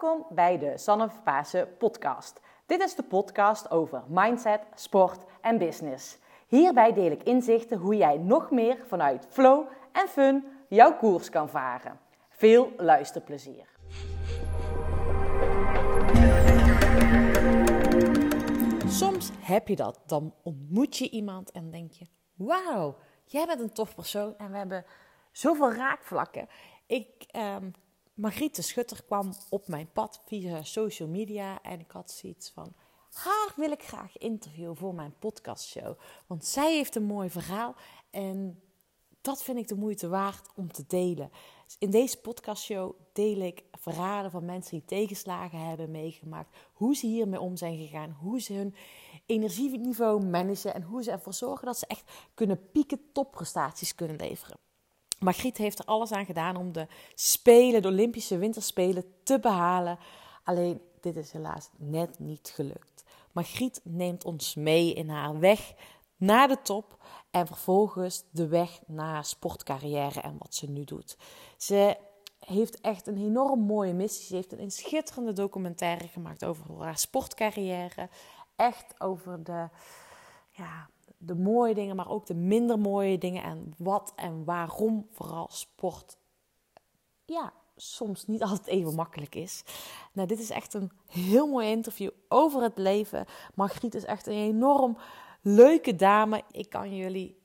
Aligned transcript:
Welkom 0.00 0.26
bij 0.30 0.58
de 0.58 0.78
Sanne 0.78 1.10
Pasen 1.24 1.76
podcast. 1.76 2.40
Dit 2.66 2.82
is 2.82 2.94
de 2.94 3.02
podcast 3.02 3.70
over 3.70 4.02
mindset, 4.08 4.60
sport 4.74 5.24
en 5.40 5.58
business. 5.58 6.18
Hierbij 6.46 6.92
deel 6.92 7.10
ik 7.10 7.22
inzichten 7.22 7.78
hoe 7.78 7.96
jij 7.96 8.16
nog 8.16 8.50
meer 8.50 8.84
vanuit 8.86 9.26
flow 9.30 9.66
en 9.92 10.08
fun 10.08 10.44
jouw 10.68 10.96
koers 10.96 11.30
kan 11.30 11.48
varen. 11.48 12.00
Veel 12.28 12.72
luisterplezier. 12.76 13.68
Soms 18.88 19.30
heb 19.40 19.68
je 19.68 19.76
dat. 19.76 20.00
Dan 20.06 20.34
ontmoet 20.42 20.96
je 20.96 21.10
iemand 21.10 21.50
en 21.50 21.70
denk 21.70 21.92
je: 21.92 22.06
Wauw, 22.34 22.96
jij 23.24 23.46
bent 23.46 23.60
een 23.60 23.72
tof 23.72 23.94
persoon 23.94 24.36
en 24.36 24.50
we 24.50 24.56
hebben 24.56 24.84
zoveel 25.32 25.72
raakvlakken. 25.72 26.48
Ik, 26.86 27.26
um, 27.36 27.72
Margriet 28.16 28.56
de 28.56 28.62
Schutter 28.62 29.04
kwam 29.04 29.32
op 29.48 29.68
mijn 29.68 29.90
pad 29.92 30.22
via 30.26 30.62
social 30.62 31.08
media 31.08 31.62
en 31.62 31.80
ik 31.80 31.90
had 31.90 32.10
zoiets 32.10 32.50
van. 32.50 32.72
Haar 33.12 33.52
wil 33.56 33.70
ik 33.70 33.82
graag 33.82 34.18
interviewen 34.18 34.76
voor 34.76 34.94
mijn 34.94 35.14
podcastshow. 35.18 35.98
Want 36.26 36.44
zij 36.44 36.74
heeft 36.74 36.94
een 36.94 37.04
mooi 37.04 37.30
verhaal 37.30 37.74
en 38.10 38.60
dat 39.20 39.42
vind 39.42 39.58
ik 39.58 39.68
de 39.68 39.74
moeite 39.74 40.08
waard 40.08 40.48
om 40.54 40.72
te 40.72 40.84
delen. 40.86 41.30
In 41.78 41.90
deze 41.90 42.20
podcastshow 42.20 42.92
deel 43.12 43.40
ik 43.40 43.64
verhalen 43.72 44.30
van 44.30 44.44
mensen 44.44 44.78
die 44.78 44.86
tegenslagen 44.86 45.58
hebben 45.58 45.90
meegemaakt. 45.90 46.56
Hoe 46.72 46.94
ze 46.94 47.06
hiermee 47.06 47.40
om 47.40 47.56
zijn 47.56 47.76
gegaan. 47.76 48.16
Hoe 48.20 48.40
ze 48.40 48.52
hun 48.52 48.74
energieniveau 49.26 50.24
managen. 50.24 50.74
En 50.74 50.82
hoe 50.82 51.02
ze 51.02 51.10
ervoor 51.10 51.34
zorgen 51.34 51.66
dat 51.66 51.78
ze 51.78 51.86
echt 51.86 52.12
kunnen 52.34 52.70
pieken, 52.70 53.00
topprestaties 53.12 53.94
kunnen 53.94 54.16
leveren. 54.16 54.65
Margriet 55.18 55.56
heeft 55.56 55.78
er 55.78 55.84
alles 55.84 56.12
aan 56.12 56.26
gedaan 56.26 56.56
om 56.56 56.72
de 56.72 56.86
Spelen, 57.14 57.82
de 57.82 57.88
Olympische 57.88 58.38
Winterspelen, 58.38 59.04
te 59.22 59.40
behalen. 59.40 59.98
Alleen 60.44 60.80
dit 61.00 61.16
is 61.16 61.32
helaas 61.32 61.68
net 61.76 62.18
niet 62.18 62.52
gelukt. 62.54 63.04
Margriet 63.32 63.80
neemt 63.84 64.24
ons 64.24 64.54
mee 64.54 64.94
in 64.94 65.08
haar 65.08 65.38
weg 65.38 65.74
naar 66.16 66.48
de 66.48 66.62
top 66.62 67.04
en 67.30 67.46
vervolgens 67.46 68.24
de 68.30 68.48
weg 68.48 68.80
naar 68.86 69.24
sportcarrière 69.24 70.20
en 70.20 70.36
wat 70.38 70.54
ze 70.54 70.70
nu 70.70 70.84
doet. 70.84 71.16
Ze 71.56 71.96
heeft 72.38 72.80
echt 72.80 73.06
een 73.06 73.16
enorm 73.16 73.60
mooie 73.60 73.92
missie. 73.92 74.26
Ze 74.26 74.34
heeft 74.34 74.52
een 74.52 74.70
schitterende 74.70 75.32
documentaire 75.32 76.08
gemaakt 76.08 76.44
over 76.44 76.82
haar 76.82 76.98
sportcarrière. 76.98 78.08
Echt 78.56 79.00
over 79.00 79.44
de, 79.44 79.68
ja, 80.50 80.88
de 81.18 81.34
mooie 81.34 81.74
dingen, 81.74 81.96
maar 81.96 82.10
ook 82.10 82.26
de 82.26 82.34
minder 82.34 82.78
mooie 82.78 83.18
dingen. 83.18 83.42
En 83.42 83.74
wat 83.78 84.12
en 84.16 84.44
waarom 84.44 85.06
vooral 85.10 85.46
sport 85.50 86.16
ja, 87.26 87.52
soms 87.76 88.26
niet 88.26 88.42
altijd 88.42 88.66
even 88.66 88.94
makkelijk 88.94 89.34
is. 89.34 89.62
Nou, 90.12 90.28
dit 90.28 90.38
is 90.38 90.50
echt 90.50 90.74
een 90.74 90.90
heel 91.06 91.46
mooi 91.46 91.70
interview 91.70 92.10
over 92.28 92.62
het 92.62 92.78
leven. 92.78 93.26
Margriet 93.54 93.94
is 93.94 94.04
echt 94.04 94.26
een 94.26 94.32
enorm 94.32 94.96
leuke 95.42 95.96
dame. 95.96 96.42
Ik 96.50 96.70
kan 96.70 96.96
jullie 96.96 97.44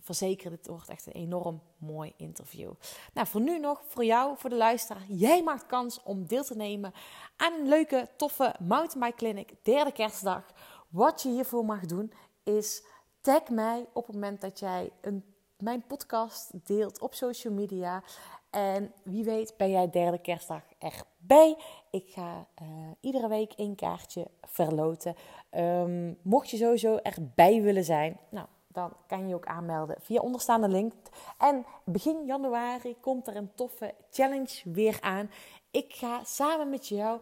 verzekeren, 0.00 0.56
dit 0.56 0.66
wordt 0.66 0.88
echt 0.88 1.06
een 1.06 1.12
enorm 1.12 1.62
mooi 1.76 2.12
interview. 2.16 2.72
Nou, 3.14 3.26
voor 3.26 3.40
nu 3.40 3.58
nog, 3.58 3.82
voor 3.86 4.04
jou, 4.04 4.36
voor 4.38 4.50
de 4.50 4.56
luisteraar. 4.56 5.04
Jij 5.08 5.42
maakt 5.42 5.66
kans 5.66 6.02
om 6.02 6.26
deel 6.26 6.44
te 6.44 6.56
nemen 6.56 6.92
aan 7.36 7.52
een 7.52 7.68
leuke, 7.68 8.08
toffe 8.16 8.54
mountainbike 8.60 9.16
clinic, 9.16 9.54
derde 9.62 9.92
kerstdag. 9.92 10.52
Wat 10.88 11.22
je 11.22 11.28
hiervoor 11.28 11.64
mag 11.64 11.86
doen, 11.86 12.12
is 12.42 12.84
tag 13.24 13.48
mij 13.48 13.86
op 13.92 14.06
het 14.06 14.14
moment 14.14 14.40
dat 14.40 14.58
jij 14.58 14.90
een, 15.00 15.24
mijn 15.58 15.82
podcast 15.86 16.50
deelt 16.66 17.00
op 17.00 17.14
social 17.14 17.54
media. 17.54 18.02
En 18.50 18.92
wie 19.04 19.24
weet 19.24 19.54
ben 19.56 19.70
jij 19.70 19.90
derde 19.90 20.18
kerstdag 20.18 20.62
erbij. 20.78 21.56
Ik 21.90 22.04
ga 22.08 22.46
uh, 22.62 22.68
iedere 23.00 23.28
week 23.28 23.52
één 23.52 23.74
kaartje 23.74 24.26
verloten. 24.40 25.14
Um, 25.50 26.18
mocht 26.22 26.50
je 26.50 26.56
sowieso 26.56 26.96
erbij 26.96 27.62
willen 27.62 27.84
zijn, 27.84 28.18
nou, 28.30 28.46
dan 28.68 28.92
kan 29.06 29.28
je 29.28 29.34
ook 29.34 29.46
aanmelden 29.46 29.96
via 30.00 30.20
onderstaande 30.20 30.68
link. 30.68 30.92
En 31.38 31.66
begin 31.84 32.24
januari 32.26 32.96
komt 33.00 33.26
er 33.26 33.36
een 33.36 33.54
toffe 33.54 33.94
challenge 34.10 34.60
weer 34.64 34.98
aan. 35.00 35.30
Ik 35.70 35.94
ga 35.94 36.24
samen 36.24 36.70
met 36.70 36.88
jou 36.88 37.20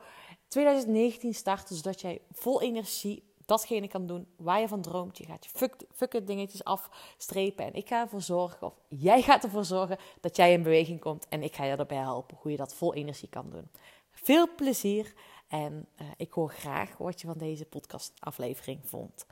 2019 0.48 1.34
starten, 1.34 1.76
zodat 1.76 2.00
jij 2.00 2.20
vol 2.30 2.62
energie 2.62 3.31
datgene 3.47 3.88
kan 3.88 4.06
doen 4.06 4.26
waar 4.36 4.60
je 4.60 4.69
van 4.69 4.80
droomt. 4.80 5.19
Je 5.19 5.25
gaat 5.25 5.44
je 5.44 5.50
fuck, 5.54 5.75
fuck 5.94 6.26
dingetjes 6.26 6.64
afstrepen. 6.64 7.64
En 7.64 7.75
ik 7.75 7.88
ga 7.88 8.00
ervoor 8.00 8.22
zorgen, 8.22 8.66
of 8.66 8.75
jij 8.88 9.22
gaat 9.22 9.44
ervoor 9.44 9.64
zorgen, 9.64 9.98
dat 10.20 10.36
jij 10.36 10.53
in 10.53 10.62
beweging 10.62 11.00
komt. 11.00 11.26
En 11.28 11.42
ik 11.42 11.54
ga 11.54 11.64
je 11.64 11.76
erbij 11.76 11.97
helpen 11.97 12.36
hoe 12.41 12.50
je 12.50 12.56
dat 12.56 12.75
vol 12.75 12.94
energie 12.94 13.28
kan 13.28 13.50
doen. 13.50 13.70
Veel 14.10 14.54
plezier 14.56 15.14
en 15.48 15.86
uh, 16.00 16.06
ik 16.16 16.32
hoor 16.32 16.50
graag 16.50 16.97
wat 16.98 17.20
je 17.20 17.26
van 17.26 17.38
deze 17.38 17.64
podcastaflevering 17.64 18.80
vond. 18.84 19.26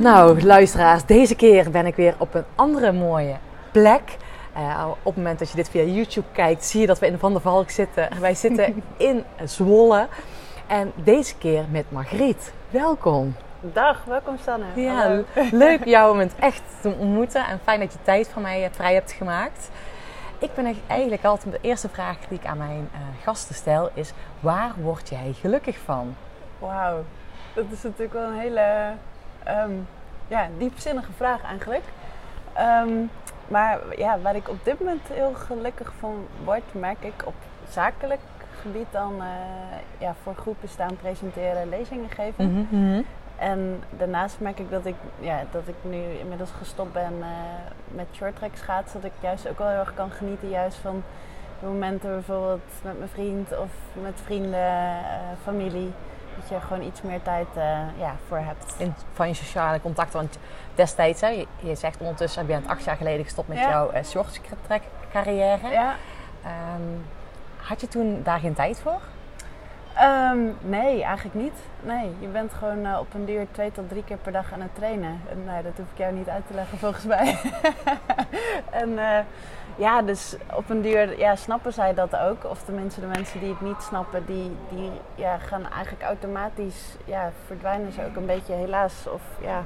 Nou, 0.00 0.42
luisteraars, 0.42 1.06
deze 1.06 1.34
keer 1.34 1.70
ben 1.70 1.86
ik 1.86 1.94
weer 1.94 2.16
op 2.18 2.34
een 2.34 2.44
andere 2.56 2.92
mooie 2.92 3.38
plek. 3.72 4.16
Uh, 4.56 4.86
op 4.88 5.04
het 5.04 5.16
moment 5.16 5.38
dat 5.38 5.50
je 5.50 5.56
dit 5.56 5.68
via 5.68 5.82
YouTube 5.82 6.26
kijkt, 6.32 6.64
zie 6.64 6.80
je 6.80 6.86
dat 6.86 6.98
we 6.98 7.06
in 7.06 7.18
Van 7.18 7.32
der 7.32 7.40
Valk 7.40 7.70
zitten. 7.70 8.20
Wij 8.20 8.34
zitten 8.34 8.82
in 8.96 9.24
Zwolle. 9.44 10.08
En 10.66 10.92
deze 10.94 11.36
keer 11.36 11.64
met 11.70 11.90
Margriet. 11.90 12.52
Welkom. 12.70 13.34
Dag, 13.60 14.04
welkom 14.04 14.38
Sanne. 14.38 14.64
Ja, 14.74 15.22
leuk 15.50 15.84
jou 15.84 16.12
om 16.12 16.18
het 16.18 16.34
echt 16.38 16.62
te 16.80 16.88
ontmoeten. 16.98 17.46
En 17.46 17.60
fijn 17.62 17.80
dat 17.80 17.92
je 17.92 17.98
tijd 18.02 18.28
van 18.28 18.42
mij 18.42 18.70
vrij 18.72 18.94
hebt 18.94 19.12
gemaakt. 19.12 19.70
Ik 20.38 20.54
ben 20.54 20.76
eigenlijk 20.86 21.24
altijd 21.24 21.54
de 21.54 21.68
eerste 21.68 21.88
vraag 21.88 22.16
die 22.28 22.38
ik 22.38 22.46
aan 22.46 22.58
mijn 22.58 22.88
uh, 22.92 23.00
gasten 23.22 23.54
stel 23.54 23.90
is: 23.94 24.12
waar 24.40 24.72
word 24.76 25.08
jij 25.08 25.34
gelukkig 25.40 25.78
van? 25.84 26.16
Wauw, 26.58 27.04
dat 27.54 27.64
is 27.72 27.82
natuurlijk 27.82 28.12
wel 28.12 28.26
een 28.26 28.38
hele 28.38 28.92
um, 29.48 29.86
ja, 30.28 30.48
diepzinnige 30.58 31.12
vraag 31.16 31.42
eigenlijk. 31.42 31.84
Um, 32.58 33.10
maar 33.48 33.80
ja, 33.96 34.18
waar 34.20 34.36
ik 34.36 34.48
op 34.48 34.64
dit 34.64 34.78
moment 34.78 35.08
heel 35.12 35.34
gelukkig 35.34 35.92
van 35.98 36.26
word, 36.44 36.74
merk 36.74 37.04
ik 37.04 37.22
op 37.24 37.34
zakelijk 37.68 38.20
gebied 38.60 38.86
dan 38.90 39.14
uh, 39.18 39.26
ja, 39.98 40.14
voor 40.22 40.34
groepen 40.34 40.68
staan 40.68 40.96
presenteren, 40.96 41.68
lezingen 41.68 42.10
geven. 42.10 42.52
Mhm, 42.52 42.80
mhm. 42.80 43.02
En 43.36 43.82
daarnaast 43.90 44.40
merk 44.40 44.58
ik 44.58 44.70
dat 44.70 44.86
ik, 44.86 44.94
ja, 45.20 45.44
dat 45.50 45.68
ik 45.68 45.74
nu 45.82 46.02
inmiddels 46.20 46.50
gestopt 46.50 46.92
ben 46.92 47.12
uh, 47.18 47.26
met 47.88 48.06
shorttrack 48.12 48.56
schaatsen. 48.56 49.00
Dat 49.00 49.10
ik 49.10 49.22
juist 49.22 49.48
ook 49.48 49.58
wel 49.58 49.68
heel 49.68 49.78
erg 49.78 49.94
kan 49.94 50.10
genieten 50.10 50.48
juist 50.48 50.76
van 50.76 51.02
de 51.60 51.66
momenten 51.66 52.10
bijvoorbeeld 52.10 52.70
met 52.82 52.98
mijn 52.98 53.10
vriend 53.10 53.58
of 53.58 53.70
met 54.02 54.20
vrienden, 54.24 54.60
uh, 54.60 54.96
familie. 55.42 55.92
Dat 56.36 56.48
je 56.48 56.66
gewoon 56.66 56.82
iets 56.82 57.02
meer 57.02 57.22
tijd 57.22 57.46
uh, 57.56 57.78
ja, 57.98 58.14
voor 58.28 58.38
hebt. 58.38 58.74
In, 58.78 58.94
van 59.12 59.28
je 59.28 59.34
sociale 59.34 59.80
contacten. 59.80 60.18
Want 60.18 60.38
destijds, 60.74 61.20
hè, 61.20 61.28
je, 61.28 61.46
je 61.58 61.74
zegt 61.74 62.00
ondertussen, 62.00 62.42
je 62.42 62.48
bent 62.48 62.68
acht 62.68 62.84
jaar 62.84 62.96
geleden 62.96 63.24
gestopt 63.24 63.48
met 63.48 63.58
jouw 63.58 63.92
uh, 63.92 64.02
shorttrack 64.04 64.82
carrière. 65.12 65.68
Ja. 65.68 65.94
Um, 66.74 67.04
had 67.56 67.80
je 67.80 67.88
toen 67.88 68.20
daar 68.22 68.38
geen 68.38 68.54
tijd 68.54 68.80
voor? 68.80 69.00
Um, 70.02 70.56
nee, 70.60 71.02
eigenlijk 71.02 71.34
niet. 71.34 71.58
Nee, 71.80 72.10
je 72.18 72.26
bent 72.26 72.52
gewoon 72.52 72.86
uh, 72.86 72.98
op 73.00 73.14
een 73.14 73.24
duur 73.24 73.46
twee 73.50 73.72
tot 73.72 73.88
drie 73.88 74.04
keer 74.04 74.16
per 74.16 74.32
dag 74.32 74.52
aan 74.52 74.60
het 74.60 74.74
trainen. 74.74 75.20
En 75.30 75.44
nee, 75.44 75.62
dat 75.62 75.72
hoef 75.76 75.86
ik 75.92 75.98
jou 75.98 76.12
niet 76.12 76.28
uit 76.28 76.46
te 76.46 76.54
leggen 76.54 76.78
volgens 76.78 77.04
mij. 77.04 77.38
en 78.82 78.88
uh, 78.88 79.18
ja, 79.76 80.02
dus 80.02 80.36
op 80.54 80.70
een 80.70 80.82
duur 80.82 81.18
ja, 81.18 81.36
snappen 81.36 81.72
zij 81.72 81.94
dat 81.94 82.16
ook. 82.16 82.44
Of 82.44 82.62
tenminste 82.62 83.00
de 83.00 83.06
mensen 83.06 83.40
die 83.40 83.48
het 83.48 83.60
niet 83.60 83.82
snappen, 83.82 84.26
die, 84.26 84.56
die 84.68 84.90
ja, 85.14 85.38
gaan 85.38 85.70
eigenlijk 85.70 86.02
automatisch, 86.02 86.96
ja, 87.04 87.32
verdwijnen 87.46 87.92
ze 87.92 88.04
ook 88.04 88.16
een 88.16 88.26
beetje 88.26 88.52
helaas. 88.52 89.06
Of 89.06 89.22
ja, 89.40 89.64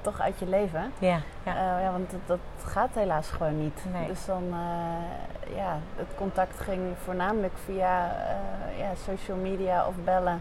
toch 0.00 0.20
uit 0.20 0.38
je 0.38 0.46
leven. 0.46 0.92
Ja, 0.98 1.20
ja. 1.42 1.54
Uh, 1.54 1.82
ja 1.82 1.90
want 1.92 2.10
dat, 2.10 2.20
dat, 2.26 2.38
gaat 2.64 2.94
helaas 2.94 3.28
gewoon 3.28 3.62
niet. 3.62 3.84
Nee. 3.92 4.06
Dus 4.06 4.24
dan, 4.24 4.44
uh, 4.50 5.56
ja, 5.56 5.78
het 5.96 6.08
contact 6.16 6.60
ging 6.60 6.80
voornamelijk 7.04 7.54
via 7.64 8.06
uh, 8.06 8.78
ja, 8.78 8.90
social 8.94 9.36
media 9.36 9.86
of 9.86 9.94
bellen. 10.04 10.40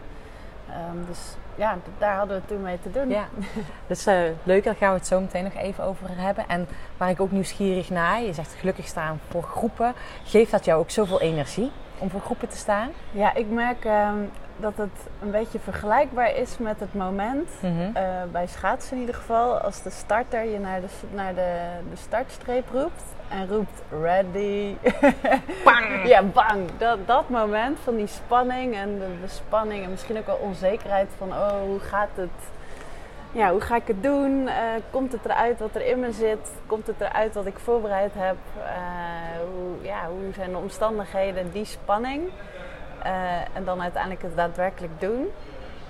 Um, 0.69 1.05
dus 1.07 1.19
ja, 1.55 1.77
daar 1.97 2.15
hadden 2.15 2.41
we 2.41 2.45
toen 2.45 2.61
mee 2.61 2.79
te 2.81 2.91
doen. 2.91 3.09
Ja, 3.09 3.27
dus 3.87 4.05
leuk, 4.43 4.63
daar 4.63 4.75
gaan 4.75 4.91
we 4.91 4.97
het 4.97 5.07
zo 5.07 5.19
meteen 5.19 5.43
nog 5.43 5.55
even 5.55 5.83
over 5.83 6.09
hebben. 6.09 6.47
En 6.47 6.67
waar 6.97 7.09
ik 7.09 7.19
ook 7.19 7.31
nieuwsgierig 7.31 7.89
naar, 7.89 8.21
je 8.21 8.33
zegt 8.33 8.53
gelukkig 8.53 8.87
staan 8.87 9.19
voor 9.29 9.43
groepen. 9.43 9.93
Geeft 10.23 10.51
dat 10.51 10.65
jou 10.65 10.79
ook 10.79 10.89
zoveel 10.89 11.21
energie 11.21 11.71
om 11.97 12.09
voor 12.09 12.21
groepen 12.21 12.49
te 12.49 12.57
staan? 12.57 12.89
Ja, 13.11 13.33
ik 13.33 13.49
merk 13.49 13.85
um, 13.85 14.31
dat 14.57 14.77
het 14.77 15.07
een 15.21 15.31
beetje 15.31 15.59
vergelijkbaar 15.59 16.35
is 16.35 16.57
met 16.57 16.79
het 16.79 16.93
moment, 16.93 17.49
mm 17.61 17.77
-hmm. 17.77 17.91
uh, 17.97 18.03
bij 18.31 18.47
schaatsen 18.47 18.93
in 18.93 18.99
ieder 18.99 19.15
geval, 19.15 19.57
als 19.57 19.81
de 19.81 19.89
starter 19.89 20.45
je 20.45 20.59
naar 20.59 20.81
de, 20.81 20.87
naar 21.13 21.35
de, 21.35 21.59
de 21.89 21.95
startstreep 21.95 22.69
roept 22.71 23.03
en 23.29 23.47
roept 23.47 23.81
ready. 24.01 24.75
Bang! 25.63 26.03
ja, 26.11 26.23
bang. 26.23 26.69
Dat, 26.77 27.07
dat 27.07 27.29
moment 27.29 27.79
van 27.83 27.95
die 27.95 28.07
spanning 28.07 28.75
en 28.75 28.99
de, 28.99 29.27
spanning 29.27 29.83
en 29.83 29.89
misschien 29.89 30.17
ook 30.17 30.25
wel 30.25 30.39
onzekerheid 30.41 31.09
van 31.17 31.27
oh, 31.29 31.59
hoe 31.61 31.79
gaat 31.79 32.09
het? 32.15 32.29
Ja, 33.31 33.51
hoe 33.51 33.61
ga 33.61 33.75
ik 33.75 33.87
het 33.87 34.03
doen? 34.03 34.41
Uh, 34.41 34.51
komt 34.91 35.11
het 35.11 35.25
eruit 35.25 35.59
wat 35.59 35.75
er 35.75 35.85
in 35.85 35.99
me 35.99 36.11
zit? 36.11 36.51
Komt 36.65 36.87
het 36.87 37.01
eruit 37.01 37.33
wat 37.33 37.45
ik 37.45 37.59
voorbereid 37.59 38.11
heb? 38.15 38.35
Uh, 38.57 38.63
hoe, 39.53 39.85
ja, 39.87 40.07
hoe 40.09 40.33
zijn 40.33 40.51
de 40.51 40.57
omstandigheden, 40.57 41.51
die 41.51 41.65
spanning. 41.65 42.29
eh, 43.03 43.55
en 43.55 43.63
dan 43.65 43.81
uiteindelijk 43.81 44.21
het 44.21 44.35
daadwerkelijk 44.35 44.99
doen. 44.99 45.27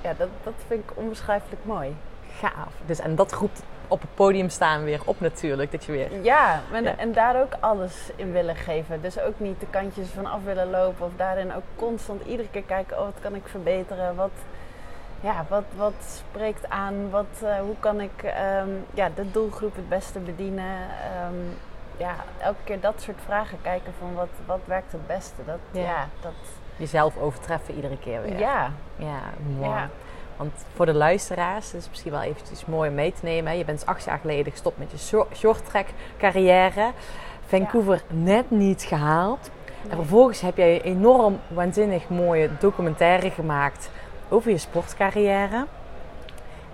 Ja, 0.02 0.14
dat, 0.18 0.28
dat 0.44 0.54
vind 0.68 0.84
ik 0.84 0.98
onbeschrijfelijk 0.98 1.66
mooi. 1.66 1.96
Gaaf. 2.40 2.74
Dus, 2.86 3.00
en 3.00 3.16
dat 3.16 3.32
roept 3.34 3.64
op 3.88 4.02
het 4.02 4.16
podium 4.16 4.50
staan 4.50 4.84
weer 4.84 5.02
op 5.06 5.20
natuurlijk. 5.20 5.72
Dat 5.72 5.84
je 5.86 5.92
weer... 5.92 6.22
Ja, 6.24 6.62
en, 6.72 6.84
Ja. 6.84 6.98
en 6.98 7.12
daar 7.12 7.42
ook 7.42 7.54
alles 7.60 8.10
in 8.16 8.32
willen 8.32 8.56
geven. 8.56 9.02
Dus 9.02 9.20
ook 9.20 9.40
niet 9.40 9.60
de 9.60 9.68
kantjes 9.70 10.08
van 10.10 10.26
af 10.26 10.44
willen 10.44 10.70
lopen. 10.70 11.06
Of 11.06 11.12
daarin 11.16 11.54
ook 11.56 11.64
constant 11.76 12.26
iedere 12.26 12.50
keer 12.50 12.64
kijken, 12.64 12.98
oh 12.98 13.04
wat 13.04 13.20
kan 13.22 13.36
ik 13.36 13.48
verbeteren? 13.48 14.16
Wat, 14.16 14.32
ja, 15.22 15.46
wat, 15.50 15.64
wat 15.76 15.94
spreekt 16.30 16.70
aan? 16.70 17.10
Wat, 17.10 17.42
eh, 17.44 17.60
hoe 17.60 17.76
kan 17.80 18.02
ik 18.02 18.24
ehm, 18.24 18.70
ja, 18.94 19.10
de 19.16 19.32
doelgroep 19.32 19.76
het 19.76 19.90
beste 19.90 20.20
bedienen? 20.20 20.76
Ehm, 21.14 21.36
ja, 21.98 22.16
elke 22.40 22.64
keer 22.64 22.80
dat 22.80 23.02
soort 23.02 23.20
vragen 23.26 23.58
kijken 23.62 23.94
van 24.00 24.14
wat, 24.14 24.30
wat 24.46 24.60
werkt 24.66 24.92
het 24.92 25.08
beste? 25.08 25.42
Dat, 25.46 25.60
Ja. 25.72 25.82
ja. 25.82 26.08
dat, 26.22 26.34
Jezelf 26.76 27.18
overtreffen 27.18 27.74
iedere 27.74 27.98
keer 27.98 28.22
weer. 28.22 28.40
ja, 28.40 28.72
Ja, 28.96 29.20
mooi. 29.58 29.70
Ja. 29.70 29.90
Want 30.38 30.52
voor 30.76 30.86
de 30.86 30.94
luisteraars 30.94 31.66
is 31.66 31.82
het 31.82 31.90
misschien 31.90 32.12
wel 32.12 32.22
eventjes 32.22 32.66
mooi 32.66 32.90
om 32.90 32.96
mee 32.96 33.14
te 33.14 33.26
nemen. 33.26 33.58
Je 33.58 33.66
bent 33.66 33.86
acht 33.86 34.04
jaar 34.04 34.20
geleden 34.20 34.52
gestopt 34.52 34.78
met 34.78 34.92
je 34.92 34.98
shor- 34.98 35.28
shorttrack 35.36 35.88
carrière. 36.18 36.92
Vancouver 37.48 38.02
net 38.08 38.52
niet 38.52 38.84
gehaald. 38.84 39.50
En 39.90 39.96
vervolgens 39.96 40.42
heb 40.42 40.58
jij 40.58 40.76
een 40.76 40.82
enorm 40.82 41.40
waanzinnig 41.48 42.10
mooie 42.10 42.50
documentaire 42.60 43.32
gemaakt 43.32 43.90
over 44.30 44.52
je 44.52 44.58
sportcarrière. 44.58 45.66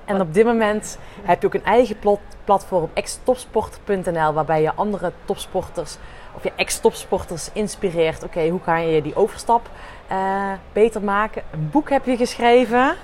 En 0.06 0.22
op 0.22 0.34
dit 0.34 0.46
moment 0.46 0.98
heb 1.22 1.42
je 1.42 1.48
ook 1.48 1.54
een 1.54 1.66
eigen 1.66 1.98
platform, 2.44 2.90
ex-topsporter.nl, 2.94 4.34
waarbij 4.34 4.62
je 4.62 4.74
andere 4.74 5.12
topsporters 5.26 5.98
of 6.36 6.44
je 6.44 6.52
ex-topsporters 6.56 7.50
inspireert. 7.54 8.24
Oké, 8.24 8.48
hoe 8.48 8.60
kan 8.60 8.88
je 8.88 9.02
die 9.02 9.16
overstap 9.16 9.70
eh, 10.08 10.52
beter 10.74 11.02
maken? 11.02 11.44
Een 11.52 11.70
boek 11.72 11.90
heb 11.90 12.06
je 12.06 12.18
geschreven. 12.18 12.96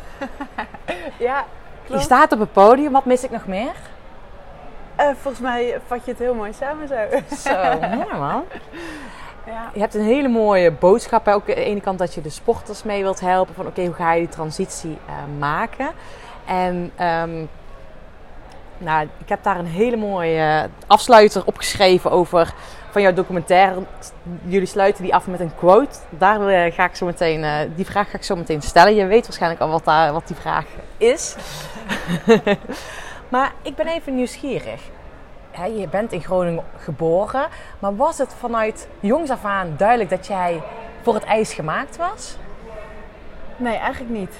Ja 1.20 1.38
Je 1.84 1.88
klopt. 1.88 2.04
staat 2.04 2.32
op 2.32 2.40
het 2.40 2.52
podium. 2.54 2.92
Wat 2.92 3.06
mis 3.06 3.24
ik 3.24 3.32
nog 3.32 3.46
meer? 3.48 3.72
Eh, 4.96 5.06
volgens 5.22 5.44
mij 5.44 5.80
vat 5.88 6.06
je 6.06 6.12
het 6.12 6.20
heel 6.20 6.34
mooi 6.34 6.54
samen 6.54 6.88
zo. 6.88 6.96
Zo, 7.36 7.80
mooi 7.80 8.18
man. 8.20 8.44
ja. 9.46 9.70
Je 9.74 9.80
hebt 9.80 9.96
een 9.96 10.04
hele 10.04 10.28
mooie 10.28 10.72
boodschap. 10.72 11.26
hè. 11.26 11.34
Ook 11.34 11.50
aan 11.50 11.56
de 11.56 11.64
ene 11.64 11.82
kant 11.82 12.00
dat 12.00 12.14
je 12.14 12.22
de 12.22 12.30
sporters 12.30 12.84
mee 12.84 13.02
wilt 13.02 13.20
helpen. 13.20 13.56
Van 13.56 13.68
oké, 13.68 13.86
hoe 13.86 13.94
ga 13.94 14.14
je 14.14 14.20
die 14.20 14.30
transitie 14.30 14.98
eh, 15.08 15.14
maken? 15.40 15.90
En 16.46 16.92
ehm, 16.96 17.46
nou, 18.78 19.08
ik 19.18 19.30
heb 19.30 19.44
daar 19.44 19.58
een 19.60 19.66
hele 19.66 19.98
mooie 19.98 20.70
afsluiter 20.88 21.42
opgeschreven 21.46 22.12
over 22.12 22.54
van 22.90 23.02
jouw 23.02 23.14
documentaire. 23.14 23.84
Jullie 24.46 24.68
sluiten 24.68 25.04
die 25.04 25.14
af 25.14 25.28
met 25.28 25.40
een 25.40 25.56
quote. 25.56 25.98
Daar 26.10 26.72
ga 26.72 26.86
ik 26.86 26.96
zo 26.96 27.06
meteen, 27.06 27.44
eh, 27.44 27.60
die 27.76 27.86
vraag 27.86 28.10
ga 28.10 28.18
ik 28.18 28.24
zo 28.24 28.36
meteen 28.36 28.62
stellen. 28.62 28.96
Je 28.96 29.06
weet 29.06 29.26
waarschijnlijk 29.26 29.62
al 29.62 29.70
wat, 29.70 29.86
daar, 29.86 30.14
wat 30.14 30.28
die 30.28 30.36
vraag 30.36 30.66
is. 30.98 31.36
maar 33.30 33.52
ik 33.62 33.76
ben 33.76 33.88
even 33.88 34.16
nieuwsgierig. 34.16 34.82
Je 35.78 35.88
bent 35.88 36.12
in 36.12 36.22
Groningen 36.22 36.64
geboren, 36.78 37.48
maar 37.80 37.96
was 37.96 38.18
het 38.18 38.34
vanuit 38.40 38.88
jongs 39.00 39.30
af 39.30 39.46
aan 39.46 39.74
duidelijk 39.78 40.10
dat 40.10 40.28
jij 40.28 40.62
voor 41.02 41.14
het 41.14 41.24
ijs 41.24 41.54
gemaakt 41.54 41.98
was? 41.98 42.38
Nee, 43.58 43.76
eigenlijk 43.76 44.14
niet. 44.14 44.36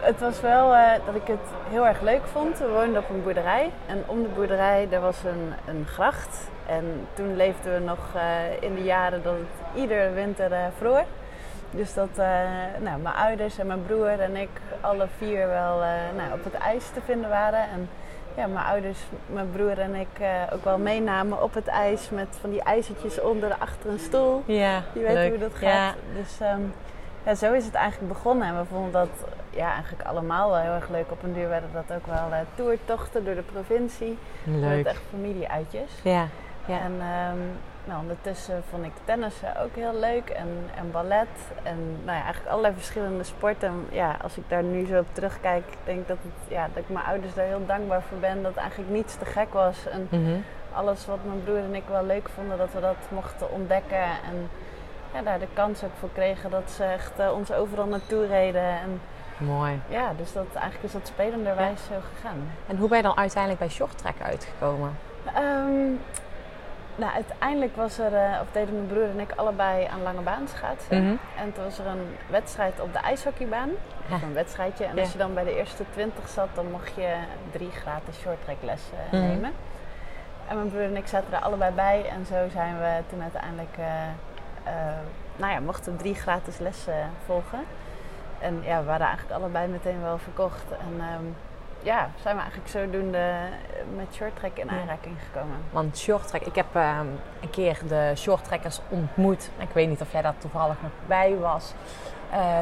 Het 0.00 0.20
was 0.20 0.40
wel 0.40 0.74
eh, 0.74 0.92
dat 1.06 1.14
ik 1.14 1.26
het 1.26 1.38
heel 1.70 1.86
erg 1.86 2.00
leuk 2.00 2.22
vond. 2.32 2.58
We 2.58 2.68
woonden 2.68 3.02
op 3.02 3.10
een 3.10 3.22
boerderij 3.22 3.70
en 3.86 4.04
om 4.06 4.22
de 4.22 4.28
boerderij 4.28 4.88
daar 4.90 5.00
was 5.00 5.16
een, 5.24 5.52
een 5.66 5.86
gracht. 5.86 6.48
En 6.70 7.06
toen 7.14 7.36
leefden 7.36 7.72
we 7.72 7.78
nog 7.78 7.98
eh, 8.14 8.68
in 8.68 8.74
de 8.74 8.82
jaren 8.82 9.22
dat 9.22 9.32
het 9.32 9.80
iedere 9.82 10.10
winter 10.10 10.52
eh, 10.52 10.64
vroor. 10.78 11.04
Dus 11.70 11.94
dat 11.94 12.08
eh, 12.16 12.26
nou, 12.80 13.00
mijn 13.00 13.14
ouders 13.14 13.58
en 13.58 13.66
mijn 13.66 13.82
broer 13.86 14.20
en 14.20 14.36
ik 14.36 14.48
alle 14.80 15.06
vier 15.18 15.46
wel 15.46 15.78
nou, 16.16 16.32
op 16.32 16.44
het 16.44 16.54
ijs 16.54 16.84
te 16.94 17.00
vinden 17.04 17.30
waren. 17.30 17.60
En 17.60 17.88
ja, 18.36 18.46
mijn 18.46 18.66
ouders, 18.66 18.98
mijn 19.26 19.50
broer 19.50 19.78
en 19.78 19.94
ik 19.94 20.20
ook 20.52 20.64
wel 20.64 20.78
meenamen 20.78 21.42
op 21.42 21.54
het 21.54 21.66
ijs 21.66 22.10
met 22.10 22.28
van 22.40 22.50
die 22.50 22.62
ijzertjes 22.62 23.20
onder 23.20 23.54
achter 23.58 23.90
een 23.90 23.98
stoel. 23.98 24.42
Ja, 24.46 24.82
Je 24.92 25.00
weet 25.00 25.28
hoe 25.28 25.38
dat 25.38 25.54
gaat. 25.54 25.62
Ja, 25.62 25.94
Dus 26.14 26.40
ehm, 26.40 26.60
ja, 27.24 27.34
zo 27.34 27.52
is 27.52 27.64
het 27.64 27.74
eigenlijk 27.74 28.12
begonnen. 28.12 28.48
En 28.48 28.58
we 28.58 28.64
vonden 28.64 28.92
dat 28.92 29.08
ja, 29.50 29.72
eigenlijk 29.72 30.08
allemaal 30.08 30.50
wel 30.50 30.60
heel 30.60 30.72
erg 30.72 30.88
leuk. 30.88 31.10
Op 31.10 31.22
een 31.22 31.32
duur 31.32 31.48
werden 31.48 31.70
dat 31.72 31.96
ook 31.96 32.06
wel 32.06 32.32
eh 32.32 32.38
toertochten 32.54 33.24
door 33.24 33.34
de 33.34 33.42
provincie. 33.52 34.18
Met 34.44 34.60
leuk. 34.60 34.86
echt 34.86 35.02
familieuitjes. 35.10 35.90
Ja, 36.02 36.28
ja. 36.64 36.78
En 36.80 36.92
ehm, 37.00 37.38
nou, 37.84 38.00
ondertussen 38.00 38.62
vond 38.70 38.84
ik 38.84 38.92
tennissen 39.04 39.56
ook 39.60 39.74
heel 39.74 39.94
leuk. 39.98 40.28
En, 40.30 40.48
en 40.76 40.90
ballet. 40.90 41.28
En 41.62 41.78
nou 42.04 42.16
ja, 42.16 42.22
eigenlijk 42.22 42.48
allerlei 42.50 42.74
verschillende 42.74 43.24
sporten. 43.24 43.68
En 43.68 43.86
ja, 43.90 44.16
als 44.22 44.36
ik 44.36 44.42
daar 44.48 44.62
nu 44.62 44.86
zo 44.86 44.98
op 44.98 45.06
terugkijk, 45.12 45.64
denk 45.84 45.98
ik 46.00 46.08
dat, 46.08 46.16
het, 46.22 46.32
ja, 46.52 46.68
dat 46.74 46.82
ik 46.82 46.88
mijn 46.88 47.04
ouders 47.06 47.34
daar 47.34 47.46
heel 47.46 47.66
dankbaar 47.66 48.02
voor 48.02 48.18
ben. 48.18 48.42
Dat 48.42 48.54
eigenlijk 48.56 48.90
niets 48.90 49.16
te 49.16 49.24
gek 49.24 49.52
was. 49.52 49.88
En 49.88 50.06
Mhm. 50.10 50.38
alles 50.72 51.06
wat 51.06 51.18
mijn 51.24 51.44
broer 51.44 51.58
en 51.58 51.74
ik 51.74 51.84
wel 51.90 52.04
leuk 52.04 52.28
vonden, 52.34 52.58
dat 52.58 52.72
we 52.72 52.80
dat 52.80 52.96
mochten 53.08 53.50
ontdekken. 53.52 54.02
En 54.02 54.50
ja, 55.14 55.22
daar 55.22 55.38
de 55.38 55.46
kans 55.54 55.84
ook 55.84 55.90
voor 55.98 56.08
kregen 56.12 56.50
dat 56.50 56.70
ze 56.70 56.84
echt 56.84 57.18
eh, 57.18 57.32
ons 57.32 57.52
overal 57.52 57.86
naartoe 57.86 58.26
reden. 58.26 58.62
En 58.62 59.00
Mooi. 59.36 59.80
ja, 59.88 60.12
dus 60.16 60.32
dat, 60.32 60.46
eigenlijk 60.52 60.84
is 60.84 60.92
dat 60.92 61.06
spelenderwijs 61.06 61.80
zo 61.88 61.94
gegaan. 62.14 62.50
En 62.66 62.76
hoe 62.76 62.88
ben 62.88 62.96
je 62.96 63.02
dan 63.02 63.16
uiteindelijk 63.16 63.60
bij 63.60 63.70
short 63.70 63.98
track 63.98 64.14
uitgekomen? 64.22 64.98
Ehm, 65.34 65.92
nou, 67.00 67.12
uiteindelijk 67.12 67.76
was 67.76 67.98
er, 67.98 68.14
eh, 68.14 68.40
of 68.40 68.46
deden 68.52 68.74
mijn 68.74 68.86
broer 68.86 69.08
en 69.10 69.20
ik 69.20 69.32
allebei 69.36 69.84
aan 69.86 70.02
lange 70.02 70.20
baan 70.20 70.48
schaatsen. 70.48 71.02
Mhm. 71.04 71.14
En 71.38 71.52
toen 71.52 71.64
was 71.64 71.78
er 71.78 71.86
een 71.86 72.16
wedstrijd 72.30 72.80
op 72.80 72.92
de 72.92 72.98
ijshockeybaan. 72.98 73.70
Ja. 74.08 74.14
Of 74.14 74.22
een 74.22 74.34
wedstrijdje. 74.34 74.84
En 74.84 74.94
Ja. 74.94 75.00
als 75.02 75.12
je 75.12 75.18
dan 75.18 75.34
bij 75.34 75.44
de 75.44 75.56
eerste 75.56 75.84
20 75.90 76.28
zat, 76.28 76.48
dan 76.54 76.70
mocht 76.70 76.94
je 76.94 77.14
drie 77.50 77.70
gratis 77.70 78.18
shorttracklessen 78.20 78.98
Mhm. 79.10 79.20
nemen. 79.26 79.52
En 80.48 80.56
mijn 80.56 80.68
broer 80.68 80.82
en 80.82 80.96
ik 80.96 81.06
zaten 81.06 81.32
er 81.32 81.40
allebei 81.40 81.74
bij. 81.74 82.04
En 82.10 82.26
zo 82.26 82.34
zijn 82.52 82.78
we 82.78 82.98
toen 83.08 83.22
uiteindelijk, 83.22 83.76
eh, 83.78 84.72
nou 85.36 85.52
ja, 85.52 85.60
mochten 85.60 85.92
we 85.92 85.98
drie 85.98 86.14
gratis 86.14 86.58
lessen 86.58 87.10
volgen. 87.26 87.58
En 88.38 88.62
ja, 88.64 88.78
we 88.78 88.84
waren 88.84 89.06
eigenlijk 89.06 89.38
allebei 89.40 89.68
meteen 89.68 90.02
wel 90.02 90.18
verkocht. 90.18 90.64
En 90.70 90.94
ehm, 91.00 91.24
ja, 91.82 92.08
zijn 92.22 92.34
we 92.36 92.40
eigenlijk 92.40 92.70
zodoende 92.70 93.32
met 93.96 94.06
shorttrack 94.14 94.56
in 94.56 94.66
Ja. 94.70 94.80
aanraking 94.80 95.16
gekomen. 95.32 95.56
Want 95.70 95.98
short 95.98 96.28
track, 96.28 96.42
ik 96.42 96.54
heb 96.54 96.66
ehm, 96.74 97.06
een 97.40 97.50
keer 97.50 97.78
de 97.88 98.12
short 98.16 98.44
trackers 98.44 98.80
ontmoet. 98.88 99.50
Ik 99.58 99.68
weet 99.72 99.88
niet 99.88 100.00
of 100.00 100.12
jij 100.12 100.22
daar 100.22 100.34
toevallig 100.38 100.76
nog 100.82 100.90
bij 101.06 101.36
was. 101.40 101.72
Eh, 102.30 102.58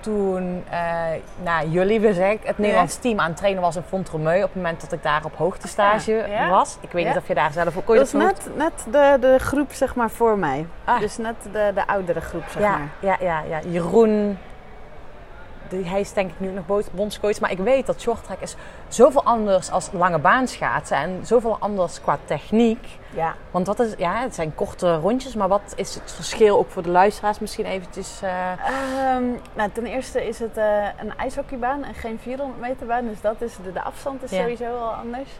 toen 0.00 0.64
eh, 0.70 1.04
nou, 1.42 1.68
jullie, 1.68 2.00
we 2.00 2.14
zeggen, 2.14 2.38
het 2.42 2.58
Nederlands 2.58 2.96
team 2.96 3.20
aan 3.20 3.28
het 3.28 3.36
trainen 3.36 3.62
was 3.62 3.76
in 3.76 3.82
Fontremeu. 3.82 4.36
Op 4.36 4.42
het 4.42 4.54
moment 4.54 4.80
dat 4.80 4.92
ik 4.92 5.02
daar 5.02 5.24
op 5.24 5.36
hoogtestage 5.36 6.12
Ja, 6.12 6.26
ja. 6.26 6.48
was. 6.48 6.78
Ik 6.80 6.92
weet 6.92 7.02
Ja. 7.02 7.08
niet 7.08 7.18
of 7.18 7.28
je 7.28 7.34
daar 7.34 7.52
zelf 7.52 7.76
ook 7.76 7.90
ooit 7.90 7.98
Dat 7.98 8.12
hoogte- 8.22 8.50
net, 8.56 8.56
net 8.56 8.86
de, 8.92 9.16
de 9.20 9.38
groep 9.38 9.72
zeg 9.72 9.94
maar 9.94 10.10
voor 10.10 10.38
mij. 10.38 10.66
Ah. 10.84 11.00
Dus 11.00 11.16
net 11.16 11.34
de, 11.52 11.70
de 11.74 11.86
oudere 11.86 12.20
groep 12.20 12.44
zeg 12.48 12.62
maar. 12.62 12.88
ja, 13.00 13.16
ja, 13.20 13.42
ja. 13.48 13.58
Jeroen, 13.68 14.38
die, 15.76 15.84
hij 15.88 16.00
is 16.00 16.12
denk 16.12 16.30
ik 16.30 16.40
nu 16.40 16.50
nog 16.50 16.66
bo- 16.66 16.82
bondscoach. 16.92 17.40
Maar 17.40 17.50
ik 17.50 17.58
weet 17.58 17.86
dat 17.86 18.00
shorttrack 18.00 18.40
is 18.40 18.56
zoveel 18.88 19.24
anders 19.24 19.70
als 19.70 19.88
lange 19.92 20.18
baan 20.18 20.48
schaatsen. 20.48 20.96
En 20.96 21.20
zoveel 21.26 21.56
anders 21.60 22.00
qua 22.00 22.18
techniek. 22.24 22.86
Ja. 23.14 23.34
Want 23.50 23.66
wat 23.66 23.80
is, 23.80 23.94
ja, 23.98 24.14
het 24.20 24.34
zijn 24.34 24.54
korte 24.54 24.96
rondjes. 24.96 25.34
Maar 25.34 25.48
wat 25.48 25.72
is 25.76 25.94
het 25.94 26.12
verschil 26.12 26.58
ook 26.58 26.70
voor 26.70 26.82
de 26.82 26.88
luisteraars 26.90 27.38
misschien 27.38 27.64
eventjes... 27.64 28.20
eh, 28.22 28.50
Ehm, 28.52 29.24
nou, 29.54 29.70
ten 29.72 29.86
eerste 29.86 30.26
is 30.28 30.38
het 30.38 30.56
eh, 30.56 30.86
een 31.00 31.16
ijshockeybaan 31.16 31.84
en 31.84 31.94
geen 31.94 32.18
400 32.22 32.60
meter 32.60 32.86
baan. 32.86 33.08
Dus 33.08 33.20
dat 33.20 33.40
is 33.40 33.56
de, 33.64 33.72
de 33.72 33.82
afstand 33.82 34.22
is 34.22 34.30
Ja. 34.30 34.38
sowieso 34.40 34.76
al 34.78 34.92
anders. 34.92 35.30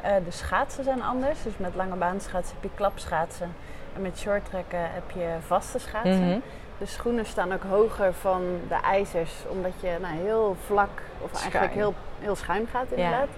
Eh, 0.00 0.12
de 0.24 0.30
schaatsen 0.30 0.84
zijn 0.84 1.02
anders. 1.02 1.42
Dus 1.42 1.52
met 1.56 1.74
lange 1.74 1.96
baan 1.96 2.20
schaatsen 2.20 2.54
heb 2.60 2.70
je 2.70 2.76
klapschaatsen. 2.76 3.54
En 3.96 4.02
met 4.02 4.18
shorttrekken 4.18 4.78
heb 4.80 5.10
je 5.14 5.28
vaste 5.46 5.78
schaatsen. 5.78 6.28
mhm. 6.28 6.38
De 6.78 6.86
schoenen 6.86 7.26
staan 7.26 7.52
ook 7.52 7.62
hoger 7.68 8.12
van 8.12 8.42
de 8.68 8.74
ijzers. 8.74 9.32
Omdat 9.48 9.72
je 9.80 9.96
nou, 10.00 10.14
heel 10.14 10.56
vlak 10.66 11.02
of 11.20 11.40
eigenlijk 11.42 11.72
heel, 11.72 11.94
heel 12.18 12.36
schuin 12.36 12.66
gaat 12.70 12.90
inderdaad. 12.90 13.28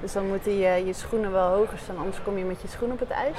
Dus 0.00 0.12
dan 0.12 0.28
moeten 0.28 0.58
je, 0.58 0.86
je 0.86 0.92
schoenen 0.92 1.32
wel 1.32 1.48
hoger 1.48 1.78
staan. 1.78 1.98
Anders 1.98 2.22
kom 2.22 2.38
je 2.38 2.44
met 2.44 2.62
je 2.62 2.68
schoen 2.68 2.92
op 2.92 2.98
het 2.98 3.10
ijs. 3.10 3.38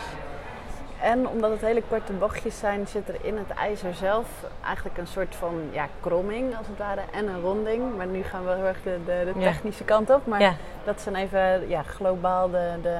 En 1.02 1.28
omdat 1.28 1.52
het 1.52 1.62
hele 1.62 1.84
korte 1.90 2.14
bochtjes 2.14 2.60
zijn, 2.60 2.88
zit 2.88 3.08
er 3.08 3.16
in 3.22 3.38
het 3.38 3.50
ijzer 3.58 3.94
zelf 3.94 4.28
eigenlijk 4.66 4.98
een 4.98 5.08
soort 5.08 5.36
van 5.36 5.62
ja, 5.72 5.88
kromming 6.02 6.58
als 6.58 6.68
het 6.68 6.78
ware 6.78 7.02
en 7.12 7.28
een 7.28 7.42
ronding. 7.42 7.98
Maar 7.98 8.06
nu 8.06 8.24
gaan 8.24 8.46
we 8.46 8.52
heel 8.54 8.66
erg 8.66 8.82
de, 8.84 8.98
de, 9.06 9.32
de 9.34 9.40
Ja. 9.40 9.46
technische 9.52 9.84
kant 9.84 10.10
op. 10.10 10.26
Maar 10.26 10.42
ja, 10.42 10.54
dat 10.84 11.02
zijn 11.02 11.16
even 11.16 11.70
ja, 11.70 11.84
globaal 11.84 12.50
de, 12.50 12.72
de, 12.82 12.98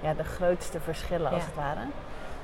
ja, 0.00 0.14
de 0.14 0.24
grootste 0.24 0.80
verschillen 0.80 1.30
als 1.32 1.44
het 1.44 1.54
ware. 1.54 1.80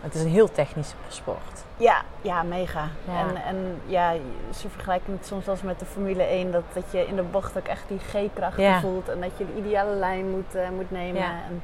Het 0.02 0.14
is 0.14 0.20
een 0.22 0.28
heel 0.30 0.50
technische 0.52 0.94
sport. 1.08 1.64
Ja, 1.76 2.02
ja, 2.22 2.42
mega. 2.42 2.88
Ja. 3.08 3.18
En, 3.20 3.44
en 3.44 3.80
ja, 3.86 4.12
ze 4.54 4.68
vergelijken 4.68 5.12
het 5.12 5.26
soms 5.26 5.44
wel 5.44 5.54
eens 5.54 5.64
met 5.64 5.78
de 5.78 5.84
Formule 5.84 6.22
1. 6.22 6.52
Dat, 6.52 6.62
dat 6.72 6.84
je 6.90 7.06
in 7.06 7.16
de 7.16 7.22
bocht 7.22 7.56
ook 7.58 7.66
echt 7.66 7.82
die 7.88 7.98
G-krachten 7.98 8.62
Ja. 8.62 8.80
voelt. 8.80 9.08
En 9.08 9.20
dat 9.20 9.30
je 9.36 9.44
de 9.54 9.60
ideale 9.60 9.94
lijn 9.94 10.30
moet, 10.30 10.54
eh, 10.54 10.68
moet 10.76 10.90
nemen. 10.90 11.20
Ja. 11.20 11.30
En, 11.48 11.62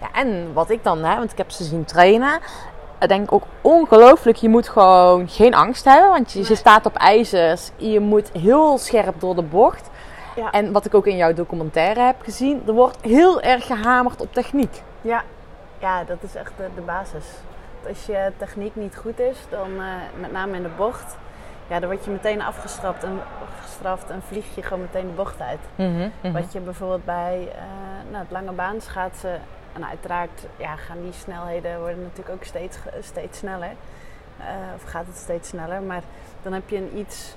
Ja, 0.00 0.08
en 0.12 0.52
wat 0.52 0.70
ik 0.70 0.84
dan, 0.84 1.04
hè, 1.04 1.16
want 1.16 1.32
ik 1.32 1.38
heb 1.38 1.50
ze 1.50 1.64
zien 1.64 1.84
trainen. 1.84 2.38
denk 3.06 3.22
ik 3.22 3.32
ook 3.32 3.42
ongelooflijk. 3.60 4.36
Je 4.36 4.48
moet 4.48 4.68
gewoon 4.68 5.28
geen 5.28 5.54
angst 5.54 5.84
hebben, 5.84 6.08
want 6.10 6.32
je, 6.32 6.38
je 6.48 6.54
staat 6.54 6.86
op 6.86 6.96
ijzers. 6.96 7.70
Je 7.76 8.00
moet 8.00 8.30
heel 8.32 8.78
scherp 8.78 9.20
door 9.20 9.34
de 9.34 9.42
bocht. 9.42 9.90
Ja. 10.36 10.50
En 10.50 10.72
wat 10.72 10.84
ik 10.84 10.94
ook 10.94 11.06
in 11.06 11.16
jouw 11.16 11.32
documentaire 11.32 12.00
heb 12.00 12.16
gezien, 12.22 12.62
er 12.66 12.72
wordt 12.72 12.98
heel 13.00 13.40
erg 13.40 13.66
gehamerd 13.66 14.20
op 14.20 14.32
techniek. 14.32 14.82
Ja, 15.00 15.22
ja 15.78 16.04
dat 16.04 16.16
is 16.20 16.34
echt 16.34 16.52
de, 16.56 16.68
de 16.74 16.80
basis. 16.80 17.24
Als 17.88 18.06
je 18.06 18.32
techniek 18.36 18.76
niet 18.76 18.96
goed 18.96 19.18
is, 19.18 19.38
dan 19.50 19.80
eh, 19.80 19.86
met 20.20 20.32
name 20.32 20.56
in 20.56 20.62
de 20.62 20.74
bocht, 20.76 21.16
ja, 21.68 21.80
dan 21.80 21.88
word 21.90 22.04
je 22.04 22.10
meteen 22.10 22.42
afgestraft 22.42 23.04
en, 23.04 23.20
afgestraft 23.42 24.10
en 24.10 24.22
vlieg 24.22 24.54
je 24.54 24.62
gewoon 24.62 24.80
meteen 24.80 25.06
de 25.06 25.12
bocht 25.12 25.40
uit. 25.40 25.60
Wat 26.32 26.52
je 26.52 26.60
bijvoorbeeld 26.60 27.04
bij 27.04 27.48
eh, 27.52 27.62
nou, 28.10 28.22
het 28.22 28.30
lange 28.30 28.52
baan 28.52 28.80
schaatsen, 28.80 29.40
en 29.76 29.86
uiteraard 29.86 30.46
ja, 30.56 30.76
gaan 30.76 31.02
die 31.02 31.12
snelheden 31.12 31.78
worden 31.78 32.02
natuurlijk 32.02 32.36
ook 32.36 32.44
steeds, 32.44 32.78
steeds 33.00 33.38
sneller. 33.38 33.70
Eh, 34.38 34.46
of 34.74 34.82
gaat 34.82 35.06
het 35.06 35.16
steeds 35.16 35.48
sneller, 35.48 35.82
maar 35.82 36.02
dan 36.42 36.52
heb 36.52 36.68
je 36.68 36.76
een 36.76 36.98
iets 36.98 37.34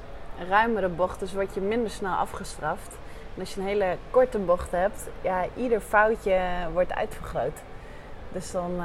ruimere 0.50 0.88
bocht, 0.88 1.20
dus 1.20 1.34
word 1.34 1.54
je 1.54 1.62
minder 1.62 1.92
snel 1.92 2.14
afgestraft. 2.14 2.98
En 3.34 3.40
als 3.40 3.54
je 3.54 3.60
een 3.60 3.68
hele 3.68 3.98
korte 4.12 4.38
bocht 4.38 4.72
hebt, 4.72 5.08
ja, 5.22 5.46
ieder 5.56 5.80
foutje 5.80 6.40
wordt 6.74 6.94
uitvergroot. 6.94 7.58
Dus 8.32 8.52
dan, 8.52 8.82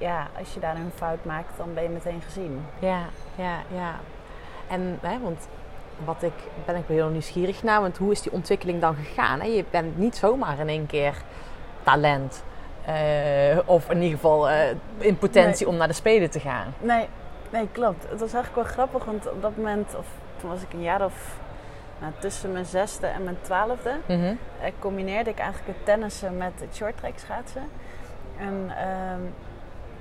ja, 0.00 0.26
als 0.38 0.54
je 0.54 0.60
daar 0.60 0.76
een 0.76 0.92
fout 0.94 1.24
maakt, 1.24 1.56
dan 1.56 1.74
ben 1.74 1.82
je 1.82 1.88
meteen 1.88 2.22
gezien. 2.24 2.66
Ja, 2.78 3.00
ja, 3.34 3.54
ja. 3.74 3.94
En, 4.68 4.98
hè, 5.02 5.18
want 5.20 5.48
wat 6.04 6.22
ik, 6.22 6.32
ben 6.64 6.76
ik 6.76 6.84
wel 6.86 6.96
heel 6.96 7.08
nieuwsgierig 7.08 7.62
naar, 7.62 7.80
want 7.80 7.98
hoe 7.98 8.12
is 8.12 8.22
die 8.22 8.32
ontwikkeling 8.32 8.80
dan 8.80 8.94
gegaan? 8.94 9.40
Hè? 9.40 9.46
Je 9.46 9.64
bent 9.70 9.98
niet 9.98 10.16
zomaar 10.16 10.58
in 10.58 10.68
één 10.68 10.86
keer 10.86 11.14
talent. 11.82 12.42
eh, 12.84 13.58
of 13.64 13.90
in 13.90 13.96
ieder 14.02 14.10
geval 14.18 14.48
eh, 14.48 14.68
in 14.98 15.18
potentie 15.18 15.68
om 15.68 15.76
naar 15.76 15.88
de 15.88 15.94
Spelen 15.94 16.30
te 16.30 16.40
gaan. 16.40 16.74
Nee, 16.78 17.06
nee, 17.50 17.68
klopt. 17.72 18.02
Het 18.02 18.20
was 18.20 18.32
eigenlijk 18.34 18.54
wel 18.54 18.64
grappig, 18.74 19.04
want 19.04 19.30
op 19.30 19.42
dat 19.42 19.56
moment, 19.56 19.94
of 19.98 20.06
toen 20.36 20.50
was 20.50 20.62
ik 20.62 20.72
een 20.72 20.82
jaar 20.82 21.04
of 21.04 21.38
nou, 21.98 22.12
tussen 22.18 22.52
mijn 22.52 22.64
zesde 22.64 23.06
en 23.06 23.24
mijn 23.24 23.36
twaalfde, 23.40 23.92
Mhm. 24.06 24.24
eh, 24.60 24.72
combineerde 24.78 25.30
ik 25.30 25.38
eigenlijk 25.38 25.76
het 25.76 25.86
tennissen 25.86 26.36
met 26.36 26.52
het 26.60 26.74
shorttrack 26.76 27.18
schaatsen. 27.18 27.62
En 28.38 28.70
ehm, 28.78 29.20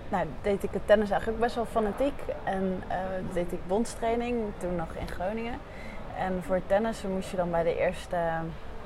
nou, 0.09 0.27
deed 0.41 0.63
ik 0.63 0.69
het 0.71 0.87
tennis 0.87 1.09
eigenlijk 1.09 1.41
best 1.41 1.55
wel 1.55 1.65
fanatiek. 1.65 2.21
En 2.43 2.83
eh, 2.87 2.97
deed 3.33 3.51
ik 3.51 3.67
bondstraining, 3.67 4.43
toen 4.57 4.75
nog 4.75 4.87
in 4.99 5.07
Groningen. 5.07 5.57
En 6.17 6.43
voor 6.43 6.55
het 6.55 6.67
tennissen 6.67 7.11
moest 7.11 7.29
je 7.29 7.37
dan 7.37 7.51
bij 7.51 7.63
de 7.63 7.77
eerste 7.77 8.15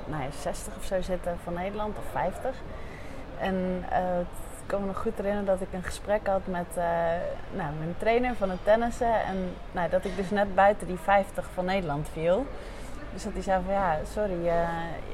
nou 0.04 0.22
ja, 0.22 0.28
60 0.40 0.76
of 0.76 0.84
zo 0.84 1.02
zitten 1.02 1.38
van 1.42 1.54
Nederland, 1.54 1.98
of 1.98 2.04
50. 2.12 2.54
En 3.38 3.84
eh, 3.90 4.18
ik 4.20 4.70
kan 4.70 4.80
me 4.80 4.86
nog 4.86 5.00
goed 5.00 5.16
herinneren 5.16 5.46
dat 5.46 5.60
ik 5.60 5.72
een 5.72 5.82
gesprek 5.82 6.26
had 6.26 6.46
met 6.46 6.66
eh, 6.74 6.84
nou, 7.52 7.72
mijn 7.78 7.94
trainer 7.98 8.34
van 8.34 8.50
het 8.50 8.64
tennissen. 8.64 9.24
En 9.24 9.54
nou, 9.72 9.90
dat 9.90 10.04
ik 10.04 10.16
dus 10.16 10.30
net 10.30 10.54
buiten 10.54 10.86
die 10.86 10.98
50 10.98 11.48
van 11.54 11.64
Nederland 11.64 12.08
viel. 12.12 12.46
Dus 13.12 13.24
dat 13.24 13.32
hij 13.32 13.42
zei 13.42 13.62
van 13.64 13.74
ja, 13.74 13.98
sorry, 14.12 14.44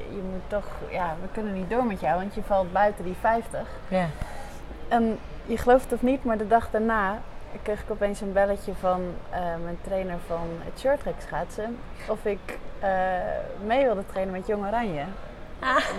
je 0.09 0.21
moet 0.31 0.41
toch, 0.47 0.65
ja, 0.91 1.15
we 1.21 1.27
kunnen 1.31 1.53
niet 1.53 1.69
door 1.69 1.85
met 1.85 1.99
jou, 1.99 2.19
want 2.19 2.35
je 2.35 2.43
valt 2.43 2.71
buiten 2.71 3.03
die 3.03 3.15
50. 3.19 3.67
Ja. 3.87 4.05
En 4.87 5.19
je 5.51 5.57
gelooft 5.57 5.83
het 5.83 5.93
of 5.93 6.01
niet, 6.01 6.23
maar 6.23 6.37
de 6.37 6.47
dag 6.47 6.69
daarna 6.71 7.17
kreeg 7.61 7.81
ik 7.81 7.91
opeens 7.91 8.21
een 8.21 8.33
belletje 8.33 8.73
van 8.79 9.01
eh, 9.29 9.39
mijn 9.63 9.77
trainer 9.81 10.17
van 10.27 10.47
het 10.63 10.79
shorttrack 10.79 11.13
schaatsen. 11.27 11.77
Of 12.07 12.25
ik 12.25 12.57
eh, 12.79 12.89
mee 13.65 13.83
wilde 13.83 14.05
trainen 14.05 14.33
met 14.33 14.47
Jong 14.47 14.65
Oranje. 14.67 15.03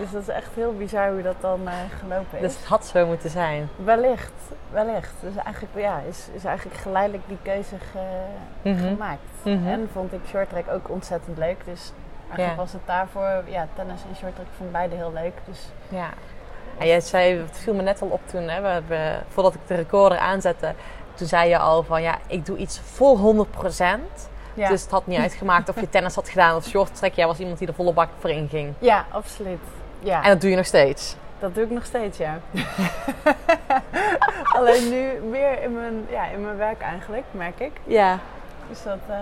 Dus 0.01 0.11
dat 0.11 0.23
is 0.23 0.29
echt 0.29 0.51
heel 0.55 0.77
bizar 0.77 1.13
hoe 1.13 1.23
dat 1.23 1.41
dan 1.41 1.61
eh, 1.69 1.73
gelopen 2.01 2.39
is. 2.39 2.41
Dus 2.41 2.57
het 2.57 2.65
had 2.67 2.87
zo 2.87 3.07
moeten 3.07 3.31
zijn. 3.31 3.69
Wellicht, 3.85 4.33
wellicht. 4.71 5.13
Dus 5.21 5.35
eigenlijk 5.45 5.75
ja, 5.77 5.99
is, 6.09 6.29
is 6.33 6.45
eigenlijk 6.45 6.77
geleidelijk 6.81 7.23
die 7.29 7.39
keuze 7.43 7.77
ge- 7.79 8.27
Mhm. 8.63 8.79
gemaakt. 8.89 9.21
Mhm. 9.43 9.67
En 9.67 9.89
vond 9.93 10.13
ik 10.13 10.21
shorttrack 10.29 10.69
ook 10.71 10.91
ontzettend 10.91 11.39
leuk. 11.39 11.65
Dus 11.65 11.93
eigenlijk 12.29 12.51
Ja. 12.57 12.63
was 12.63 12.73
het 12.73 12.83
daarvoor, 12.87 13.43
ja, 13.47 13.67
tennis 13.75 14.01
en 14.11 14.17
shorttrack 14.17 14.47
vond 14.57 14.73
beide 14.73 14.95
heel 14.95 15.13
leuk. 15.13 15.35
Dus 15.45 15.69
Ja. 15.89 16.09
En 16.79 16.87
jij 16.87 17.01
zei, 17.01 17.39
het 17.39 17.59
viel 17.59 17.75
me 17.75 17.83
net 17.83 18.03
al 18.03 18.09
op 18.09 18.21
toen, 18.27 18.49
hè, 18.49 18.61
we 18.61 18.69
hebben, 18.69 19.25
voordat 19.29 19.55
ik 19.55 19.61
de 19.67 19.75
recorder 19.75 20.19
aanzette, 20.19 20.75
toen 21.15 21.27
zei 21.27 21.49
je 21.49 21.59
al 21.59 21.83
van 21.83 22.03
ja, 22.03 22.19
ik 22.27 22.47
doe 22.47 22.57
iets 22.57 22.81
voor 22.85 23.19
100%. 23.19 23.21
ja, 24.55 24.69
Dus 24.69 24.83
het 24.83 24.91
had 24.91 25.07
niet 25.07 25.19
uitgemaakt 25.19 25.69
of 25.69 25.81
je 25.81 25.89
tennis 25.89 26.15
had 26.15 26.29
gedaan 26.29 26.57
of 26.57 26.65
short 26.67 26.95
track. 26.97 27.13
Jij 27.15 27.27
was 27.27 27.39
iemand 27.39 27.59
die 27.59 27.69
er 27.69 27.75
volle 27.75 27.93
bak 27.93 28.09
voor 28.19 28.31
inging. 28.31 28.75
ja 28.79 29.07
absoluut. 29.11 29.59
Ja. 30.01 30.23
En 30.23 30.29
dat 30.29 30.41
doe 30.41 30.51
je 30.51 30.57
nog 30.57 30.67
steeds. 30.67 31.17
Dat 31.39 31.55
doe 31.55 31.65
ik 31.65 31.71
nog 31.71 31.85
steeds, 31.85 32.19
ja. 32.19 32.39
Alleen 34.57 34.89
nu 34.91 35.21
meer 35.31 35.63
in 35.63 35.75
mijn, 35.75 36.07
ja, 36.11 36.27
in 36.27 36.45
mijn 36.45 36.57
werk 36.57 36.81
eigenlijk, 36.81 37.25
merk 37.31 37.61
ik. 37.61 37.73
Ja. 37.85 38.19
Dus 38.69 38.83
dat, 38.83 38.99
eh, 39.09 39.17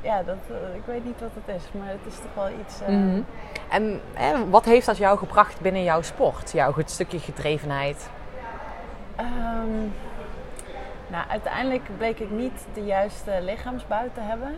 ja, 0.00 0.22
dat, 0.22 0.36
eh, 0.48 0.74
ik 0.76 0.82
weet 0.84 1.04
niet 1.04 1.20
wat 1.20 1.30
het 1.44 1.56
is, 1.56 1.62
maar 1.72 1.88
het 1.88 2.06
is 2.12 2.14
toch 2.16 2.34
wel 2.34 2.48
iets... 2.60 2.80
eh, 2.80 2.88
Mhm. 2.88 3.20
En 3.68 4.00
hè, 4.14 4.48
wat 4.50 4.64
heeft 4.64 4.86
dat 4.86 4.96
jou 4.96 5.18
gebracht 5.18 5.60
binnen 5.60 5.82
jouw 5.82 6.02
sport? 6.02 6.52
Jouw 6.52 6.72
goed 6.72 6.90
stukje 6.90 7.18
gedrevenheid? 7.18 8.08
ehm, 9.16 9.80
nou, 11.06 11.24
uiteindelijk 11.28 11.96
bleek 11.96 12.18
ik 12.18 12.30
niet 12.30 12.66
de 12.74 12.84
juiste 12.84 13.38
lichaamsbouw 13.40 14.06
te 14.14 14.20
hebben 14.20 14.56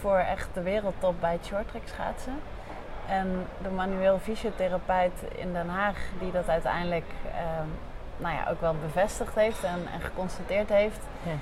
voor 0.00 0.16
echt 0.16 0.48
de 0.52 0.62
wereldtop 0.62 1.14
bij 1.20 1.32
het 1.32 1.46
shorttrack 1.46 1.82
schaatsen. 1.84 2.32
En 3.08 3.46
de 3.62 3.68
manueel 3.68 4.18
fysiotherapeut 4.18 5.12
in 5.34 5.52
Den 5.52 5.68
Haag, 5.68 5.96
die 6.20 6.32
dat 6.32 6.48
uiteindelijk 6.48 7.04
ehm, 7.34 7.66
nou 8.16 8.34
ja, 8.34 8.50
ook 8.50 8.60
wel 8.60 8.74
bevestigd 8.82 9.34
heeft 9.34 9.62
en, 9.64 9.86
en 9.94 10.00
geconstateerd 10.00 10.68
heeft, 10.68 11.00
Ja. 11.22 11.32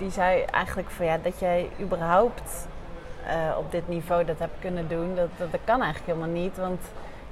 Die 0.00 0.10
zei 0.10 0.42
eigenlijk 0.42 0.90
van 0.90 1.06
ja, 1.06 1.18
dat 1.22 1.38
jij 1.38 1.68
überhaupt 1.80 2.66
eh, 3.26 3.58
op 3.58 3.70
dit 3.72 3.88
niveau 3.88 4.24
dat 4.24 4.38
hebt 4.38 4.58
kunnen 4.60 4.88
doen, 4.88 5.14
dat, 5.14 5.28
dat, 5.36 5.50
dat 5.52 5.60
kan 5.64 5.82
eigenlijk 5.82 6.06
helemaal 6.16 6.40
niet. 6.42 6.56
Want 6.56 6.80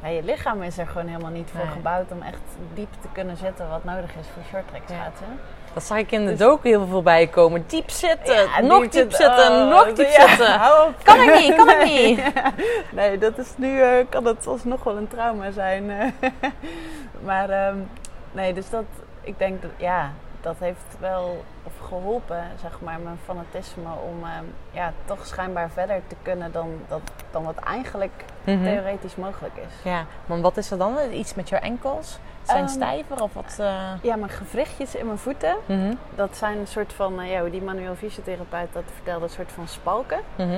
ja, 0.03 0.09
je 0.09 0.23
lichaam 0.23 0.63
is 0.63 0.79
er 0.79 0.87
gewoon 0.87 1.07
helemaal 1.07 1.31
niet 1.31 1.51
voor 1.51 1.65
Nee. 1.65 1.73
gebouwd 1.73 2.11
om 2.13 2.23
echt 2.23 2.41
diep 2.75 2.93
te 3.01 3.09
kunnen 3.13 3.37
zitten 3.37 3.69
wat 3.69 3.85
nodig 3.85 4.11
is 4.21 4.27
voor 4.35 4.43
Ja. 4.61 4.63
schaatsen. 4.87 5.27
Dat 5.75 5.83
zag 5.83 5.99
ik 5.99 6.11
in 6.13 6.25
de 6.25 6.31
Dus- 6.31 6.39
docu 6.39 6.69
heel 6.69 6.79
veel 6.81 6.89
voorbij 6.89 7.27
komen. 7.27 7.65
Diep 7.67 7.91
zitten, 7.91 8.35
Ja, 8.35 8.61
nog 8.61 8.81
diep 8.81 8.91
diep 8.93 9.11
zitten. 9.13 9.49
Oh, 9.53 9.69
nog 9.71 9.93
diep 9.93 10.09
zitten. 10.09 10.61
Kan 11.05 11.21
ik 11.21 11.35
niet, 11.41 11.55
kan 11.55 11.69
ik 11.71 11.85
niet. 11.85 12.21
Nee, 12.99 13.19
dat 13.19 13.39
is 13.39 13.53
nu 13.57 13.81
eh, 13.81 14.05
kan 14.09 14.25
het 14.25 14.47
alsnog 14.47 14.83
wel 14.85 14.97
een 14.97 15.09
trauma 15.09 15.51
zijn. 15.51 15.91
eh. 15.91 16.31
maar 17.29 17.51
ehm, 17.51 17.77
nee, 18.33 18.53
dus 18.55 18.71
dat, 18.71 18.85
ik 19.21 19.39
denk 19.39 19.63
dat 19.63 19.71
ja, 19.77 20.11
dat 20.41 20.57
heeft 20.59 20.97
wel 21.01 21.45
geholpen, 21.89 22.43
zeg 22.61 22.81
maar, 22.81 22.99
mijn 23.01 23.19
fanatisme 23.25 23.89
om 24.09 24.25
ehm, 24.25 24.45
ja, 24.71 24.93
toch 25.05 25.27
schijnbaar 25.27 25.71
verder 25.71 26.01
te 26.07 26.17
kunnen 26.23 26.53
dan, 26.53 26.69
dat, 26.89 27.01
dan 27.31 27.45
wat 27.45 27.57
eigenlijk 27.59 28.25
Mhm. 28.45 28.63
theoretisch 28.63 29.17
mogelijk 29.17 29.57
is. 29.57 29.91
Ja, 29.91 30.05
maar 30.27 30.41
wat 30.41 30.57
is 30.57 30.71
er 30.71 30.79
dan? 30.79 30.97
Iets 31.13 31.35
met 31.35 31.49
jouw 31.49 31.61
enkels? 31.61 32.19
Zijn 32.43 32.59
Ehm, 32.65 32.69
stijver 32.69 33.23
of 33.23 33.35
wat? 33.35 33.57
eh? 33.61 33.83
Ja, 34.03 34.17
mijn 34.17 34.31
gewrichtjes 34.31 34.95
in 34.95 35.07
mijn 35.07 35.19
voeten, 35.19 35.57
Mhm. 35.67 35.95
dat 36.15 36.37
zijn 36.37 36.59
een 36.59 36.67
soort 36.67 36.93
van, 36.93 37.21
eh, 37.21 37.31
ja, 37.31 37.43
die 37.45 37.63
manueel 37.63 37.95
fysiotherapeut 37.95 38.69
dat 38.73 38.83
vertelde, 38.95 39.25
een 39.25 39.31
soort 39.31 39.53
van 39.53 39.69
spalken. 39.69 40.19
Mhm. 40.37 40.51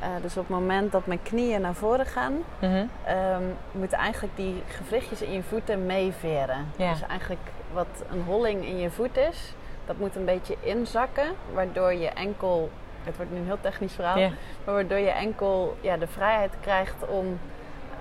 Eh, 0.00 0.08
dus 0.22 0.36
op 0.36 0.48
het 0.48 0.56
moment 0.58 0.92
dat 0.92 1.06
mijn 1.06 1.22
knieën 1.22 1.60
naar 1.60 1.74
voren 1.74 2.06
gaan. 2.06 2.34
Ehm 2.60 3.42
moeten 3.72 3.98
eigenlijk 3.98 4.36
die 4.36 4.62
gewrichtjes 4.68 5.22
in 5.22 5.32
je 5.32 5.42
voeten 5.42 5.86
meeveren. 5.86 6.66
Ja. 6.76 6.90
Dus 6.92 7.02
eigenlijk 7.08 7.40
wat 7.72 7.86
een 8.10 8.22
holling 8.26 8.64
in 8.64 8.78
je 8.78 8.90
voet 8.90 9.16
is, 9.16 9.54
dat 9.86 9.98
moet 9.98 10.16
een 10.16 10.24
beetje 10.24 10.56
inzakken, 10.60 11.32
waardoor 11.52 11.92
je 11.92 12.08
enkel, 12.08 12.70
het 13.02 13.16
wordt 13.16 13.30
nu 13.32 13.38
een 13.38 13.44
heel 13.46 13.60
technisch 13.60 13.92
verhaal, 13.92 14.18
maar 14.64 14.74
waardoor 14.74 14.98
je 14.98 15.10
enkel 15.10 15.76
ja, 15.80 15.96
de 15.96 16.06
vrijheid 16.06 16.52
krijgt 16.60 17.06
om 17.06 17.38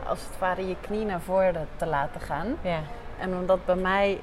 als 0.07 0.19
het 0.25 0.39
ware 0.39 0.67
je 0.67 0.75
knie 0.81 1.05
naar 1.05 1.21
voren 1.21 1.67
te 1.75 1.85
laten 1.85 2.21
gaan. 2.21 2.55
Ja. 2.61 2.79
En 3.19 3.33
omdat 3.35 3.65
bij 3.65 3.75
mij 3.75 4.19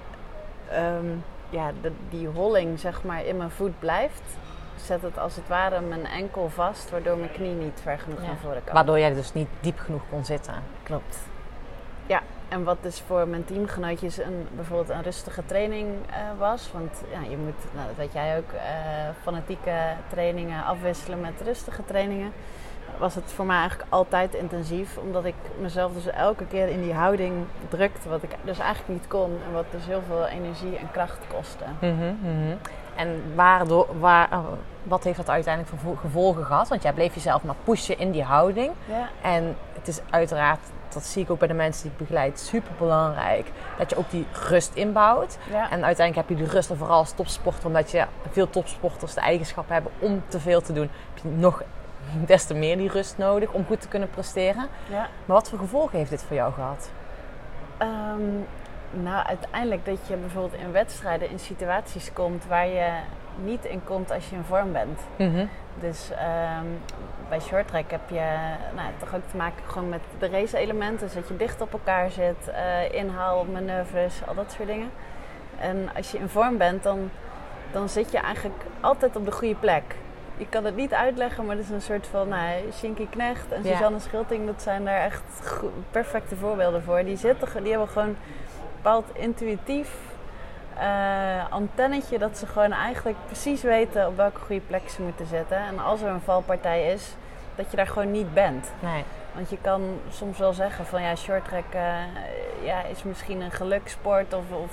ehm, 0.70 1.06
ja, 1.50 1.70
de, 1.82 1.92
die 2.08 2.26
holling 2.28 2.78
zeg 2.80 3.02
maar 3.04 3.24
in 3.24 3.36
mijn 3.36 3.50
voet 3.50 3.78
blijft, 3.78 4.22
zet 4.76 5.02
het 5.02 5.18
als 5.18 5.36
het 5.36 5.48
ware 5.48 5.80
mijn 5.80 6.06
enkel 6.06 6.48
vast, 6.48 6.90
waardoor 6.90 7.16
mijn 7.16 7.32
knie 7.32 7.54
niet 7.54 7.80
ver 7.82 7.98
genoeg 7.98 8.20
Ja. 8.20 8.26
naar 8.26 8.36
voren 8.36 8.64
kan. 8.64 8.74
Waardoor 8.74 8.98
jij 8.98 9.14
dus 9.14 9.32
niet 9.32 9.48
diep 9.60 9.78
genoeg 9.78 10.02
kon 10.10 10.24
zitten. 10.24 10.54
Klopt. 10.82 11.18
Ja, 12.06 12.20
en 12.50 12.64
wat 12.64 12.76
dus 12.80 13.02
voor 13.06 13.28
mijn 13.28 13.44
teamgenootjes 13.44 14.18
een, 14.18 14.46
bijvoorbeeld 14.56 14.88
een 14.88 15.02
rustige 15.02 15.42
training 15.46 15.88
eh, 16.10 16.16
was. 16.38 16.70
Want 16.72 17.02
ja, 17.12 17.20
je 17.30 17.36
moet, 17.36 17.54
nou, 17.74 17.86
dat 17.86 17.96
weet 17.96 18.12
jij 18.12 18.36
ook, 18.38 18.52
eh, 18.52 18.60
fanatieke 19.22 19.72
trainingen 20.08 20.64
afwisselen 20.64 21.20
met 21.20 21.32
rustige 21.44 21.84
trainingen. 21.84 22.32
Was 22.98 23.14
het 23.14 23.32
voor 23.32 23.44
mij 23.46 23.56
eigenlijk 23.58 23.90
altijd 23.92 24.34
intensief, 24.34 24.96
omdat 24.96 25.24
ik 25.24 25.34
mezelf 25.60 25.92
dus 25.92 26.06
elke 26.06 26.46
keer 26.46 26.68
in 26.68 26.82
die 26.82 26.92
houding 26.94 27.34
drukte, 27.68 28.08
wat 28.08 28.22
ik 28.22 28.30
dus 28.44 28.58
eigenlijk 28.58 28.88
niet 29.00 29.08
kon. 29.08 29.30
En 29.46 29.52
wat 29.52 29.64
dus 29.70 29.86
heel 29.86 30.02
veel 30.06 30.26
energie 30.26 30.76
en 30.76 30.90
kracht 30.90 31.18
kostte. 31.34 31.64
Mhm, 31.80 32.14
mhm. 32.22 32.56
En 32.96 33.22
waardoor, 33.34 33.86
waar, 34.00 34.28
oh, 34.32 34.46
wat 34.82 35.04
heeft 35.04 35.16
dat 35.16 35.28
uiteindelijk 35.30 35.74
voor 35.76 35.90
vo- 35.94 36.00
gevolgen 36.00 36.44
gehad? 36.44 36.68
Want 36.68 36.82
jij 36.82 36.92
bleef 36.92 37.14
jezelf 37.14 37.42
maar 37.42 37.54
pushen 37.64 37.98
in 37.98 38.10
die 38.10 38.22
houding. 38.24 38.72
Ja, 38.84 39.08
En 39.22 39.56
het 39.72 39.88
is 39.88 40.00
uiteraard 40.10 40.60
dat 40.92 41.04
zie 41.04 41.22
ik 41.22 41.30
ook 41.30 41.38
bij 41.38 41.48
de 41.48 41.54
mensen 41.54 41.82
die 41.82 41.92
ik 41.92 41.98
begeleid, 41.98 42.40
super 42.40 42.72
belangrijk. 42.78 43.50
Dat 43.78 43.90
je 43.90 43.96
ook 43.96 44.10
die 44.10 44.26
rust 44.48 44.74
inbouwt. 44.74 45.38
Ja. 45.50 45.70
En 45.70 45.84
uiteindelijk 45.84 46.28
heb 46.28 46.38
je 46.38 46.44
die 46.44 46.54
rust, 46.54 46.70
en 46.70 46.76
vooral 46.76 46.98
als 46.98 47.12
topsporter, 47.12 47.66
omdat 47.66 47.90
je 47.90 48.06
veel 48.30 48.50
topsporters 48.50 49.14
de 49.14 49.20
eigenschap 49.20 49.68
hebben 49.68 49.92
om 49.98 50.22
te 50.28 50.40
veel 50.40 50.60
te 50.60 50.72
doen, 50.72 50.90
heb 51.14 51.22
je 51.22 51.28
nog 51.28 51.62
des 52.26 52.44
te 52.44 52.54
meer 52.54 52.76
die 52.76 52.90
rust 52.90 53.18
nodig 53.18 53.52
om 53.52 53.66
goed 53.66 53.80
te 53.80 53.88
kunnen 53.88 54.10
presteren. 54.10 54.68
ja. 54.90 55.08
Maar 55.24 55.36
wat 55.36 55.48
voor 55.48 55.58
gevolgen 55.58 55.98
heeft 55.98 56.10
dit 56.10 56.22
voor 56.22 56.36
jou 56.36 56.52
gehad? 56.52 56.90
Ehm, 57.78 58.22
nou, 58.90 59.26
uiteindelijk 59.26 59.84
dat 59.84 59.98
je 60.06 60.16
bijvoorbeeld 60.16 60.62
in 60.62 60.72
wedstrijden 60.72 61.30
in 61.30 61.38
situaties 61.38 62.12
komt 62.12 62.46
waar 62.46 62.66
je 62.66 62.90
niet 63.40 63.64
in 63.64 63.84
komt 63.84 64.10
als 64.10 64.28
je 64.28 64.36
in 64.36 64.44
vorm 64.44 64.72
bent. 64.72 65.00
Dus 65.80 66.10
ehm, 66.10 66.66
bij 67.28 67.40
short 67.40 67.68
track 67.68 67.90
heb 67.90 68.08
je 68.10 68.24
nou, 68.74 68.88
toch 68.98 69.14
ook 69.14 69.28
te 69.30 69.36
maken 69.36 69.64
gewoon 69.66 69.88
met 69.88 70.00
de 70.18 70.28
race 70.28 70.58
elementen. 70.58 71.06
Dus 71.06 71.14
dat 71.14 71.28
je 71.28 71.36
dicht 71.36 71.60
op 71.60 71.72
elkaar 71.72 72.10
zit, 72.10 72.48
eh 72.48 72.92
inhaalmanoeuvres, 72.92 74.20
al 74.26 74.34
dat 74.34 74.52
soort 74.56 74.68
dingen. 74.68 74.90
En 75.58 75.88
als 75.96 76.10
je 76.10 76.18
in 76.18 76.28
vorm 76.28 76.56
bent, 76.56 76.82
dan, 76.82 77.10
dan 77.72 77.88
zit 77.88 78.12
je 78.12 78.18
eigenlijk 78.18 78.62
altijd 78.80 79.16
op 79.16 79.24
de 79.24 79.32
goede 79.32 79.54
plek. 79.54 79.82
Je 80.36 80.46
kan 80.48 80.64
het 80.64 80.76
niet 80.76 80.94
uitleggen, 80.94 81.46
maar 81.46 81.56
het 81.56 81.64
is 81.64 81.70
een 81.70 81.80
soort 81.82 82.06
van 82.06 82.28
nou, 82.28 82.72
Shinky 82.72 83.06
Knecht 83.10 83.52
en 83.52 83.62
Ja. 83.62 83.72
Suzanne 83.72 83.98
Schilting. 83.98 84.46
Dat 84.46 84.62
zijn 84.62 84.84
daar 84.84 85.00
echt 85.00 85.22
perfecte 85.90 86.36
voorbeelden 86.36 86.82
voor. 86.82 87.04
Die, 87.04 87.16
zitten, 87.16 87.62
die 87.62 87.70
hebben 87.70 87.88
gewoon 87.88 88.16
bepaald 88.76 89.06
intuïtief 89.12 90.09
eh, 90.80 91.52
antennetje 91.52 92.18
dat 92.18 92.38
ze 92.38 92.46
gewoon 92.46 92.72
eigenlijk 92.72 93.18
precies 93.26 93.62
weten 93.62 94.06
op 94.06 94.16
welke 94.16 94.40
goede 94.40 94.60
plek 94.66 94.88
ze 94.88 95.02
moeten 95.02 95.26
zitten. 95.26 95.56
En 95.56 95.78
als 95.78 96.00
er 96.02 96.08
een 96.08 96.20
valpartij 96.20 96.92
is, 96.92 97.14
dat 97.54 97.70
je 97.70 97.76
daar 97.76 97.86
gewoon 97.86 98.10
niet 98.10 98.34
bent. 98.34 98.70
Nee. 98.80 99.04
Want 99.34 99.50
je 99.50 99.58
kan 99.60 99.82
soms 100.10 100.38
wel 100.38 100.52
zeggen 100.52 100.86
van 100.86 101.02
ja, 101.02 101.16
shorttrack 101.16 101.72
eh 101.72 101.94
ja, 102.62 102.82
is 102.82 103.02
misschien 103.02 103.40
een 103.40 103.50
gelukssport 103.50 104.34
of, 104.34 104.44
of 104.50 104.70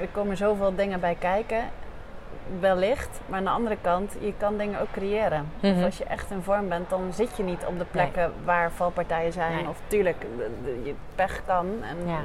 er 0.00 0.08
komen 0.12 0.36
zoveel 0.36 0.74
dingen 0.74 1.00
bij 1.00 1.16
kijken. 1.18 1.62
Wellicht, 2.60 3.20
maar 3.26 3.38
aan 3.38 3.44
de 3.44 3.50
andere 3.50 3.76
kant, 3.80 4.12
je 4.20 4.32
kan 4.38 4.56
dingen 4.56 4.80
ook 4.80 4.90
creëren. 4.92 5.48
Of 5.62 5.82
als 5.84 5.98
je 5.98 6.04
echt 6.04 6.30
in 6.30 6.42
vorm 6.42 6.68
bent, 6.68 6.90
dan 6.90 7.12
zit 7.12 7.36
je 7.36 7.42
niet 7.42 7.64
op 7.66 7.78
de 7.78 7.84
plekken 7.84 8.32
waar 8.44 8.70
valpartijen 8.70 9.32
zijn. 9.32 9.54
Nee. 9.54 9.68
Of 9.68 9.76
tuurlijk, 9.86 10.26
je 10.84 10.94
pech 11.14 11.40
kan 11.46 11.66
en 11.82 12.08
Ja. 12.08 12.20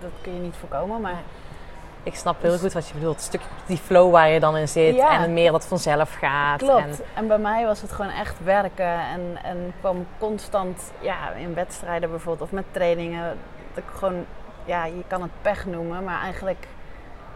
dat 0.00 0.10
kun 0.22 0.34
je 0.34 0.40
niet 0.40 0.56
voorkomen. 0.56 1.00
Maar 1.00 1.20
Ik 2.06 2.14
snap 2.14 2.42
heel 2.42 2.58
goed 2.58 2.72
wat 2.72 2.88
je 2.88 2.94
bedoelt. 2.94 3.16
Een 3.16 3.22
stukje 3.22 3.48
die 3.66 3.76
flow 3.76 4.12
waar 4.12 4.28
je 4.28 4.40
dan 4.40 4.56
in 4.56 4.68
zit 4.68 4.94
Ja. 4.94 5.22
en 5.22 5.32
meer 5.32 5.52
dat 5.52 5.66
vanzelf 5.66 6.14
gaat. 6.14 6.58
Klopt. 6.58 6.82
En, 6.82 6.96
En... 7.14 7.26
bij 7.26 7.38
mij 7.38 7.64
was 7.66 7.80
het 7.80 7.92
gewoon 7.92 8.10
echt 8.10 8.44
werken 8.44 9.00
en, 9.00 9.38
en 9.42 9.74
kwam 9.80 10.06
constant 10.18 10.92
ja, 11.00 11.30
in 11.30 11.54
wedstrijden 11.54 12.10
bijvoorbeeld 12.10 12.48
of 12.48 12.54
met 12.54 12.64
trainingen. 12.70 13.36
Dat 13.74 13.84
ik 13.84 13.90
gewoon, 13.98 14.24
ja, 14.64 14.84
je 14.84 15.02
kan 15.06 15.22
het 15.22 15.30
pech 15.42 15.66
noemen, 15.66 16.04
maar 16.04 16.20
eigenlijk, 16.22 16.66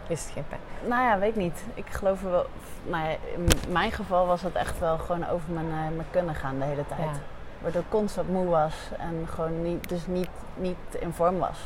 is 0.07 0.23
het 0.23 0.31
geen 0.33 0.45
pijn. 0.49 0.61
nou 0.87 1.03
ja, 1.03 1.19
weet 1.19 1.29
ik 1.29 1.35
niet. 1.35 1.63
Ik 1.73 1.89
geloof 1.89 2.21
wel, 2.21 2.45
nou 2.83 3.07
ja, 3.09 3.15
in 3.35 3.47
mijn 3.69 3.91
geval 3.91 4.25
was 4.27 4.41
het 4.41 4.55
echt 4.55 4.79
wel 4.79 4.97
gewoon 4.97 5.29
over 5.29 5.51
mijn, 5.53 5.69
eh, 5.69 5.95
mijn 5.95 6.07
kunnen 6.11 6.35
gaan 6.35 6.59
de 6.59 6.65
hele 6.65 6.87
tijd. 6.87 6.99
Ja. 6.99 7.19
Waardoor 7.61 7.81
ik 7.81 7.89
constant 7.89 8.29
moe 8.29 8.47
was 8.47 8.73
en 8.99 9.27
gewoon 9.33 9.61
niet, 9.61 9.89
dus 9.89 10.07
niet, 10.07 10.29
niet 10.55 10.95
in 10.99 11.13
vorm 11.13 11.39
was. 11.39 11.57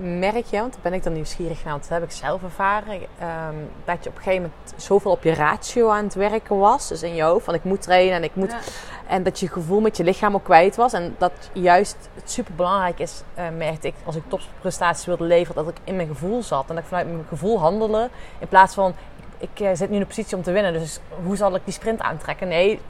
Merk 0.00 0.46
je, 0.46 0.58
want 0.58 0.72
daar 0.72 0.82
ben 0.82 0.92
ik 0.92 1.02
dan 1.02 1.12
nieuwsgierig 1.12 1.64
naar, 1.64 1.72
want 1.72 1.88
dat 1.88 1.98
heb 1.98 2.02
ik 2.08 2.16
zelf 2.16 2.42
ervaren, 2.42 3.00
ehm, 3.18 3.54
dat 3.84 4.04
je 4.04 4.10
op 4.10 4.16
een 4.16 4.22
gegeven 4.22 4.42
moment 4.42 4.74
zoveel 4.76 5.10
op 5.10 5.22
je 5.22 5.34
ratio 5.34 5.88
aan 5.88 6.04
het 6.04 6.14
werken 6.14 6.58
was. 6.58 6.88
Dus 6.88 7.02
in 7.02 7.14
je 7.14 7.22
hoofd, 7.22 7.44
van 7.44 7.54
ik 7.54 7.64
moet 7.64 7.82
trainen 7.82 8.14
en 8.14 8.24
ik 8.24 8.34
moet... 8.34 8.50
Ja. 8.50 8.58
En 9.06 9.22
dat 9.22 9.40
je 9.40 9.48
gevoel 9.48 9.80
met 9.80 9.96
je 9.96 10.04
lichaam 10.04 10.34
ook 10.34 10.44
kwijt 10.44 10.76
was. 10.76 10.92
En 10.92 11.14
dat 11.18 11.32
juist 11.52 11.96
het 12.14 12.30
super 12.30 12.54
belangrijk 12.54 12.98
is, 12.98 13.22
eh, 13.34 13.44
merkte 13.56 13.86
ik, 13.86 13.94
als 14.04 14.16
ik 14.16 14.22
topprestaties 14.28 15.06
wilde 15.06 15.24
leveren, 15.24 15.64
dat 15.64 15.74
ik 15.74 15.80
in 15.84 15.96
mijn 15.96 16.08
gevoel 16.08 16.42
zat. 16.42 16.64
En 16.68 16.74
dat 16.74 16.82
ik 16.82 16.88
vanuit 16.88 17.06
mijn 17.06 17.24
gevoel 17.28 17.60
handelde. 17.60 18.08
In 18.38 18.48
plaats 18.48 18.74
van, 18.74 18.94
ik, 19.38 19.48
ik 19.50 19.60
eh, 19.66 19.70
zit 19.74 19.88
nu 19.88 19.94
in 19.94 20.00
de 20.00 20.06
positie 20.06 20.36
om 20.36 20.42
te 20.42 20.52
winnen, 20.52 20.72
dus 20.72 21.00
hoe 21.24 21.36
zal 21.36 21.54
ik 21.54 21.60
die 21.64 21.74
sprint 21.74 22.00
aantrekken? 22.00 22.48
Nee, 22.48 22.80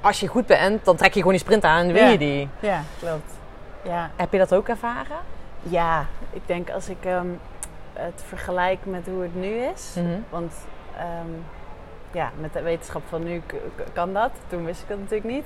als 0.00 0.20
je 0.20 0.26
goed 0.26 0.46
bent, 0.46 0.84
dan 0.84 0.96
trek 0.96 1.12
je 1.12 1.18
gewoon 1.18 1.32
die 1.34 1.42
sprint 1.42 1.64
aan 1.64 1.86
en 1.86 1.92
win 1.92 2.04
Ja. 2.04 2.10
je 2.10 2.18
die. 2.18 2.48
Ja, 2.60 2.82
klopt. 2.98 3.32
Ja. 3.82 4.10
Heb 4.16 4.32
je 4.32 4.38
dat 4.38 4.54
ook 4.54 4.68
ervaren? 4.68 5.16
Ja, 5.68 6.06
ik 6.30 6.42
denk 6.46 6.70
als 6.70 6.88
ik 6.88 7.04
ehm, 7.04 7.26
het 7.92 8.22
vergelijk 8.26 8.84
met 8.84 9.06
hoe 9.06 9.22
het 9.22 9.34
nu 9.34 9.46
is. 9.46 9.94
Mhm. 9.94 10.18
Want 10.28 10.54
ehm, 10.96 11.30
ja, 12.10 12.30
met 12.40 12.52
de 12.52 12.62
wetenschap 12.62 13.02
van 13.08 13.22
nu 13.22 13.42
kan 13.92 14.12
dat. 14.12 14.30
Toen 14.48 14.64
wist 14.64 14.82
ik 14.82 14.88
dat 14.88 14.98
natuurlijk 14.98 15.30
niet. 15.30 15.44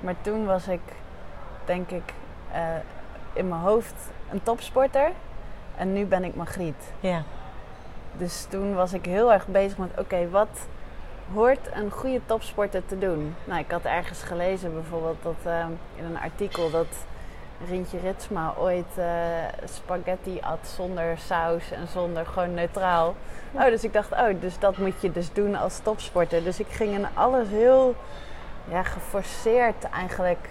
Maar 0.00 0.14
toen 0.20 0.46
was 0.46 0.68
ik, 0.68 0.80
denk 1.64 1.90
ik, 1.90 2.12
eh, 2.52 2.60
in 3.32 3.48
mijn 3.48 3.60
hoofd 3.60 4.10
een 4.30 4.42
topsporter. 4.42 5.10
En 5.76 5.92
nu 5.92 6.06
ben 6.06 6.24
ik 6.24 6.34
Margriet. 6.34 6.92
Ja. 7.00 7.22
Dus 8.16 8.46
toen 8.50 8.74
was 8.74 8.92
ik 8.92 9.04
heel 9.04 9.32
erg 9.32 9.46
bezig 9.46 9.78
met, 9.78 9.90
oké, 9.98 10.28
wat 10.30 10.66
hoort 11.32 11.68
een 11.72 11.90
goede 11.90 12.20
topsporter 12.26 12.86
te 12.86 12.98
doen? 12.98 13.34
Nou, 13.44 13.60
ik 13.60 13.70
had 13.70 13.84
ergens 13.84 14.22
gelezen 14.22 14.72
bijvoorbeeld 14.72 15.22
dat 15.22 15.36
ehm, 15.44 15.70
in 15.94 16.04
een 16.04 16.18
artikel 16.18 16.70
dat 16.70 16.86
Rintje 17.66 17.98
Ritsma 17.98 18.54
ooit 18.58 18.98
eh, 18.98 19.06
spaghetti 19.64 20.40
at 20.40 20.58
zonder 20.76 21.18
saus 21.18 21.70
en 21.70 21.88
zonder 21.88 22.26
gewoon 22.26 22.54
neutraal. 22.54 23.14
Oh, 23.52 23.64
dus 23.64 23.84
ik 23.84 23.92
dacht, 23.92 24.12
oh, 24.12 24.40
dus 24.40 24.58
dat 24.58 24.76
moet 24.76 25.00
je 25.00 25.12
dus 25.12 25.32
doen 25.32 25.54
als 25.54 25.78
topsporter. 25.82 26.44
Dus 26.44 26.60
ik 26.60 26.66
ging 26.70 26.94
in 26.94 27.06
alles 27.14 27.48
heel 27.48 27.94
ja, 28.68 28.82
geforceerd 28.82 29.84
eigenlijk. 29.84 30.48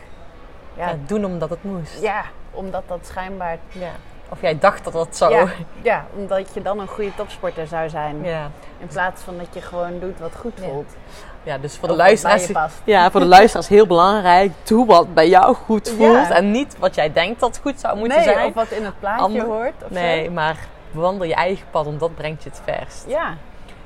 Ja, 0.74 0.89
Ja, 0.89 0.96
doen 1.06 1.26
omdat 1.26 1.50
het 1.50 1.63
moest. 1.63 2.02
ja, 2.02 2.24
omdat 2.52 2.84
dat 2.88 3.00
schijnbaar. 3.06 3.58
Ja. 3.67 3.91
Of 4.30 4.41
jij 4.41 4.60
dacht 4.60 4.84
dat 4.84 4.93
dat 4.93 5.15
zo... 5.15 5.30
Ja, 5.30 5.48
ja, 5.82 6.06
omdat 6.15 6.54
je 6.54 6.62
dan 6.62 6.80
een 6.80 6.88
goede 6.88 7.15
topsporter 7.15 7.67
zou 7.67 7.89
zijn. 7.89 8.24
Ja. 8.24 8.50
In 8.78 8.88
plaats 8.88 9.22
van 9.22 9.38
dat 9.38 9.54
je 9.54 9.62
gewoon 9.62 10.00
doet 10.00 10.20
wat 10.20 10.36
goed 10.36 10.60
voelt. 10.60 10.91
Ja, 10.91 11.27
dus 11.62 11.77
voor 11.77 11.88
de 11.88 11.95
luisteraars... 11.95 12.49
Ja, 12.83 13.12
voor 13.12 13.19
de 13.19 13.25
luisteraars 13.25 13.67
heel 13.67 13.88
belangrijk. 13.88 14.51
Doe 14.63 14.86
wat 14.86 15.13
bij 15.13 15.29
jou 15.29 15.55
goed 15.55 15.89
voelt. 15.89 16.27
Ja. 16.27 16.31
En 16.31 16.51
niet 16.51 16.77
wat 16.77 16.95
jij 16.95 17.13
denkt 17.13 17.39
dat 17.39 17.60
goed 17.62 17.79
zou 17.79 17.97
moeten 17.97 18.17
nee, 18.17 18.27
zijn. 18.27 18.47
of 18.47 18.53
wat 18.53 18.69
in 18.69 18.86
het 18.86 18.99
plaatje 18.99 19.23
Ander- 19.23 19.45
hoort. 19.45 19.83
Of 19.83 19.89
nee, 19.89 20.25
Zo. 20.25 20.31
maar 20.31 20.57
bewandel 20.91 21.27
je 21.27 21.36
eigen 21.36 21.65
pad, 21.71 21.86
want 21.86 21.99
dat 21.99 22.15
brengt 22.15 22.43
je 22.43 22.49
het 22.49 22.62
verst. 22.63 23.05
Ja, 23.07 23.33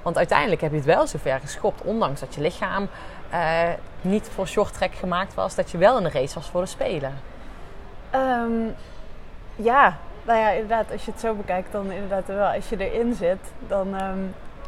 Want 0.02 0.18
uiteindelijk 0.18 0.62
heb 0.62 0.72
je 0.72 0.78
het 0.78 0.86
wel 0.86 1.08
zover 1.08 1.40
geschopt. 1.40 1.82
Ondanks 1.82 2.20
dat 2.20 2.36
je 2.36 2.42
lichaam 2.42 2.88
eh, 3.30 3.40
niet 4.02 4.30
voor 4.34 4.48
short 4.48 4.74
track 4.74 4.94
gemaakt 4.96 5.34
was. 5.34 5.56
Dat 5.56 5.72
je 5.72 5.78
wel 5.78 5.98
in 5.98 6.04
de 6.04 6.10
race 6.10 6.36
was 6.36 6.50
voor 6.50 6.62
de 6.62 6.68
Spelen. 6.68 7.14
Ehm, 8.10 8.52
ja, 9.56 9.98
nou 10.24 10.40
ja, 10.40 10.50
inderdaad, 10.50 10.92
als 10.92 11.06
je 11.06 11.12
het 11.12 11.20
zo 11.20 11.34
bekijkt, 11.34 11.72
dan 11.72 11.92
inderdaad 11.92 12.28
wel. 12.28 12.48
Als 12.48 12.70
je 12.70 12.92
erin 12.92 13.14
zit, 13.14 13.40
dan, 13.68 13.96
ehm, 13.96 14.20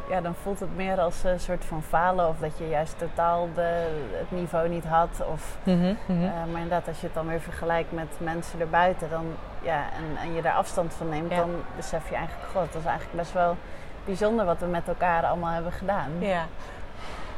ja, 0.08 0.20
dan 0.20 0.34
voelt 0.34 0.60
het 0.60 0.76
meer 0.76 1.00
als 1.00 1.24
een 1.24 1.40
soort 1.40 1.64
van 1.64 1.82
falen. 1.82 2.28
Of 2.28 2.38
dat 2.38 2.58
je 2.58 2.68
juist 2.68 2.98
totaal 2.98 3.48
de, 3.54 3.86
het 4.12 4.30
niveau 4.30 4.68
niet 4.68 4.84
had. 4.84 5.24
Of, 5.32 5.56
eh, 5.64 6.26
maar 6.52 6.60
inderdaad, 6.62 6.88
als 6.88 7.00
je 7.00 7.06
het 7.06 7.14
dan 7.14 7.26
weer 7.26 7.40
vergelijkt 7.40 7.92
met 7.92 8.08
mensen 8.18 8.60
erbuiten, 8.60 9.10
dan, 9.10 9.24
ja, 9.62 9.76
en, 9.96 10.28
en 10.28 10.34
je 10.34 10.42
daar 10.42 10.54
afstand 10.54 10.94
van 10.94 11.08
neemt, 11.08 11.30
Ja. 11.30 11.36
dan 11.36 11.50
besef 11.76 12.08
je 12.08 12.14
eigenlijk, 12.14 12.48
god, 12.52 12.72
dat 12.72 12.80
is 12.82 12.88
eigenlijk 12.88 13.16
best 13.18 13.32
wel 13.32 13.56
bijzonder 14.04 14.44
wat 14.44 14.58
we 14.58 14.66
met 14.66 14.88
elkaar 14.88 15.24
allemaal 15.24 15.52
hebben 15.52 15.72
gedaan. 15.72 16.10
Ja. 16.18 16.42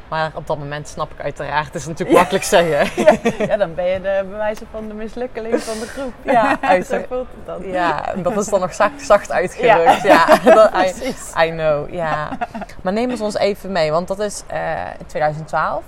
Maar 0.09 0.31
op 0.35 0.47
dat 0.47 0.59
moment 0.59 0.89
snap 0.89 1.13
ik 1.13 1.21
uiteraard, 1.21 1.67
het 1.67 1.75
is 1.75 1.87
natuurlijk 1.87 2.19
makkelijk 2.19 2.45
zeggen. 2.45 3.05
Ja, 3.47 3.57
dan 3.57 3.75
ben 3.75 3.85
je 3.85 4.01
de 4.01 4.25
bewijzen 4.31 4.67
van 4.71 4.89
de 4.89 4.95
mislukkeling 4.95 5.61
van 5.61 5.79
de 5.79 5.87
groep. 5.87 6.13
Ja, 6.23 6.59
zo 6.83 7.05
voelt 7.09 7.27
het 7.35 7.47
dan. 7.47 7.71
Ja, 7.71 8.15
dat 8.17 8.37
is 8.37 8.49
dan 8.49 8.61
nog 8.61 8.75
zacht, 8.75 9.03
zacht 9.03 9.33
uitgedrukt. 9.33 10.03
Ja, 10.03 10.27
dat, 10.55 10.71
I, 11.45 11.51
know. 11.51 11.93
Ja. 11.93 12.29
Maar 12.83 12.93
neem 12.93 13.11
ons 13.11 13.21
ons 13.21 13.37
even 13.37 13.73
mee, 13.73 13.91
want 13.91 14.09
dat 14.09 14.19
is 14.19 14.43
eh, 14.47 14.71
in 14.99 15.07
2012 15.07 15.85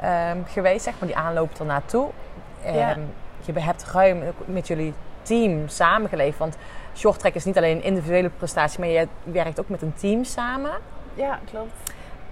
ehm, 0.00 0.38
geweest, 0.46 0.84
zeg 0.84 0.94
maar, 0.98 1.08
die 1.08 1.18
aanloop 1.18 1.58
ernaartoe. 1.58 2.08
Ja. 2.64 2.96
Je 3.44 3.60
hebt 3.60 3.84
ruim 3.92 4.22
met 4.44 4.66
jullie 4.66 4.94
team 5.22 5.68
samengeleefd, 5.68 6.38
want 6.38 6.56
short 6.96 7.18
track 7.18 7.34
is 7.34 7.44
niet 7.44 7.56
alleen 7.56 7.76
een 7.76 7.82
individuele 7.82 8.28
prestatie, 8.28 8.80
maar 8.80 8.88
je 8.88 9.08
werkt 9.22 9.60
ook 9.60 9.68
met 9.68 9.82
een 9.82 9.94
team 9.94 10.24
samen. 10.24 10.72
Ja, 11.14 11.38
klopt. 11.50 11.72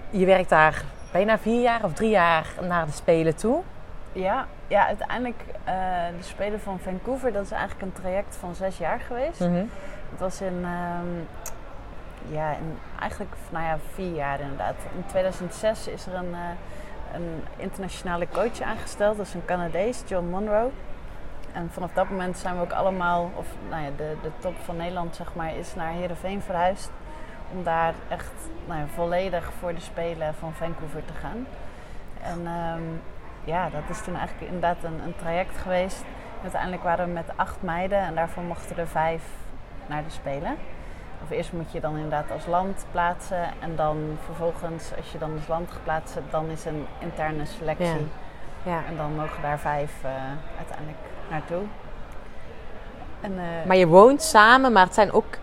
Je 0.09 0.25
werkt 0.25 0.49
daar 0.49 0.83
bijna 1.11 1.37
vier 1.37 1.61
jaar 1.61 1.83
of 1.83 1.93
drie 1.93 2.09
jaar 2.09 2.47
naar 2.61 2.85
de 2.85 2.91
Spelen 2.91 3.35
toe. 3.35 3.61
Ja, 4.11 4.47
ja 4.67 4.87
uiteindelijk 4.87 5.43
eh, 5.63 5.73
de 6.17 6.23
Spelen 6.23 6.59
van 6.59 6.79
Vancouver, 6.79 7.33
dat 7.33 7.43
is 7.43 7.51
eigenlijk 7.51 7.81
een 7.81 8.01
traject 8.01 8.35
van 8.35 8.55
zes 8.55 8.77
jaar 8.77 8.99
geweest. 8.99 9.39
Het 10.09 10.19
was 10.19 10.41
in, 10.41 10.63
ehm, 10.63 11.07
ja, 12.35 12.51
in 12.51 12.77
eigenlijk 12.99 13.31
nou 13.49 13.65
ja, 13.65 13.77
vier 13.93 14.13
jaar 14.15 14.39
inderdaad. 14.39 14.75
In 14.95 15.05
2006 15.05 15.87
is 15.87 16.05
er 16.05 16.13
een, 16.13 16.33
eh, 16.33 17.13
een 17.13 17.43
internationale 17.57 18.27
coach 18.31 18.61
aangesteld, 18.61 19.17
dat 19.17 19.25
is 19.25 19.33
een 19.33 19.45
Canadees, 19.45 20.03
John 20.05 20.25
Monroe. 20.25 20.69
En 21.53 21.69
vanaf 21.71 21.91
dat 21.93 22.09
moment 22.09 22.37
zijn 22.37 22.55
we 22.55 22.61
ook 22.61 22.71
allemaal, 22.71 23.31
of 23.35 23.47
nou 23.69 23.83
ja, 23.83 23.89
de, 23.97 24.15
de 24.21 24.31
top 24.39 24.55
van 24.63 24.77
Nederland 24.77 25.15
zeg 25.15 25.35
maar, 25.35 25.55
is 25.55 25.75
naar 25.75 25.91
Heerenveen 25.91 26.41
verhuisd. 26.41 26.91
Om 27.51 27.63
daar 27.63 27.93
echt 28.09 28.31
nou 28.65 28.81
volledig 28.93 29.51
voor 29.59 29.73
de 29.73 29.81
Spelen 29.81 30.33
van 30.33 30.53
Vancouver 30.53 31.05
te 31.05 31.13
gaan. 31.13 31.47
En 32.21 32.39
ehm, 32.45 32.83
ja, 33.43 33.69
dat 33.69 33.81
is 33.89 34.01
toen 34.01 34.15
eigenlijk 34.15 34.51
inderdaad 34.51 34.83
een, 34.83 35.01
een 35.05 35.15
traject 35.15 35.57
geweest. 35.57 36.03
Uiteindelijk 36.41 36.83
waren 36.83 37.05
we 37.05 37.11
met 37.11 37.31
acht 37.35 37.61
meiden 37.61 37.99
en 37.99 38.15
daarvan 38.15 38.45
mochten 38.45 38.77
er 38.77 38.87
vijf 38.87 39.23
naar 39.87 40.03
de 40.03 40.09
Spelen. 40.09 40.55
Of 41.23 41.29
eerst 41.29 41.53
moet 41.53 41.71
je 41.71 41.79
dan 41.79 41.95
inderdaad 41.95 42.31
als 42.31 42.45
land 42.45 42.85
plaatsen 42.91 43.43
en 43.59 43.75
dan 43.75 44.17
vervolgens, 44.25 44.95
als 44.97 45.11
je 45.11 45.17
dan 45.17 45.31
als 45.33 45.47
land 45.47 45.71
geplaatst 45.71 46.13
hebt, 46.13 46.31
dan 46.31 46.49
is 46.49 46.65
een 46.65 46.85
interne 46.99 47.45
selectie. 47.45 48.07
Ja. 48.63 48.81
En 48.87 48.97
dan 48.97 49.15
mogen 49.15 49.41
daar 49.41 49.59
vijf 49.59 49.91
uh, 50.05 50.11
uiteindelijk 50.57 50.97
naartoe. 51.29 51.61
En, 53.21 53.31
uh, 53.31 53.65
maar 53.65 53.75
je 53.75 53.87
woont 53.87 54.21
samen, 54.21 54.71
maar 54.71 54.83
het 54.83 54.93
zijn 54.93 55.11
ook 55.11 55.37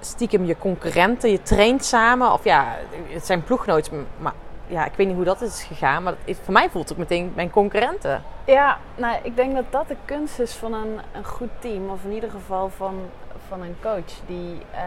stiekem 0.00 0.44
je 0.44 0.58
concurrenten. 0.58 1.30
Je 1.30 1.42
traint 1.42 1.84
samen. 1.84 2.32
Of 2.32 2.44
ja, 2.44 2.74
het 3.08 3.26
zijn 3.26 3.44
ploeggenoten. 3.44 4.06
Maar 4.18 4.32
ja, 4.66 4.84
ik 4.84 4.92
weet 4.96 5.06
niet 5.06 5.16
hoe 5.16 5.24
dat 5.24 5.40
is 5.40 5.62
gegaan. 5.62 6.02
Maar 6.02 6.14
voor 6.42 6.52
mij 6.52 6.70
voelt 6.70 6.88
het 6.88 6.98
meteen 6.98 7.32
mijn 7.34 7.50
concurrenten. 7.50 8.22
Ja, 8.44 8.78
nou, 8.94 9.16
ik 9.22 9.36
denk 9.36 9.54
dat 9.54 9.64
dat 9.70 9.88
de 9.88 9.96
kunst 10.04 10.38
is 10.38 10.52
van 10.52 10.72
een, 10.72 11.00
een 11.12 11.24
goed 11.24 11.50
team. 11.58 11.90
Of 11.90 12.04
in 12.04 12.12
ieder 12.12 12.30
geval 12.30 12.68
van, 12.68 13.00
van 13.48 13.62
een 13.62 13.76
coach 13.82 14.12
die, 14.26 14.54
uh, 14.54 14.80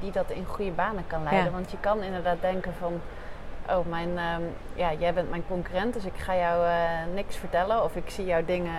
die 0.00 0.12
dat 0.12 0.30
in 0.30 0.44
goede 0.46 0.70
banen 0.70 1.04
kan 1.06 1.22
leiden. 1.22 1.52
Want 1.52 1.70
je 1.70 1.76
kan 1.80 2.02
inderdaad 2.02 2.40
denken 2.40 2.74
van... 2.80 3.00
Oh, 3.70 3.86
mijn, 3.86 4.08
uh, 4.08 4.46
ja, 4.74 4.92
jij 4.98 5.14
bent 5.14 5.30
mijn 5.30 5.44
concurrent, 5.48 5.94
dus 5.94 6.04
ik 6.04 6.16
ga 6.16 6.36
jou 6.36 6.64
uh, 6.64 6.74
niks 7.14 7.36
vertellen. 7.36 7.84
Of 7.84 7.96
ik 7.96 8.10
zie 8.10 8.24
jou 8.24 8.44
dingen 8.44 8.72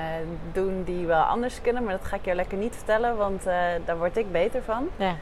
doen 0.52 0.84
die 0.84 1.06
wel 1.06 1.22
anders 1.22 1.62
kunnen, 1.62 1.84
maar 1.84 1.94
dat 1.94 2.06
ga 2.06 2.16
ik 2.16 2.26
jou 2.26 2.36
lekker 2.36 2.58
niet 2.58 2.76
vertellen, 2.76 3.18
want 3.18 3.48
uh, 3.48 3.54
daar 3.86 3.98
word 3.98 4.18
ik 4.18 4.32
beter 4.32 4.64
van. 4.64 4.90
Ja. 4.96 5.16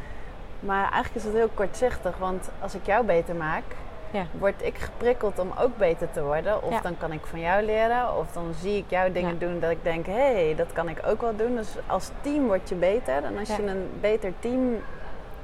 Maar 0.66 0.82
eigenlijk 0.82 1.16
is 1.16 1.24
het 1.24 1.34
heel 1.34 1.50
kortzichtig, 1.54 2.18
want 2.18 2.50
als 2.60 2.76
ik 2.76 2.86
jou 2.86 3.06
beter 3.06 3.36
maak, 3.36 3.64
ja. 4.12 4.26
word 4.40 4.64
ik 4.64 4.78
geprikkeld 4.78 5.40
om 5.40 5.52
ook 5.60 5.78
beter 5.78 6.12
te 6.12 6.24
worden. 6.24 6.64
Of 6.64 6.82
dan 6.82 6.98
kan 6.98 7.12
ik 7.12 7.26
van 7.26 7.40
jou 7.40 7.66
leren, 7.66 8.18
of 8.18 8.32
dan 8.32 8.54
zie 8.60 8.78
ik 8.78 8.86
jou 8.88 9.12
dingen 9.12 9.40
doen 9.40 9.60
dat 9.60 9.72
ik 9.72 9.84
denk, 9.84 10.06
hé, 10.06 10.44
hey, 10.44 10.56
dat 10.56 10.74
kan 10.74 10.90
ik 10.90 11.00
ook 11.06 11.22
wel 11.22 11.36
doen. 11.36 11.56
Dus 11.56 11.76
als 11.88 12.12
team 12.22 12.46
word 12.46 12.70
je 12.70 12.76
beter. 12.76 13.24
En 13.24 13.38
als 13.38 13.56
je 13.56 13.66
een 13.66 13.90
beter 14.02 14.34
team 14.40 14.82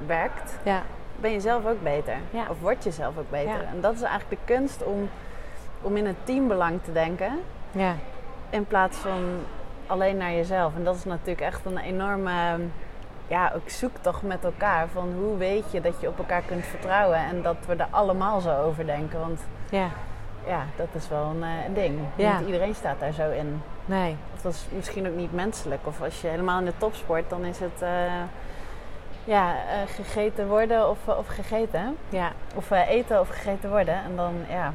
werkt, 0.06 0.58
ben 1.16 1.30
je 1.30 1.40
zelf 1.40 1.66
ook 1.66 1.82
beter. 1.82 2.14
Of 2.48 2.60
word 2.60 2.84
je 2.84 2.90
zelf 2.90 3.18
ook 3.18 3.30
beter. 3.30 3.64
En 3.72 3.80
dat 3.80 3.94
is 3.94 4.02
eigenlijk 4.02 4.40
de 4.46 4.54
kunst 4.54 4.84
om, 4.84 5.08
om 5.82 5.96
in 5.96 6.06
het 6.06 6.16
teambelang 6.24 6.82
te 6.82 6.92
denken. 6.92 7.32
In 8.50 8.66
plaats 8.66 8.96
van 8.96 9.22
alleen 9.86 10.16
naar 10.16 10.32
jezelf. 10.32 10.74
En 10.74 10.84
dat 10.84 10.94
is 10.94 11.04
natuurlijk 11.04 11.40
echt 11.40 11.64
een 11.64 11.78
enorme 11.78 12.58
ja, 13.30 13.52
ook 13.54 13.68
zoektocht 13.68 14.22
met 14.22 14.44
elkaar. 14.44 14.88
Van 14.88 15.12
hoe 15.18 15.36
weet 15.36 15.64
je 15.70 15.80
dat 15.80 16.00
je 16.00 16.08
op 16.08 16.18
elkaar 16.18 16.42
kunt 16.42 16.66
vertrouwen 16.66 17.18
en 17.18 17.42
dat 17.42 17.56
we 17.66 17.74
er 17.74 17.86
allemaal 17.90 18.40
zo 18.40 18.62
over 18.62 18.86
denken. 18.86 19.20
Want 19.20 19.40
ja, 19.70 19.88
ja 20.46 20.64
dat 20.76 20.88
is 20.92 21.08
wel 21.08 21.24
een, 21.24 21.42
uh, 21.42 21.74
ding. 21.74 21.98
Ja. 22.14 22.38
Niet 22.38 22.46
iedereen 22.46 22.74
staat 22.74 23.00
daar 23.00 23.12
zo 23.12 23.30
in. 23.30 23.62
Nee. 23.84 24.16
Of 24.34 24.40
dat 24.40 24.52
is 24.52 24.66
misschien 24.74 25.08
ook 25.08 25.14
niet 25.14 25.32
menselijk. 25.32 25.86
Of 25.86 26.02
als 26.02 26.20
je 26.20 26.28
helemaal 26.28 26.58
in 26.58 26.64
de 26.64 26.76
topsport, 26.78 27.30
dan 27.30 27.44
is 27.44 27.58
het 27.58 27.82
uh, 27.82 27.88
ja, 29.24 29.54
uh, 29.54 29.94
gegeten 29.94 30.48
worden 30.48 30.88
of, 30.88 31.08
of 31.08 31.26
gegeten. 31.26 31.96
Ja. 32.08 32.32
Of 32.54 32.70
eten 32.70 33.20
of 33.20 33.28
gegeten 33.28 33.70
worden. 33.70 33.94
En 33.94 34.16
dan 34.16 34.34
ja, 34.48 34.72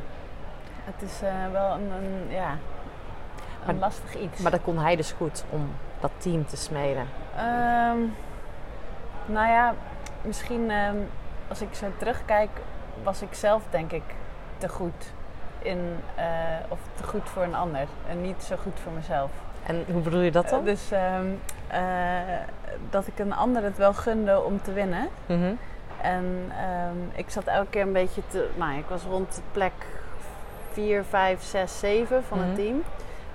het 0.84 1.02
is 1.02 1.20
wel 1.52 1.72
een, 1.72 1.91
een 1.91 2.26
ja, 2.30 2.50
een 2.50 2.58
maar, 3.65 3.76
lastig 3.76 4.15
iets. 4.15 4.41
Maar 4.41 4.52
dat 4.52 4.63
kon 4.63 4.80
hij 4.80 4.96
dus 4.96 5.12
goed 5.12 5.44
om 5.50 5.70
dat 6.00 6.12
team 6.18 6.46
te 6.46 6.58
smeden. 6.58 7.08
Um, 7.39 8.13
nou 9.25 9.47
ja, 9.47 9.73
misschien 10.21 10.71
um, 10.71 11.07
als 11.47 11.61
ik 11.61 11.73
zo 11.73 11.85
terugkijk, 11.97 12.49
was 13.03 13.21
ik 13.21 13.33
zelf 13.33 13.63
denk 13.69 13.91
ik 13.91 14.03
te 14.57 14.69
goed 14.69 15.13
in, 15.59 15.79
uh, 16.17 16.23
of 16.67 16.79
te 16.95 17.03
goed 17.03 17.29
voor 17.29 17.43
een 17.43 17.55
ander 17.55 17.88
en 18.09 18.21
niet 18.21 18.43
zo 18.43 18.55
goed 18.55 18.79
voor 18.83 18.91
mezelf. 18.91 19.31
En 19.65 19.85
hoe 19.91 20.01
bedoel 20.01 20.21
je 20.21 20.31
dat 20.31 20.49
dan? 20.49 20.59
Uh, 20.59 20.65
dus 20.65 20.91
um, 20.91 21.39
uh, 21.73 21.79
dat 22.89 23.07
ik 23.07 23.19
een 23.19 23.33
ander 23.33 23.63
het 23.63 23.77
wel 23.77 23.93
gunde 23.93 24.43
om 24.43 24.61
te 24.61 24.73
winnen. 24.73 25.07
Mm 25.25 25.41
-hmm. 25.41 25.57
En 26.01 26.51
um, 26.91 27.11
ik 27.15 27.29
zat 27.29 27.43
elke 27.43 27.69
keer 27.69 27.81
een 27.81 27.93
beetje 27.93 28.21
te. 28.27 28.49
Nou, 28.55 28.77
ik 28.77 28.85
was 28.88 29.03
rond 29.03 29.35
de 29.35 29.41
plek 29.51 29.73
4, 30.71 31.03
5, 31.03 31.43
6, 31.43 31.79
7 31.79 32.23
van 32.23 32.38
mm 32.38 32.43
-hmm. 32.43 32.51
het 32.51 32.59
mhm. 32.59 32.67
team. 32.67 32.83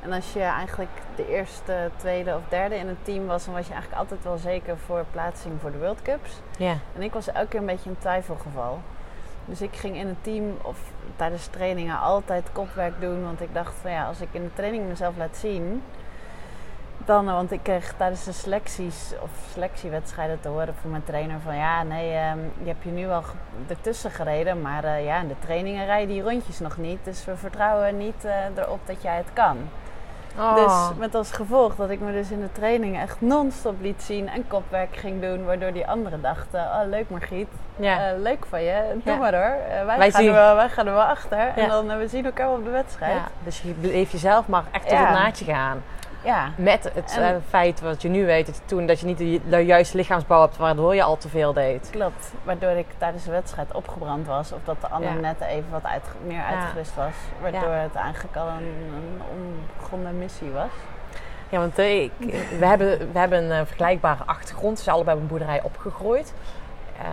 En 0.03 0.13
als 0.13 0.33
je 0.33 0.41
eigenlijk 0.41 0.91
de 1.17 1.29
eerste, 1.29 1.91
tweede 1.97 2.35
of 2.35 2.43
derde 2.49 2.77
in 2.77 2.89
het 2.89 3.05
team 3.05 3.27
was, 3.27 3.45
dan 3.45 3.55
was 3.55 3.67
je 3.67 3.73
eigenlijk 3.73 4.03
altijd 4.03 4.25
wel 4.25 4.39
zeker 4.39 4.79
voor 4.79 5.05
plaatsing 5.11 5.61
voor 5.61 5.73
de 5.73 5.79
World 5.79 6.03
Cups. 6.03 6.41
Ja. 6.59 6.75
En 6.95 7.03
ik 7.03 7.13
was 7.13 7.33
elke 7.33 7.49
keer 7.49 7.61
een 7.61 7.67
beetje 7.67 7.91
een 7.91 7.99
twijfelgeval. 7.99 8.81
Dus 9.45 9.61
ik 9.61 9.77
ging 9.77 9.97
in 9.97 10.07
het 10.07 10.25
team 10.25 10.57
of 10.63 10.79
tijdens 11.17 11.47
trainingen 11.47 11.99
altijd 11.99 12.53
kopwerk 12.53 13.01
doen. 13.01 13.25
Want 13.25 13.41
ik 13.41 13.55
dacht 13.55 13.75
van 13.81 13.91
ja, 13.91 14.07
als 14.07 14.21
ik 14.21 14.29
in 14.33 14.43
de 14.43 14.53
training 14.55 14.89
mezelf 14.89 15.17
laat 15.17 15.37
zien. 15.37 15.83
Dan, 17.05 17.25
want 17.25 17.53
ik 17.53 17.63
kreeg 17.63 17.95
tijdens 17.97 18.25
de 18.25 18.33
selecties 18.33 19.13
of 19.23 19.31
selectiewedstrijden 19.53 20.41
te 20.41 20.49
horen 20.49 20.75
van 20.81 20.91
mijn 20.91 21.05
trainer 21.05 21.41
van 21.41 21.57
ja, 21.57 21.83
nee, 21.83 22.31
um, 22.31 22.53
je 22.63 22.67
hebt 22.67 22.85
je 22.85 22.91
nu 22.91 23.07
wel 23.07 23.23
ertussen 23.69 24.11
gereden, 24.11 24.61
maar 24.61 24.85
uh, 24.85 25.05
ja, 25.05 25.21
in 25.21 25.29
de 25.29 25.39
trainingen 25.39 25.87
rijden 25.87 26.09
die 26.09 26.23
rondjes 26.23 26.59
nog 26.59 26.77
niet. 26.77 26.99
Dus 27.05 27.25
we 27.25 27.37
vertrouwen 27.37 27.97
niet 27.97 28.25
uh, 28.25 28.33
erop 28.57 28.87
dat 28.87 29.03
jij 29.03 29.17
het 29.17 29.33
kan. 29.33 29.57
Oh. 30.39 30.55
Dus 30.55 30.99
met 30.99 31.15
als 31.15 31.33
gevolg 31.33 31.77
dat 31.77 31.91
ik 31.91 32.01
me 32.01 32.13
dus 32.13 32.31
in 32.31 32.41
de 32.41 32.53
training 32.53 33.01
echt 33.01 33.21
non-stop 33.21 33.81
liet 33.81 34.03
zien 34.03 34.29
en 34.29 34.49
kopwerk 34.49 34.97
ging 34.97 35.21
doen. 35.21 35.45
Waardoor 35.45 35.73
die 35.73 35.87
anderen 35.87 36.23
dachten, 36.23 36.61
oh 36.61 36.89
leuk 36.89 37.11
Margriet, 37.11 37.49
ja. 37.77 38.13
uh, 38.13 38.21
leuk 38.21 38.47
van 38.49 38.63
je, 38.63 38.83
doe 39.05 39.13
ja. 39.13 39.19
maar 39.19 39.35
hoor. 39.35 39.57
Uh, 39.69 39.85
wij, 39.85 39.99
wij, 39.99 40.11
gaan 40.11 40.25
er 40.25 40.33
wel, 40.33 40.55
wij 40.55 40.69
gaan 40.69 40.87
er 40.87 40.93
wel 40.93 41.03
achter 41.03 41.53
en 41.57 41.69
dan 41.69 41.91
uh, 41.91 41.97
we 41.97 42.09
zien 42.09 42.25
elkaar 42.25 42.51
op 42.51 42.65
de 42.65 42.71
wedstrijd. 42.71 43.23
Dus 43.45 43.63
je 43.63 43.73
bleef 43.73 44.13
jezelf 44.13 44.49
maar 44.49 44.65
echt 44.71 44.89
tot 44.89 44.99
het 44.99 45.09
naadje 45.09 45.45
gaan. 45.45 45.83
Ja. 46.25 46.51
Met 46.57 46.91
het 46.95 47.17
en, 47.19 47.35
uh, 47.35 47.41
feit 47.49 47.81
wat 47.81 48.03
je 48.03 48.09
nu 48.09 48.27
weet, 48.27 48.47
dat 48.47 48.63
toen 48.65 48.87
dat 48.87 49.01
je 49.01 49.07
niet 49.07 49.41
de, 49.49 49.65
juiste 49.65 49.97
lichaamsbouw 49.97 50.41
hebt, 50.41 50.57
waardoor 50.57 50.95
je 50.95 51.03
al 51.03 51.17
te 51.17 51.29
veel 51.29 51.53
deed. 51.53 51.89
Klopt, 51.91 52.33
waardoor 52.43 52.71
ik 52.71 52.87
tijdens 52.99 53.25
de 53.25 53.31
wedstrijd 53.31 53.73
opgebrand 53.73 54.27
was, 54.27 54.53
of 54.53 54.61
dat 54.65 54.81
de 54.81 54.89
ander 54.89 55.13
ja. 55.13 55.21
net 55.21 55.41
even 55.41 55.71
wat 55.71 55.85
uit, 55.85 56.05
meer 56.27 56.43
uitgerust 56.43 56.95
was, 56.95 57.15
waardoor 57.41 57.73
het 57.73 57.95
eigenlijk 57.95 58.37
al 58.37 58.49
een, 58.49 58.93
een 58.95 59.23
onbegonnen 59.33 60.19
missie 60.19 60.51
was. 60.51 60.71
Ja, 61.49 61.59
want 61.59 61.79
uh, 61.79 62.03
ik, 62.03 62.13
we, 62.59 62.67
hebben, 62.67 63.13
we 63.13 63.19
hebben 63.19 63.51
een 63.51 63.67
vergelijkbare 63.67 64.25
achtergrond, 64.27 64.77
we 64.77 64.83
zijn 64.83 64.95
allebei 64.95 65.17
op 65.17 65.23
een 65.23 65.29
boerderij 65.29 65.63
opgegroeid. 65.63 66.35
Uh, 67.01 67.07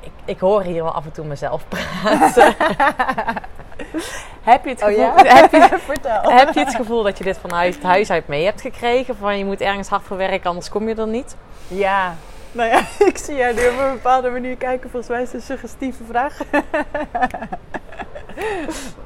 ik, 0.00 0.12
ik 0.24 0.38
hoor 0.38 0.62
hier 0.62 0.82
wel 0.82 0.92
af 0.92 1.04
en 1.04 1.12
toe 1.12 1.24
mezelf 1.24 1.64
praten. 1.68 2.54
heb, 4.42 4.64
je 4.64 4.70
het 4.70 4.82
gevoel, 4.82 5.06
oh 5.06 5.16
ja? 5.16 5.34
heb, 5.34 5.50
je, 5.50 5.60
heb 6.38 6.54
je 6.54 6.60
het 6.60 6.74
gevoel 6.74 7.02
dat 7.02 7.18
je 7.18 7.24
dit 7.24 7.38
vanuit 7.38 7.74
het 7.74 7.82
huis 7.82 8.10
uit 8.10 8.28
mee 8.28 8.44
hebt 8.44 8.60
gekregen? 8.60 9.16
Van 9.16 9.38
je 9.38 9.44
moet 9.44 9.60
ergens 9.60 9.88
hard 9.88 10.02
voor 10.02 10.16
werken, 10.16 10.48
anders 10.48 10.68
kom 10.68 10.88
je 10.88 10.94
er 10.94 11.06
niet? 11.06 11.36
Ja. 11.68 12.14
Nou 12.52 12.68
ja, 12.68 12.78
ik 13.12 13.18
zie 13.18 13.36
jou 13.36 13.54
nu 13.54 13.66
op 13.66 13.78
een 13.78 13.92
bepaalde 13.92 14.30
manier 14.30 14.56
kijken. 14.56 14.90
Volgens 14.90 15.12
mij 15.12 15.22
is 15.22 15.32
het 15.32 15.36
een 15.36 15.46
suggestieve 15.46 16.04
vraag. 16.04 16.38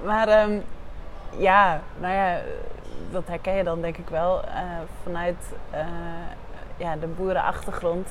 maar 0.04 0.42
um, 0.42 0.62
ja, 1.37 1.80
nou 1.98 2.14
ja, 2.14 2.40
dat 3.11 3.22
herken 3.26 3.54
je 3.54 3.64
dan 3.64 3.80
denk 3.80 3.96
ik 3.96 4.09
wel. 4.09 4.44
Uh, 4.44 4.54
vanuit 5.02 5.37
uh, 5.74 5.80
ja, 6.76 6.96
de 6.96 7.06
boerenachtergrond 7.06 8.09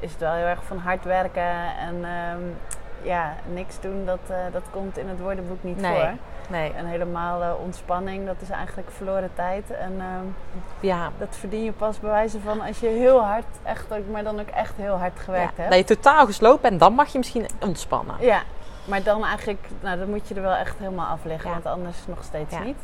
is 0.00 0.10
het 0.10 0.20
wel 0.20 0.32
heel 0.32 0.46
erg 0.46 0.64
van 0.64 0.78
hard 0.78 1.04
werken 1.04 1.76
en 1.78 1.94
um, 1.94 2.56
ja, 3.06 3.34
niks 3.52 3.80
doen. 3.80 4.04
Dat, 4.04 4.18
uh, 4.30 4.36
dat 4.52 4.62
komt 4.70 4.98
in 4.98 5.08
het 5.08 5.20
woordenboek 5.20 5.62
niet 5.62 5.80
nee, 5.80 5.94
voor. 5.94 6.12
Nee. 6.48 6.72
En 6.72 6.86
helemaal 6.86 7.42
uh, 7.42 7.50
ontspanning, 7.62 8.26
dat 8.26 8.36
is 8.40 8.50
eigenlijk 8.50 8.90
verloren 8.90 9.30
tijd. 9.34 9.70
En 9.70 9.92
um, 9.92 10.34
ja. 10.80 11.10
dat 11.18 11.36
verdien 11.36 11.64
je 11.64 11.72
pas 11.72 12.00
bewijzen 12.00 12.40
van 12.40 12.60
als 12.60 12.80
je 12.80 12.86
heel 12.86 13.24
hard, 13.24 13.46
echt, 13.62 13.86
maar 14.10 14.24
dan 14.24 14.40
ook 14.40 14.48
echt 14.48 14.76
heel 14.76 14.98
hard 14.98 15.20
gewerkt 15.20 15.56
ja, 15.56 15.62
hebt. 15.62 15.70
Dat 15.76 15.88
je 15.88 15.94
totaal 15.94 16.26
gesloopt 16.26 16.62
bent, 16.62 16.80
dan 16.80 16.92
mag 16.92 17.12
je 17.12 17.18
misschien 17.18 17.46
ontspannen. 17.60 18.16
Ja, 18.20 18.42
maar 18.84 19.02
dan 19.02 19.24
eigenlijk, 19.24 19.68
nou 19.80 19.98
dan 19.98 20.10
moet 20.10 20.28
je 20.28 20.34
er 20.34 20.42
wel 20.42 20.54
echt 20.54 20.78
helemaal 20.78 21.06
afleggen, 21.06 21.48
ja. 21.48 21.54
want 21.54 21.66
anders 21.66 21.96
nog 22.06 22.24
steeds 22.24 22.54
ja. 22.54 22.62
niet. 22.62 22.78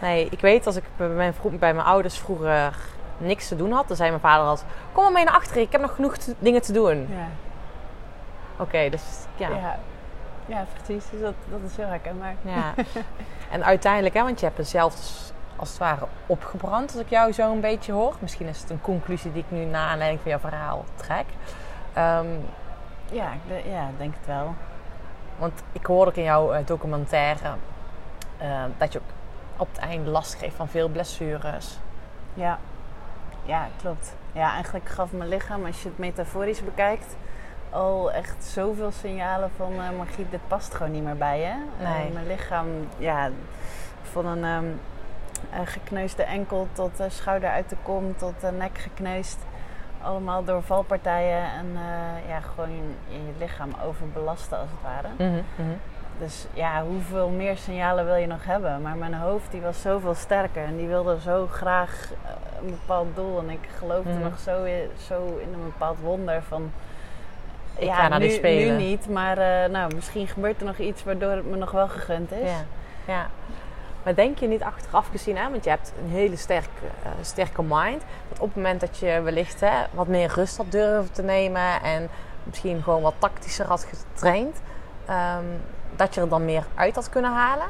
Nee, 0.00 0.28
ik 0.30 0.40
weet 0.40 0.66
als 0.66 0.76
ik 0.76 0.84
bij 0.96 1.08
mijn, 1.08 1.34
bij 1.42 1.74
mijn 1.74 1.86
ouders 1.86 2.18
vroeger 2.18 2.74
niks 3.18 3.48
te 3.48 3.56
doen 3.56 3.72
had, 3.72 3.88
dan 3.88 3.96
zei 3.96 4.08
mijn 4.08 4.20
vader 4.20 4.46
altijd: 4.46 4.68
Kom 4.92 5.02
maar 5.02 5.12
mee 5.12 5.24
naar 5.24 5.34
achteren, 5.34 5.62
ik 5.62 5.72
heb 5.72 5.80
nog 5.80 5.94
genoeg 5.94 6.16
te, 6.16 6.34
dingen 6.38 6.62
te 6.62 6.72
doen. 6.72 7.08
Ja. 7.10 7.28
Oké, 8.60 8.68
okay, 8.68 8.90
dus 8.90 9.02
ja. 9.36 9.48
ja. 9.48 9.78
Ja, 10.46 10.64
precies. 10.72 11.10
Dus 11.10 11.20
dat, 11.20 11.34
dat 11.50 11.60
is 11.66 11.76
heel 11.76 11.86
herkenbaar. 11.86 12.34
Ja. 12.42 12.74
en 13.50 13.64
uiteindelijk, 13.64 14.14
hè, 14.14 14.22
want 14.22 14.40
je 14.40 14.46
hebt 14.46 14.58
het 14.58 14.68
zelf 14.68 14.94
dus 14.94 15.32
als 15.56 15.68
het 15.68 15.78
ware 15.78 16.06
opgebrand, 16.26 16.92
als 16.92 17.00
ik 17.00 17.08
jou 17.08 17.32
zo 17.32 17.52
een 17.52 17.60
beetje 17.60 17.92
hoor. 17.92 18.14
Misschien 18.20 18.46
is 18.46 18.60
het 18.60 18.70
een 18.70 18.80
conclusie 18.80 19.32
die 19.32 19.42
ik 19.42 19.50
nu 19.50 19.64
na 19.64 19.88
aanleiding 19.88 20.20
van 20.20 20.30
jouw 20.30 20.40
verhaal 20.40 20.84
trek. 20.94 21.24
Um, 21.98 22.48
ja, 23.10 23.32
ik 23.32 23.64
ja, 23.64 23.90
denk 23.98 24.14
het 24.14 24.26
wel. 24.26 24.54
Want 25.38 25.62
ik 25.72 25.86
hoorde 25.86 26.10
ook 26.10 26.16
in 26.16 26.22
jouw 26.22 26.54
uh, 26.54 26.58
documentaire 26.64 27.48
uh, 28.42 28.62
dat 28.78 28.92
je 28.92 28.98
ook 28.98 29.04
op 29.56 29.68
het 29.68 29.78
einde 29.78 30.10
last 30.10 30.36
kreeg 30.36 30.52
van 30.52 30.68
veel 30.68 30.88
blessures. 30.88 31.78
Ja. 32.34 32.58
Ja, 33.42 33.68
klopt. 33.80 34.14
Ja, 34.32 34.52
eigenlijk 34.52 34.88
gaf 34.88 35.12
mijn 35.12 35.28
lichaam, 35.28 35.66
als 35.66 35.82
je 35.82 35.88
het 35.88 35.98
metaforisch 35.98 36.64
bekijkt, 36.64 37.16
al 37.70 38.12
echt 38.12 38.44
zoveel 38.44 38.90
signalen 38.90 39.50
van 39.56 39.72
uh, 39.72 39.90
Margriet, 39.96 40.30
dit 40.30 40.48
past 40.48 40.74
gewoon 40.74 40.92
niet 40.92 41.04
meer 41.04 41.16
bij 41.16 41.40
je. 41.40 41.84
Nee. 41.84 42.08
Uh, 42.08 42.14
mijn 42.14 42.26
lichaam, 42.26 42.66
ja, 42.98 43.30
van 44.02 44.26
een, 44.26 44.44
um, 44.44 44.80
eh, 45.50 45.60
gekneusde 45.64 46.22
enkel 46.22 46.68
tot 46.72 46.90
schouder 47.08 47.48
uit 47.48 47.68
de 47.68 47.76
kom, 47.82 48.16
tot 48.16 48.34
nek 48.58 48.78
gekneusd. 48.78 49.38
Allemaal 50.02 50.44
door 50.44 50.62
valpartijen 50.62 51.42
en 51.42 51.66
ja, 52.28 52.40
gewoon 52.40 52.70
je, 52.70 52.82
je, 53.08 53.32
lichaam 53.38 53.70
overbelasten 53.84 54.58
als 54.58 54.68
het 54.70 54.82
ware. 54.82 55.08
Mhm, 55.16 55.42
mhm. 55.56 55.76
Dus 56.18 56.46
ja, 56.52 56.84
hoeveel 56.84 57.28
meer 57.28 57.56
signalen 57.56 58.04
wil 58.04 58.14
je 58.14 58.26
nog 58.26 58.44
hebben? 58.44 58.82
Maar 58.82 58.96
mijn 58.96 59.14
hoofd 59.14 59.50
die 59.50 59.60
was 59.60 59.80
zoveel 59.80 60.14
sterker 60.14 60.64
en 60.64 60.76
die 60.76 60.86
wilde 60.86 61.20
zo 61.20 61.46
graag 61.46 62.10
een 62.62 62.70
bepaald 62.70 63.16
doel. 63.16 63.38
En 63.38 63.50
ik 63.50 63.68
geloofde 63.78 64.12
mhm. 64.12 64.22
nog 64.22 64.38
zo 64.38 64.64
in, 64.64 64.90
zo 65.06 65.38
in 65.42 65.52
een 65.52 65.64
bepaald 65.64 65.98
wonder 65.98 66.42
van 66.42 66.72
ik 67.80 67.86
ja, 67.86 67.94
ga 67.94 68.08
naar 68.08 68.18
nu, 68.18 68.26
die 68.26 68.36
spelen. 68.36 68.76
Nu 68.76 68.84
niet, 68.84 69.08
maar 69.08 69.38
uh, 69.38 69.72
nou, 69.72 69.94
misschien 69.94 70.26
gebeurt 70.28 70.60
er 70.60 70.66
nog 70.66 70.78
iets 70.78 71.04
waardoor 71.04 71.30
het 71.30 71.50
me 71.50 71.56
nog 71.56 71.70
wel 71.70 71.88
gegund 71.88 72.32
is. 72.32 72.48
Ja, 72.48 72.64
ja. 73.06 73.30
Maar 74.02 74.14
denk 74.14 74.38
je 74.38 74.46
niet 74.46 74.62
achteraf 74.62 75.08
gezien, 75.10 75.36
hè, 75.36 75.50
want 75.50 75.64
je 75.64 75.70
hebt 75.70 75.92
een 76.02 76.10
hele 76.10 76.36
sterke, 76.36 76.84
uh, 77.04 77.10
sterke 77.20 77.62
mind, 77.62 78.02
dat 78.28 78.38
op 78.38 78.46
het 78.46 78.56
moment 78.56 78.80
dat 78.80 78.98
je 78.98 79.20
wellicht 79.20 79.60
hè, 79.60 79.84
wat 79.90 80.06
meer 80.06 80.32
rust 80.34 80.56
had 80.56 80.72
durven 80.72 81.12
te 81.12 81.22
nemen 81.22 81.82
en 81.82 82.08
misschien 82.42 82.82
gewoon 82.82 83.02
wat 83.02 83.14
tactischer 83.18 83.66
had 83.66 83.84
getraind, 83.84 84.60
um, 85.10 85.60
dat 85.96 86.14
je 86.14 86.20
er 86.20 86.28
dan 86.28 86.44
meer 86.44 86.64
uit 86.74 86.94
had 86.94 87.08
kunnen 87.08 87.32
halen? 87.32 87.66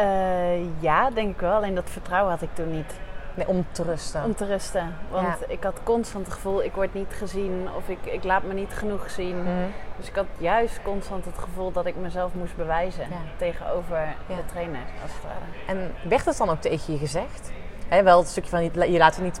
Uh, 0.00 0.82
ja, 0.82 1.10
denk 1.10 1.34
ik 1.34 1.40
wel. 1.40 1.52
Alleen 1.52 1.74
dat 1.74 1.90
vertrouwen 1.90 2.30
had 2.32 2.42
ik 2.42 2.54
toen 2.54 2.70
niet. 2.70 2.94
Nee, 3.40 3.48
om 3.48 3.66
te 3.70 3.82
rusten. 3.82 4.24
Om 4.24 4.34
te 4.34 4.46
rusten. 4.46 4.94
Want 5.10 5.36
ik 5.48 5.62
had 5.62 5.80
constant 5.82 6.24
het 6.24 6.34
gevoel, 6.34 6.62
ik 6.62 6.72
word 6.72 6.94
niet 6.94 7.12
gezien 7.12 7.68
of 7.76 7.88
ik, 7.88 7.98
ik 8.04 8.24
laat 8.24 8.42
me 8.42 8.54
niet 8.54 8.72
genoeg 8.72 9.10
zien. 9.10 9.42
Mhm. 9.42 9.66
Dus 9.96 10.08
ik 10.08 10.14
had 10.14 10.26
juist 10.38 10.82
constant 10.82 11.24
het 11.24 11.38
gevoel 11.38 11.72
dat 11.72 11.86
ik 11.86 11.96
mezelf 11.96 12.34
moest 12.34 12.56
bewijzen 12.56 13.06
tegenover 13.36 14.14
de 14.26 14.44
trainer, 14.52 14.80
als 15.02 15.12
het 15.12 15.22
ware. 15.22 15.78
En 15.78 16.08
werd 16.08 16.24
het 16.24 16.36
dan 16.36 16.50
ook 16.50 16.60
tegen 16.60 16.92
je 16.92 16.98
gezegd? 16.98 17.50
wel 17.88 18.18
het 18.18 18.28
stukje 18.28 18.50
van, 18.50 18.90
je 18.92 18.98
laat 18.98 19.14
het 19.14 19.24
niet 19.24 19.40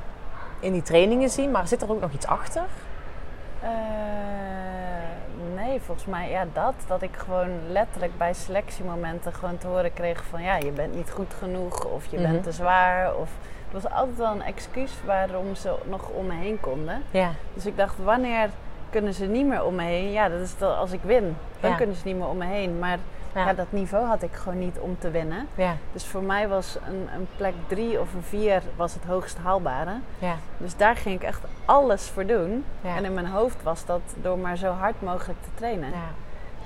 in 0.60 0.72
die 0.72 0.82
trainingen 0.82 1.30
zien, 1.30 1.50
maar 1.50 1.68
zit 1.68 1.82
er 1.82 1.90
ook 1.90 2.00
nog 2.00 2.12
iets 2.12 2.26
achter? 2.26 2.64
Uh, 3.62 3.70
nee, 5.54 5.80
volgens 5.80 6.06
mij 6.06 6.30
ja, 6.30 6.46
dat. 6.52 6.74
Dat 6.86 7.02
ik 7.02 7.16
gewoon 7.16 7.50
letterlijk 7.68 8.18
bij 8.18 8.34
selectiemomenten 8.34 9.32
gewoon 9.32 9.58
te 9.58 9.66
horen 9.66 9.92
kreeg 9.92 10.24
van 10.24 10.42
ja, 10.42 10.56
je 10.56 10.70
bent 10.70 10.94
niet 10.94 11.10
goed 11.10 11.34
genoeg 11.38 11.84
of 11.84 12.06
je 12.06 12.16
bent 12.16 12.32
mhm. 12.32 12.42
te 12.42 12.52
zwaar. 12.52 13.14
Of 13.14 13.30
was 13.72 13.90
altijd 13.90 14.16
wel 14.16 14.32
een 14.32 14.42
excuus 14.42 14.92
waarom 15.04 15.54
ze 15.54 15.74
nog 15.88 16.08
om 16.08 16.26
me 16.26 16.34
heen 16.34 16.60
konden. 16.60 17.02
Ja. 17.10 17.30
Dus 17.54 17.66
ik 17.66 17.76
dacht, 17.76 17.94
wanneer 18.04 18.50
kunnen 18.90 19.14
ze 19.14 19.26
niet 19.26 19.46
meer 19.46 19.64
om 19.64 19.74
me 19.74 19.82
heen? 19.82 20.10
Ja, 20.10 20.28
dat 20.28 20.40
is 20.40 20.62
als 20.62 20.92
ik 20.92 21.00
win. 21.02 21.36
Dan 21.60 21.76
kunnen 21.76 21.96
ze 21.96 22.02
niet 22.04 22.16
meer 22.16 22.26
om 22.26 22.36
me 22.36 22.44
heen. 22.44 22.78
Maar 22.78 22.98
ja. 23.34 23.52
dat 23.52 23.72
niveau 23.72 24.06
had 24.06 24.22
ik 24.22 24.32
gewoon 24.32 24.58
niet 24.58 24.78
om 24.78 24.96
te 24.98 25.10
winnen. 25.10 25.48
Ja. 25.54 25.76
Dus 25.92 26.06
voor 26.06 26.22
mij 26.22 26.48
was 26.48 26.78
een, 26.86 27.08
een 27.14 27.28
plek 27.36 27.54
drie 27.66 28.00
of 28.00 28.14
een 28.14 28.22
vier 28.22 28.62
was 28.76 28.94
het 28.94 29.04
hoogst 29.04 29.38
haalbare. 29.38 29.94
Ja. 30.18 30.36
Dus 30.56 30.76
daar 30.76 30.96
ging 30.96 31.14
ik 31.14 31.22
echt 31.22 31.42
alles 31.64 32.08
voor 32.08 32.26
doen. 32.26 32.64
En 32.82 33.04
in 33.04 33.14
mijn 33.14 33.26
hoofd 33.26 33.62
was 33.62 33.84
dat 33.84 34.00
door 34.22 34.38
maar 34.38 34.56
zo 34.56 34.70
hard 34.72 35.02
mogelijk 35.02 35.38
te 35.42 35.50
trainen. 35.54 35.92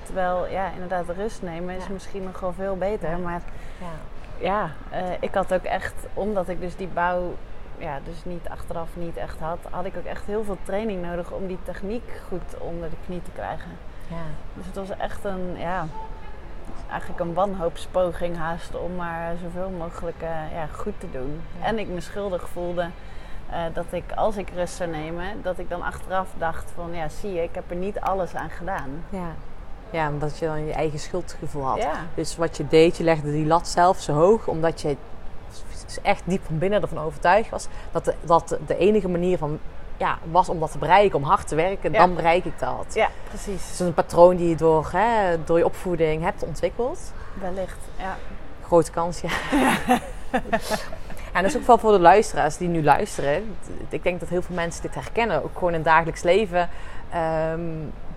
Terwijl, 0.03 0.47
ja, 0.51 0.71
inderdaad, 0.73 1.09
rust 1.17 1.43
nemen 1.43 1.77
is 1.77 1.89
misschien 1.89 2.25
nog 2.25 2.41
wel 2.41 2.53
veel 2.53 2.77
beter. 2.77 3.19
Maar 3.19 3.43
ja, 4.45 4.71
uh, 4.93 4.99
ik 5.21 5.35
had 5.35 5.55
ook 5.55 5.63
echt, 5.63 5.95
omdat 6.15 6.49
ik 6.49 6.61
dus 6.61 6.77
die 6.77 6.89
bouw 6.89 7.35
ja, 7.79 7.99
dus 8.05 8.25
niet 8.25 8.49
achteraf 8.49 8.89
niet 8.97 9.17
echt 9.17 9.39
had, 9.39 9.59
had 9.71 9.85
ik 9.85 9.97
ook 9.97 10.05
echt 10.05 10.27
heel 10.27 10.45
veel 10.45 10.59
training 10.63 11.03
nodig 11.03 11.31
om 11.31 11.47
die 11.47 11.59
techniek 11.63 12.21
goed 12.29 12.59
onder 12.59 12.91
de 12.91 12.97
knie 13.07 13.23
te 13.23 13.31
krijgen. 13.31 13.71
Ja. 14.09 14.25
Dus 14.55 14.67
het 14.67 14.75
was 14.75 14.97
echt 14.97 15.25
een, 15.25 15.57
ja, 15.59 15.87
eigenlijk 16.91 17.21
een 17.21 17.35
wanhoopspoging 17.35 18.37
haast 18.37 18.77
om 18.77 18.95
maar 18.95 19.37
zoveel 19.43 19.71
mogelijk 19.71 20.23
uh, 20.23 20.53
ja, 20.53 20.67
goed 20.67 21.01
te 21.01 21.11
doen. 21.11 21.41
En 21.63 21.79
ik 21.79 21.89
me 21.89 22.01
schuldig 22.01 22.49
voelde 22.49 22.89
uh, 23.51 23.57
dat 23.73 23.87
ik, 23.91 24.13
als 24.15 24.37
ik 24.37 24.49
rust 24.55 24.75
zou 24.75 24.91
nemen, 24.91 25.43
dat 25.43 25.59
ik 25.59 25.69
dan 25.69 25.83
achteraf 25.83 26.29
dacht 26.39 26.73
van, 26.75 26.95
ja, 26.95 27.09
zie 27.09 27.33
je, 27.33 27.43
ik 27.43 27.55
heb 27.55 27.71
er 27.71 27.77
niet 27.77 28.01
alles 28.01 28.35
aan 28.35 28.51
gedaan. 28.51 29.05
Ja. 29.09 29.33
Ja, 29.95 30.09
omdat 30.09 30.39
je 30.39 30.47
dan 30.47 30.67
je 30.67 30.73
eigen 30.73 30.99
schuldgevoel 30.99 31.65
had. 31.65 31.87
Dus 32.15 32.37
wat 32.37 32.57
je 32.57 32.69
deed, 32.69 32.97
je 32.97 33.05
legde 33.05 33.33
die 33.33 33.47
lat 33.47 33.69
zelf 33.69 34.01
zo 34.01 34.13
hoog, 34.13 34.47
omdat 34.47 34.81
je 34.81 34.97
echt 36.03 36.23
diep 36.25 36.45
van 36.47 36.59
binnen 36.59 36.83
ervan 36.83 36.99
overtuigd 36.99 37.51
was 37.51 37.67
dat 37.93 38.05
de, 38.05 38.15
dat 38.25 38.59
de 38.67 38.77
enige 38.77 39.09
manier 39.09 39.39
van, 39.39 39.59
ja, 39.97 40.19
was 40.31 40.49
om 40.49 40.61
dat 40.61 40.71
te 40.71 40.79
bereiken, 40.79 41.19
om 41.19 41.25
hard 41.25 41.49
te 41.49 41.55
werken, 41.55 41.93
dan 41.93 42.15
bereik 42.15 42.45
ik 42.45 42.59
dat. 42.59 42.95
Ja, 42.95 43.09
precies. 43.29 43.63
Het 43.63 43.73
is 43.73 43.79
een 43.79 43.95
patroon 43.95 44.37
die 44.37 44.49
je 44.49 44.57
door, 44.57 44.89
hè, 44.93 45.45
door 45.45 45.59
je 45.59 45.65
opvoeding 45.65 46.23
hebt 46.23 46.43
ontwikkeld. 46.43 47.13
Wellicht, 47.41 47.79
ja. 47.99 48.17
Grote 48.63 48.91
kans, 48.91 49.21
ja. 49.21 49.31
En 51.33 51.43
dat 51.43 51.51
is 51.51 51.57
ook 51.57 51.67
wel 51.67 51.79
voor 51.79 51.93
de 51.93 51.99
luisteraars 51.99 52.57
die 52.57 52.69
nu 52.69 52.85
luisteren. 52.85 53.57
Ik 53.89 54.03
denk 54.03 54.21
dat 54.21 54.29
heel 54.29 54.43
veel 54.43 54.55
mensen 54.55 54.83
dit 54.83 54.95
herkennen. 54.95 55.45
Ook 55.45 55.55
gewoon 55.55 55.69
in 55.69 55.75
het 55.75 55.85
dagelijks 55.85 56.23
leven. 56.23 56.69
Ehm, 57.11 57.61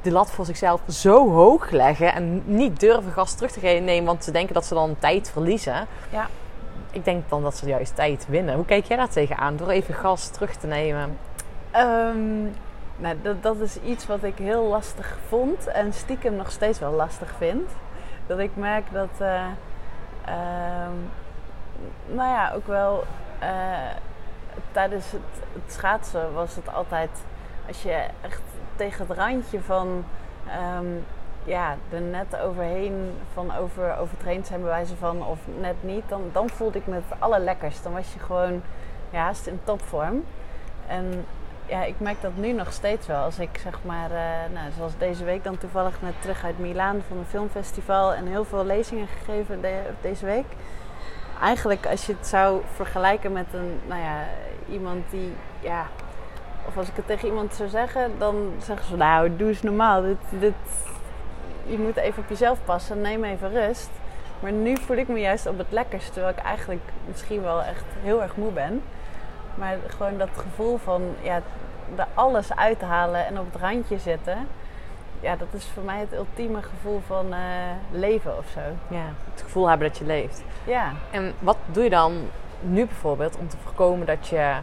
de 0.02 0.12
lat 0.12 0.32
voor 0.32 0.46
zichzelf 0.46 0.82
zo 0.88 1.32
hoog 1.32 1.70
leggen 1.70 2.14
en 2.14 2.44
niet 2.46 2.80
durven 2.80 3.12
gas 3.12 3.34
terug 3.34 3.52
te 3.52 3.60
nemen, 3.60 4.06
want 4.06 4.24
ze 4.24 4.32
denken 4.32 4.54
dat 4.54 4.66
ze 4.66 4.74
dan 4.74 4.96
tijd 5.00 5.30
verliezen. 5.30 5.88
Ja. 6.10 6.28
Ik 6.92 7.06
denk 7.06 7.30
dan 7.30 7.44
dat 7.44 7.56
ze 7.56 7.66
juist 7.66 7.96
tijd 7.96 8.26
winnen. 8.30 8.56
Hoe 8.56 8.66
kijk 8.66 8.86
jij 8.86 8.98
daar 8.98 9.10
tegenaan 9.10 9.58
door 9.58 9.70
even 9.70 9.94
gas 9.94 10.30
terug 10.30 10.56
te 10.56 10.68
nemen? 10.68 11.18
Um, 11.76 12.54
nou, 12.98 13.16
dat, 13.22 13.44
dat 13.44 13.60
is 13.60 13.80
iets 13.82 14.08
wat 14.08 14.24
ik 14.24 14.38
heel 14.38 14.64
lastig 14.64 15.18
vond 15.28 15.68
en 15.68 15.94
stiekem 15.94 16.36
nog 16.36 16.52
steeds 16.52 16.80
wel 16.80 16.92
lastig 16.92 17.34
vind. 17.38 17.70
Dat 18.28 18.40
ik 18.40 18.52
merk 18.54 18.86
dat, 18.92 19.10
uh, 19.22 19.42
nou 22.08 22.30
ja, 22.30 22.52
ook 22.56 22.68
wel 22.68 23.04
uh, 23.42 23.48
tijdens 24.72 25.12
het, 25.12 25.44
het 25.54 25.74
schaatsen 25.74 26.34
was 26.34 26.56
het 26.56 26.74
altijd, 26.74 27.10
als 27.68 27.82
je 27.82 28.04
echt 28.22 28.42
tegen 28.78 29.08
het 29.08 29.18
randje 29.18 29.62
van 29.62 30.04
um, 30.78 31.04
ja, 31.44 31.76
er 31.90 32.02
net 32.02 32.40
overheen 32.40 33.12
van 33.34 33.56
over, 33.56 33.98
overtraind 33.98 34.48
zijn 34.48 34.62
bij 34.62 34.70
wijze 34.70 34.96
van 34.96 35.26
of 35.26 35.40
net 35.60 35.76
niet, 35.80 36.04
dan, 36.08 36.22
dan 36.32 36.50
voelde 36.50 36.78
ik 36.78 36.88
me 36.88 36.96
het 36.96 37.20
allerlekkerst. 37.20 37.84
Dan 37.84 37.94
was 37.94 38.14
je 38.14 38.20
gewoon 38.20 38.62
ja, 39.10 39.20
haast 39.20 39.48
in 39.48 39.60
topvorm. 39.64 40.24
En 40.88 41.26
ja, 41.66 41.84
ik 41.84 42.00
merk 42.00 42.22
dat 42.22 42.36
nu 42.36 42.52
nog 42.52 42.74
steeds 42.74 43.08
wel. 43.08 43.24
Als 43.24 43.40
ik 43.40 43.58
zeg 43.58 43.80
maar, 43.82 44.12
uh, 44.12 44.18
nou, 44.54 44.72
zoals 44.78 44.98
deze 44.98 45.24
week 45.24 45.44
dan 45.44 45.58
toevallig 45.58 46.02
net 46.02 46.22
terug 46.22 46.44
uit 46.44 46.60
Milaan 46.60 47.02
van 47.08 47.18
een 47.18 47.26
filmfestival 47.26 48.14
en 48.14 48.28
heel 48.28 48.46
veel 48.46 48.66
lezingen 48.66 49.08
gegeven 49.08 49.62
deze 50.02 50.26
week. 50.26 50.46
Eigenlijk 51.42 51.86
als 51.86 52.06
je 52.06 52.14
het 52.14 52.28
zou 52.28 52.62
vergelijken 52.74 53.32
met 53.32 53.46
een, 53.54 53.80
nou 53.88 54.02
ja, 54.02 54.24
iemand 54.70 55.10
die 55.10 55.34
ja, 55.60 55.88
of 56.68 56.78
als 56.78 56.88
ik 56.88 56.96
het 56.96 57.08
tegen 57.08 57.28
iemand 57.28 57.54
zou 57.54 57.70
zeggen, 57.70 58.12
dan 58.18 58.52
zeggen 58.64 58.88
ze: 58.88 58.96
Nou, 58.96 59.36
doe 59.36 59.48
eens 59.48 59.62
normaal. 59.62 60.02
Dit, 60.02 60.18
dit, 60.30 60.54
je 61.66 61.78
moet 61.78 61.96
even 61.96 62.24
op 62.24 62.30
jezelf 62.30 62.60
passen, 62.66 63.02
neem 63.02 63.24
even 63.24 63.52
rust. 63.52 63.90
Maar 64.40 64.52
nu 64.52 64.78
voel 64.78 64.98
ik 64.98 65.08
me 65.08 65.20
juist 65.20 65.48
op 65.48 65.58
het 65.58 65.68
lekkerst, 65.70 66.14
terwijl 66.14 66.34
ik 66.38 66.44
eigenlijk 66.44 66.82
misschien 67.08 67.42
wel 67.42 67.64
echt 67.64 67.84
heel 68.02 68.22
erg 68.22 68.36
moe 68.36 68.52
ben. 68.52 68.82
Maar 69.56 69.78
gewoon 69.88 70.18
dat 70.18 70.30
gevoel 70.36 70.78
van 70.78 71.02
ja, 71.22 71.42
er 71.96 72.08
alles 72.14 72.56
uithalen 72.56 73.26
en 73.26 73.40
op 73.40 73.54
het 73.54 73.62
randje 73.62 74.00
zitten. 74.00 74.48
Ja, 75.20 75.36
dat 75.36 75.48
is 75.52 75.66
voor 75.74 75.84
mij 75.84 76.00
het 76.00 76.14
ultieme 76.14 76.62
gevoel 76.62 77.02
van 77.08 77.26
uh, 77.30 77.38
leven 77.92 78.38
of 78.38 78.46
zo. 78.54 78.60
Ja, 78.96 79.06
het 79.32 79.42
gevoel 79.42 79.70
hebben 79.70 79.88
dat 79.88 79.98
je 79.98 80.06
leeft. 80.06 80.44
Ja. 80.64 80.92
En 81.12 81.34
wat 81.40 81.58
doe 81.72 81.84
je 81.84 81.90
dan 81.90 82.14
nu 82.60 82.86
bijvoorbeeld 82.86 83.38
om 83.38 83.48
te 83.48 83.58
voorkomen 83.64 84.06
dat 84.06 84.28
je 84.28 84.56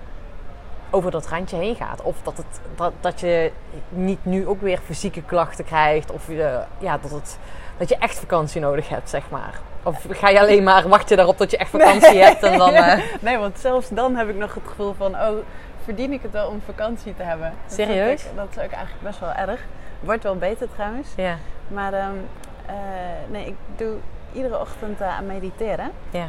over 0.91 1.11
dat 1.11 1.27
randje 1.27 1.57
heen 1.57 1.77
gaat. 1.77 2.03
Of 2.03 2.17
dat, 2.23 2.37
het, 2.37 2.61
dat, 2.77 2.93
dat 3.01 3.21
je 3.21 3.53
niet 3.89 4.25
nu 4.25 4.47
ook 4.47 4.61
weer 4.61 4.79
fysieke 4.85 5.23
klachten 5.23 5.65
krijgt. 5.65 6.11
Of 6.11 6.27
je, 6.27 6.61
ja, 6.79 6.99
dat, 6.99 7.11
het, 7.11 7.39
dat 7.77 7.89
je 7.89 7.97
echt 7.97 8.19
vakantie 8.19 8.61
nodig 8.61 8.89
hebt, 8.89 9.11
zeg 9.11 9.31
maar. 9.31 9.61
Of 9.83 10.07
ga 10.11 10.29
je 10.29 10.41
alleen 10.41 10.63
maar, 10.63 10.89
wacht 10.89 11.09
je 11.09 11.17
daarop 11.17 11.37
tot 11.37 11.51
je 11.51 11.57
echt 11.57 11.71
vakantie 11.71 12.19
hebt 12.23 12.43
en 12.43 12.59
dan... 12.59 12.75
Uh... 12.75 12.99
Nee, 13.21 13.39
want 13.39 13.59
zelfs 13.59 13.89
dan 13.89 14.17
heb 14.17 14.29
ik 14.29 14.37
nog 14.37 14.55
het 14.55 14.63
gevoel 14.67 14.95
van... 14.95 15.15
Oh, 15.15 15.37
verdien 15.85 16.13
ik 16.13 16.23
het 16.23 16.33
wel 16.33 16.49
om 16.49 16.61
vakantie 16.65 17.15
te 17.17 17.23
hebben? 17.23 17.53
Serieus? 17.67 18.23
Dat, 18.25 18.37
dat 18.37 18.47
is 18.51 18.65
ook 18.65 18.73
eigenlijk 18.73 19.03
best 19.03 19.21
wel 19.21 19.33
erg. 19.33 19.61
Wordt 20.01 20.23
wel 20.23 20.37
beter 20.37 20.69
trouwens. 20.75 21.09
Ja. 21.17 21.37
Maar 21.69 21.95
um, 21.95 22.27
nee, 23.31 23.47
ik 23.47 23.55
doe 23.77 23.97
iedere 24.33 24.61
ochtend 24.61 25.01
uh, 25.01 25.17
aan 25.17 25.27
mediteren. 25.27 25.91
Ja. 26.11 26.29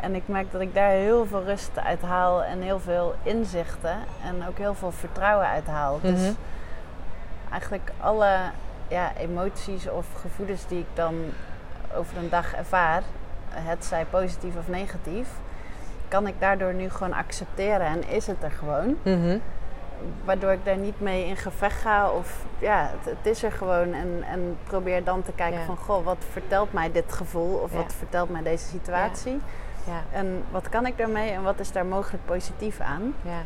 En 0.00 0.14
ik 0.14 0.22
merk 0.26 0.52
dat 0.52 0.60
ik 0.60 0.74
daar 0.74 0.90
heel 0.90 1.26
veel 1.26 1.44
rust 1.44 1.78
uit 1.78 2.02
haal 2.02 2.44
en 2.44 2.60
heel 2.60 2.80
veel 2.80 3.14
inzichten 3.22 3.96
en 4.24 4.48
ook 4.48 4.58
heel 4.58 4.74
veel 4.74 4.92
vertrouwen 4.92 5.46
uit 5.46 5.66
haal. 5.66 5.98
Dus 6.00 6.20
mhm. 6.20 6.32
eigenlijk 7.50 7.90
alle 8.00 8.36
ja, 8.88 9.12
emoties 9.16 9.88
of 9.88 10.06
gevoelens 10.20 10.66
die 10.66 10.78
ik 10.78 10.86
dan 10.94 11.14
over 11.94 12.16
een 12.16 12.28
dag 12.28 12.54
ervaar, 12.54 13.02
het 13.48 13.84
zij 13.84 14.04
positief 14.04 14.56
of 14.56 14.68
negatief, 14.68 15.28
kan 16.08 16.26
ik 16.26 16.34
daardoor 16.38 16.74
nu 16.74 16.90
gewoon 16.90 17.12
accepteren 17.12 17.86
en 17.86 18.08
is 18.08 18.26
het 18.26 18.42
er 18.42 18.50
gewoon. 18.50 18.96
Mhm. 19.02 19.38
Waardoor 20.24 20.52
ik 20.52 20.64
daar 20.64 20.76
niet 20.76 21.00
mee 21.00 21.26
in 21.26 21.36
gevecht 21.36 21.80
ga 21.80 22.10
of 22.10 22.44
ja, 22.58 22.90
het, 23.04 23.26
is 23.26 23.42
er 23.42 23.52
gewoon 23.52 23.92
en, 23.92 24.24
en 24.30 24.56
probeer 24.64 25.04
dan 25.04 25.22
te 25.22 25.32
kijken 25.32 25.64
van 25.64 25.76
goh, 25.76 26.04
wat 26.04 26.24
vertelt 26.30 26.72
mij 26.72 26.92
dit 26.92 27.12
gevoel 27.12 27.54
of 27.54 27.72
wat 27.72 27.94
vertelt 27.94 28.30
mij 28.30 28.42
deze 28.42 28.64
situatie. 28.64 29.32
Ja. 29.32 29.38
En 30.12 30.44
wat 30.50 30.68
kan 30.68 30.86
ik 30.86 30.98
daarmee 30.98 31.30
en 31.30 31.42
wat 31.42 31.60
is 31.60 31.72
daar 31.72 31.86
mogelijk 31.86 32.24
positief 32.26 32.80
aan? 32.80 33.14
Ja. 33.22 33.42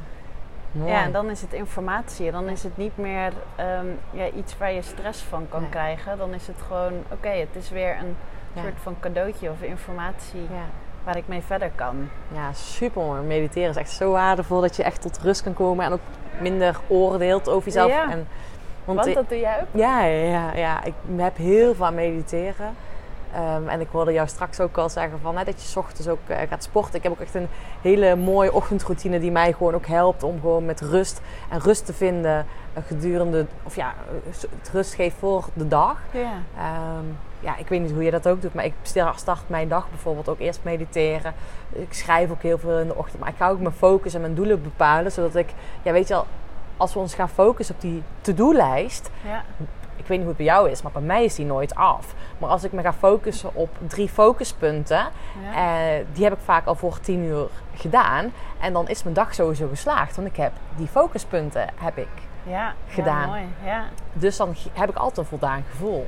Mooi. 0.73 0.91
Ja, 0.91 1.03
en 1.03 1.13
dan 1.13 1.31
is 1.31 1.41
het 1.41 1.53
informatie. 1.53 2.31
Dan 2.31 2.49
is 2.49 2.63
het 2.63 2.77
niet 2.77 2.97
meer 2.97 3.33
ehm, 3.57 3.87
ja, 4.11 4.29
iets 4.37 4.59
waar 4.59 4.73
je 4.73 4.83
stress 4.83 5.23
van 5.23 5.47
kan 5.49 5.61
Nee. 5.61 5.71
krijgen. 5.71 6.19
Dan 6.19 6.35
is 6.35 6.47
het 6.47 6.57
gewoon, 6.67 6.93
oké, 7.13 7.29
het 7.29 7.49
is 7.57 7.71
weer 7.71 7.97
een 8.01 8.17
Ja. 8.53 8.63
soort 8.63 8.75
van 8.83 8.97
cadeautje 9.01 9.51
of 9.51 9.63
informatie 9.63 10.41
Ja. 10.41 10.65
waar 11.05 11.17
ik 11.17 11.29
mee 11.29 11.43
verder 11.43 11.71
kan. 11.75 12.09
Ja, 12.33 12.53
super 12.53 13.03
mooi. 13.03 13.23
Mediteren 13.23 13.71
is 13.71 13.77
echt 13.77 13.91
zo 13.91 14.11
waardevol 14.13 14.61
dat 14.61 14.77
je 14.77 14.83
echt 14.83 15.01
tot 15.03 15.19
rust 15.19 15.43
kan 15.43 15.55
komen 15.55 15.85
en 15.85 15.93
ook 15.93 16.01
minder 16.41 16.77
oordeelt 16.89 17.49
over 17.49 17.65
jezelf. 17.65 17.91
Ja. 17.91 18.11
En, 18.11 18.29
Want 18.85 19.15
dat 19.15 19.29
doe 19.29 19.39
jij 19.39 19.61
ook? 19.61 19.67
ja, 19.71 20.05
ja, 20.05 20.25
ja, 20.31 20.55
ja, 20.55 20.85
ik 20.85 20.95
heb 21.17 21.37
heel 21.37 21.75
veel 21.75 21.87
aan 21.87 21.95
mediteren. 21.95 22.75
Ehm, 23.35 23.69
en 23.69 23.81
ik 23.81 23.89
hoorde 23.91 24.13
jou 24.13 24.29
straks 24.29 24.61
ook 24.61 24.77
al 24.79 24.89
zeggen 24.89 25.19
van, 25.21 25.37
hè, 25.37 25.45
dat 25.45 25.63
je 25.63 25.69
's 25.69 25.77
ochtends 25.77 26.09
ook 26.09 26.19
eh, 26.27 26.49
gaat 26.49 26.63
sporten. 26.63 26.95
Ik 26.95 27.03
heb 27.03 27.13
ook 27.13 27.21
echt 27.21 27.35
een 27.35 27.49
hele 27.83 28.17
mooie 28.17 28.53
ochtendroutine 28.53 29.21
die 29.21 29.31
mij 29.31 29.53
gewoon 29.53 29.75
ook 29.75 29.87
helpt 29.87 30.23
om 30.23 30.41
gewoon 30.41 30.65
met 30.65 30.81
rust 30.81 31.21
en 31.51 31.61
rust 31.61 31.87
te 31.87 31.93
vinden 31.93 32.47
eh, 32.73 32.83
gedurende, 32.87 33.47
of 33.63 33.77
ja, 33.77 33.95
eh, 34.09 34.33
het 34.59 34.71
rust 34.73 34.95
geeft 34.95 35.17
voor 35.19 35.45
de 35.55 35.69
dag. 35.69 35.99
Ja. 36.11 36.33
Ehm, 36.57 37.05
ja, 37.41 37.57
ik 37.57 37.69
weet 37.69 37.81
niet 37.81 37.91
hoe 37.93 38.03
je 38.05 38.11
dat 38.11 38.29
ook 38.29 38.43
doet, 38.43 38.55
maar 38.55 38.65
ik 38.65 38.75
sta- 38.83 39.13
start 39.17 39.49
mijn 39.49 39.69
dag 39.69 39.89
bijvoorbeeld 39.91 40.29
ook 40.29 40.39
eerst 40.41 40.61
mediteren. 40.63 41.35
Ik 41.73 41.93
schrijf 41.95 42.31
ook 42.31 42.43
heel 42.43 42.59
veel 42.59 42.79
in 42.79 42.87
de 42.87 42.95
ochtend, 42.95 43.21
maar 43.21 43.29
ik 43.29 43.37
ga 43.37 43.49
ook 43.49 43.61
mijn 43.61 43.75
focus 43.75 44.15
en 44.15 44.21
mijn 44.21 44.35
doelen 44.35 44.63
bepalen, 44.63 45.13
zodat 45.13 45.35
ik, 45.35 45.53
ja, 45.83 45.93
weet 45.93 46.09
je 46.09 46.15
wel, 46.15 46.27
als 46.77 46.93
we 46.95 46.99
ons 47.01 47.15
gaan 47.15 47.29
focussen 47.29 47.75
op 47.75 47.81
die 47.81 48.03
to-do-lijst, 48.21 49.11
Ja. 49.27 49.43
Ik 50.03 50.09
weet 50.09 50.19
niet 50.19 50.27
hoe 50.27 50.37
het 50.37 50.47
bij 50.47 50.47
jou 50.55 50.71
is, 50.71 50.83
maar 50.83 50.93
bij 50.93 51.03
mij 51.03 51.25
is 51.25 51.35
die 51.35 51.47
nooit 51.47 51.75
af. 51.75 52.15
Maar 52.39 52.51
als 52.51 52.65
ik 52.65 52.73
me 52.73 52.83
ga 52.83 52.93
focussen 52.93 53.55
op 53.55 53.69
drie 53.87 54.09
focuspunten, 54.09 55.07
Ja. 55.53 55.55
eh, 55.99 56.05
die 56.13 56.25
heb 56.25 56.33
ik 56.33 56.39
vaak 56.45 56.67
al 56.67 56.75
voor 56.75 57.01
tien 57.01 57.23
uur 57.25 57.49
gedaan, 57.75 58.33
en 58.61 58.73
dan 58.73 58.89
is 58.89 59.03
mijn 59.03 59.15
dag 59.15 59.35
sowieso 59.35 59.69
geslaagd, 59.69 60.17
want 60.17 60.29
ik 60.29 60.37
heb 60.37 60.53
die 60.77 60.87
focuspunten 60.87 61.67
heb 61.81 61.97
ik. 61.99 62.09
ja. 62.43 62.75
gedaan. 62.89 63.21
Ja, 63.21 63.27
mooi. 63.27 63.47
Ja. 63.65 63.85
Dus 64.13 64.37
dan 64.37 64.55
heb 64.73 64.91
ik 64.91 64.97
altijd 64.97 65.19
een 65.19 65.25
voldaan 65.25 65.65
gevoel. 65.71 66.07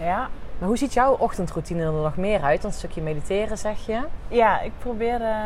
Ja. 0.00 0.28
Maar 0.58 0.68
hoe 0.68 0.78
ziet 0.78 0.92
jouw 0.92 1.12
ochtendroutine 1.16 1.82
er 1.84 1.92
nog 1.92 2.16
meer 2.16 2.42
uit? 2.42 2.64
Een 2.64 2.72
stukje 2.72 3.00
mediteren, 3.02 3.58
zeg 3.58 3.86
je? 3.86 3.98
ja, 4.28 4.60
ik 4.60 4.72
probeer 4.78 5.22
eh 5.22 5.36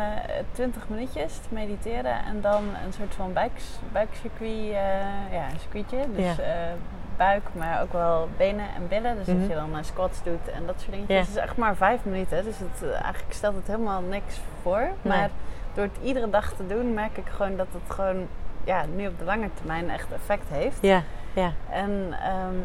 20 0.51 0.89
minuutjes 0.89 1.33
te 1.33 1.47
mediteren 1.49 2.25
en 2.25 2.41
dan 2.41 2.63
een 2.85 2.93
soort 2.93 3.15
van 3.15 3.33
buikcircuit, 3.91 4.69
eh, 4.71 5.33
ja, 5.33 5.45
een 5.51 5.59
circuitje. 5.59 5.97
Dus 6.15 6.35
Ja. 6.35 6.43
Buik, 7.21 7.43
maar 7.53 7.81
ook 7.81 7.93
wel 7.93 8.27
benen 8.37 8.65
en 8.75 8.87
billen. 8.87 9.15
Dus 9.17 9.25
Mhm. 9.27 9.39
dat 9.39 9.47
je 9.49 9.53
dan 9.55 9.77
eh, 9.77 9.83
squats 9.83 10.23
doet 10.23 10.47
en 10.53 10.65
dat 10.65 10.75
soort 10.79 10.91
dingetjes. 10.91 11.15
Ja. 11.17 11.21
Het 11.23 11.29
is 11.29 11.41
echt 11.41 11.57
maar 11.57 11.75
vijf 11.75 11.99
minuten, 12.05 12.43
dus 12.43 12.57
het, 12.57 12.83
eh, 12.83 13.01
eigenlijk 13.03 13.33
stelt 13.33 13.55
het 13.55 13.67
helemaal 13.67 14.01
niks 14.01 14.39
voor. 14.61 14.79
Nee. 14.79 15.17
Maar 15.17 15.29
door 15.73 15.83
het 15.83 15.97
iedere 16.03 16.29
dag 16.29 16.53
te 16.53 16.67
doen, 16.67 16.93
merk 16.93 17.17
ik 17.17 17.27
gewoon 17.35 17.55
dat 17.57 17.67
het 17.71 17.93
gewoon 17.95 18.27
ja, 18.63 18.85
nu 18.95 19.07
op 19.07 19.19
de 19.19 19.25
lange 19.25 19.49
termijn 19.53 19.89
echt 19.89 20.11
effect 20.11 20.47
heeft. 20.49 20.77
Ja, 20.81 21.01
ja. 21.33 21.51
En 21.69 22.13
ehm, 22.23 22.55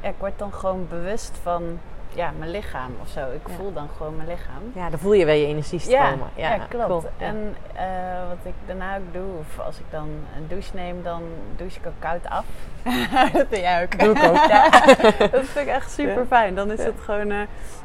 ja, 0.00 0.08
ik 0.08 0.14
word 0.18 0.38
dan 0.38 0.52
gewoon 0.52 0.86
bewust 0.88 1.38
van 1.42 1.78
ja, 2.14 2.30
mijn 2.38 2.50
lichaam 2.50 2.90
of 3.02 3.08
zo. 3.08 3.20
Ik 3.20 3.48
Ja. 3.48 3.54
voel 3.54 3.72
dan 3.72 3.88
gewoon 3.96 4.16
mijn 4.16 4.28
lichaam. 4.28 4.62
Ja, 4.74 4.90
dan 4.90 4.98
voel 4.98 5.12
je 5.12 5.24
weer 5.24 5.34
je 5.34 5.46
energie 5.46 5.78
stromen. 5.78 6.30
Ja, 6.34 6.58
klopt. 6.68 6.86
cool. 6.86 7.04
Ja. 7.18 7.26
En 7.26 7.56
eh, 7.74 8.28
wat 8.28 8.38
ik 8.42 8.54
daarna 8.66 8.96
ook 8.96 9.12
doe, 9.12 9.38
of 9.38 9.58
als 9.64 9.78
ik 9.78 9.84
dan 9.90 10.08
een 10.36 10.46
douche 10.48 10.70
neem, 10.74 11.02
dan 11.02 11.22
douche 11.56 11.78
ik 11.78 11.86
ook 11.86 11.92
koud 11.98 12.28
af. 12.28 12.44
dat 13.32 13.50
doe 13.50 13.60
jij 13.60 13.82
ook. 13.82 13.98
Doe 13.98 14.10
ik 14.14 14.22
ook, 14.22 14.44
ja. 14.48 14.70
dat 15.36 15.44
vind 15.44 15.66
ik 15.66 15.74
echt 15.74 15.90
super 15.92 16.26
fijn. 16.26 16.54
Dan 16.54 16.70
is 16.70 16.84
het 16.84 17.00
gewoon. 17.04 17.30
eh, 17.30 17.38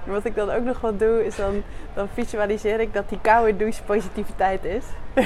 wat 0.03 0.25
ik 0.25 0.35
dan 0.35 0.49
ook 0.51 0.63
nog 0.63 0.81
wat 0.81 0.99
doe, 0.99 1.25
is 1.25 1.35
dan, 1.35 1.63
dan 1.93 2.07
visualiseer 2.13 2.79
ik 2.79 2.93
dat 2.93 3.09
die 3.09 3.19
koude 3.21 3.57
douche 3.57 3.83
positiviteit 3.83 4.63
is. 4.63 4.85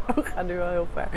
oh, 0.16 0.24
ga 0.34 0.42
nu 0.42 0.56
wel 0.56 0.68
heel 0.68 0.86
ver. 0.94 1.08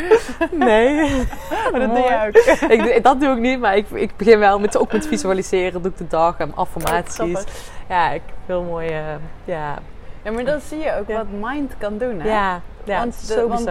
Nee. 0.52 1.26
Maar 1.72 1.80
dat 1.80 1.90
doe 1.96 2.04
jij 2.04 2.28
ook. 2.28 2.36
ik, 2.96 3.04
dat 3.04 3.20
doe 3.20 3.32
ik 3.36 3.40
niet, 3.40 3.60
maar 3.60 3.78
ik, 3.78 3.90
ik 3.90 4.18
begin 4.18 4.40
wel 4.40 4.60
met, 4.60 4.78
ook 4.78 4.92
met 4.92 5.08
visualiseren. 5.08 5.82
Doe 5.82 5.92
ik 5.92 5.98
de 5.98 6.08
dag 6.08 6.38
en 6.38 6.56
affirmaties. 6.56 7.16
Grappig. 7.16 7.46
ja, 7.90 8.10
ik 8.12 8.22
veel 8.46 8.64
mooie... 8.64 9.02
ja, 9.46 9.78
Ja, 10.24 10.32
maar 10.32 10.44
dan 10.46 10.60
zie 10.60 10.80
je 10.80 10.96
ook 11.00 11.08
Ja. 11.08 11.16
wat 11.16 11.52
mind 11.52 11.74
kan 11.78 11.98
doen. 11.98 12.20
Hè? 12.20 12.30
ja, 12.30 12.62
ja, 12.84 12.98
want, 13.00 13.28
de- 13.28 13.34
zo 13.34 13.48
want 13.48 13.70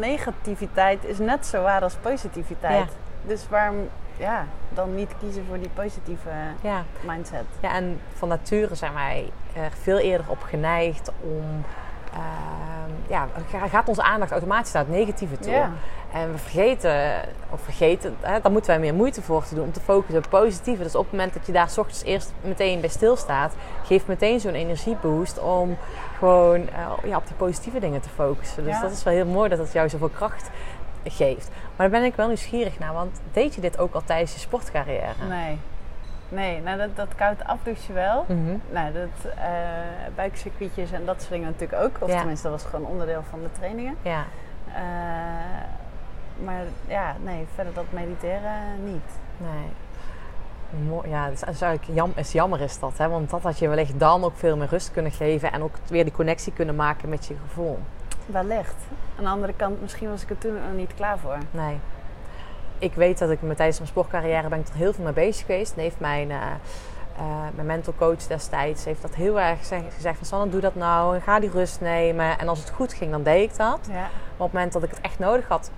negativiteit 0.00 1.04
is 1.04 1.18
net 1.18 1.46
zo 1.46 1.62
waar 1.62 1.82
als 1.82 1.94
positiviteit. 1.94 2.76
Ja. 2.78 3.26
Dus 3.26 3.48
waarom 3.48 3.88
ja, 4.16 4.46
dan 4.68 4.94
niet 4.94 5.10
kiezen 5.20 5.44
voor 5.48 5.58
die 5.58 5.70
positieve 5.74 6.28
Ja. 6.60 6.82
mindset? 7.06 7.44
ja, 7.60 7.74
en 7.74 8.00
van 8.14 8.28
nature 8.28 8.74
zijn 8.74 8.94
wij 8.94 9.30
er 9.54 9.70
veel 9.82 9.98
eerder 9.98 10.26
op 10.28 10.42
geneigd 10.42 11.10
om... 11.20 11.64
ehm, 12.12 13.12
ja, 13.12 13.28
ga- 13.50 13.68
gaat 13.68 13.88
onze 13.88 14.02
aandacht 14.02 14.30
automatisch 14.30 14.72
naar 14.72 14.84
het 14.86 14.92
negatieve 14.94 15.38
toe. 15.38 15.52
Ja. 15.52 15.70
En 16.12 16.32
we 16.32 16.38
vergeten, 16.38 17.20
of 17.50 17.60
vergeten, 17.60 18.16
hè, 18.20 18.40
daar 18.40 18.52
moeten 18.52 18.70
wij 18.70 18.80
meer 18.80 18.94
moeite 18.94 19.22
voor 19.22 19.44
te 19.44 19.54
doen 19.54 19.64
om 19.64 19.72
te 19.72 19.80
focussen 19.80 20.16
op 20.16 20.22
het 20.22 20.40
positieve. 20.40 20.82
Dus 20.82 20.94
op 20.94 21.02
het 21.02 21.12
moment 21.12 21.34
dat 21.34 21.46
je 21.46 21.52
daar 21.52 21.70
s 21.70 21.78
ochtends 21.78 22.02
eerst 22.02 22.32
meteen 22.40 22.80
bij 22.80 22.88
stilstaat, 22.88 23.54
geeft 23.84 24.06
meteen 24.06 24.40
zo'n 24.40 24.54
energieboost 24.54 25.38
om 25.40 25.76
gewoon 26.18 26.68
eh, 26.68 26.86
ja, 27.04 27.16
op 27.16 27.26
die 27.26 27.36
positieve 27.36 27.78
dingen 27.80 28.00
te 28.00 28.08
focussen. 28.08 28.64
Dus 28.64 28.74
Ja. 28.74 28.80
dat 28.82 28.92
is 28.92 29.02
wel 29.02 29.14
heel 29.14 29.26
mooi 29.26 29.48
dat 29.48 29.58
het 29.58 29.72
jou 29.72 29.88
zoveel 29.88 30.08
kracht 30.08 30.50
geeft. 31.04 31.48
Maar 31.76 31.90
daar 31.90 32.00
ben 32.00 32.04
ik 32.08 32.14
wel 32.16 32.26
nieuwsgierig 32.26 32.78
naar, 32.78 32.92
want 32.92 33.20
deed 33.32 33.54
je 33.54 33.60
dit 33.60 33.78
ook 33.78 33.94
al 33.94 34.02
tijdens 34.04 34.32
je 34.32 34.38
sportcarrière? 34.38 35.24
Nee. 35.28 35.58
Nee, 36.28 36.60
nou 36.60 36.78
dat, 36.78 36.96
dat 36.96 37.14
koud 37.14 37.44
afdouchen 37.44 37.94
wel. 37.94 38.24
Mhm. 38.28 38.56
Nou, 38.70 38.92
dat 38.92 39.32
uh, 39.36 39.42
buikcircuitjes 40.14 40.92
en 40.92 41.04
dat 41.04 41.18
soort 41.18 41.30
dingen 41.32 41.46
natuurlijk 41.46 41.82
ook. 41.82 41.96
Of 42.02 42.08
Ja. 42.10 42.16
tenminste, 42.18 42.48
dat 42.50 42.62
was 42.62 42.70
gewoon 42.70 42.86
onderdeel 42.86 43.22
van 43.30 43.42
de 43.42 43.52
trainingen. 43.52 43.96
Ja. 44.02 44.24
Eh, 44.74 46.44
maar 46.44 46.62
ja, 46.86 47.16
nee, 47.22 47.46
verder 47.54 47.72
dat 47.74 47.84
mediteren 47.90 48.84
niet. 48.84 49.10
Nee. 49.36 49.66
Mooi, 50.88 51.08
ja, 51.08 51.24
dat 51.24 51.32
is 51.32 51.42
eigenlijk 51.42 51.84
jam, 51.98 52.12
is 52.14 52.32
jammer 52.32 52.60
is 52.60 52.78
dat. 52.78 52.98
Hè? 52.98 53.08
Want 53.08 53.30
dat 53.30 53.42
had 53.42 53.58
je 53.58 53.68
wellicht 53.68 53.98
dan 54.00 54.24
ook 54.24 54.36
veel 54.36 54.56
meer 54.56 54.68
rust 54.68 54.90
kunnen 54.90 55.12
geven. 55.12 55.52
En 55.52 55.62
ook 55.62 55.74
weer 55.86 56.04
die 56.04 56.12
connectie 56.12 56.52
kunnen 56.52 56.76
maken 56.76 57.08
met 57.08 57.26
je 57.26 57.34
gevoel. 57.46 57.78
Wellicht. 58.26 58.74
Aan 59.18 59.24
de 59.24 59.30
andere 59.30 59.52
kant, 59.56 59.80
misschien 59.80 60.08
was 60.10 60.22
ik 60.22 60.30
er 60.30 60.38
toen 60.38 60.52
nog 60.54 60.76
niet 60.76 60.94
klaar 60.94 61.18
voor. 61.18 61.38
Nee. 61.50 61.78
Ik 62.78 62.94
weet 62.94 63.18
dat 63.18 63.30
ik 63.30 63.42
me 63.42 63.54
tijdens 63.54 63.78
mijn 63.78 63.90
sportcarrière 63.90 64.48
ben 64.48 64.60
ik 64.60 64.68
er 64.68 64.74
heel 64.74 64.92
veel 64.92 65.04
mee 65.04 65.12
bezig 65.12 65.46
geweest. 65.46 65.74
En 65.74 65.82
heeft 65.82 66.00
mijn, 66.00 66.30
eh, 66.30 66.36
mijn 67.54 67.66
mental 67.66 67.92
coach 67.96 68.26
destijds 68.26 68.84
heeft 68.84 69.02
dat 69.02 69.14
heel 69.14 69.40
erg 69.40 69.58
gezegd, 69.58 69.94
gezegd 69.94 70.16
van 70.16 70.26
Sanne, 70.26 70.48
doe 70.48 70.60
dat 70.60 70.74
nou. 70.74 71.14
En 71.14 71.22
ga 71.22 71.40
die 71.40 71.50
rust 71.50 71.80
nemen. 71.80 72.38
En 72.38 72.48
als 72.48 72.58
het 72.58 72.70
goed 72.70 72.92
ging, 72.92 73.10
dan 73.10 73.22
deed 73.22 73.50
ik 73.50 73.56
dat. 73.56 73.78
Ja. 73.88 73.92
Maar 73.92 74.10
op 74.36 74.44
het 74.44 74.52
moment 74.52 74.72
dat 74.72 74.82
ik 74.82 74.90
het 74.90 75.00
echt 75.00 75.18
nodig 75.18 75.48
had, 75.48 75.70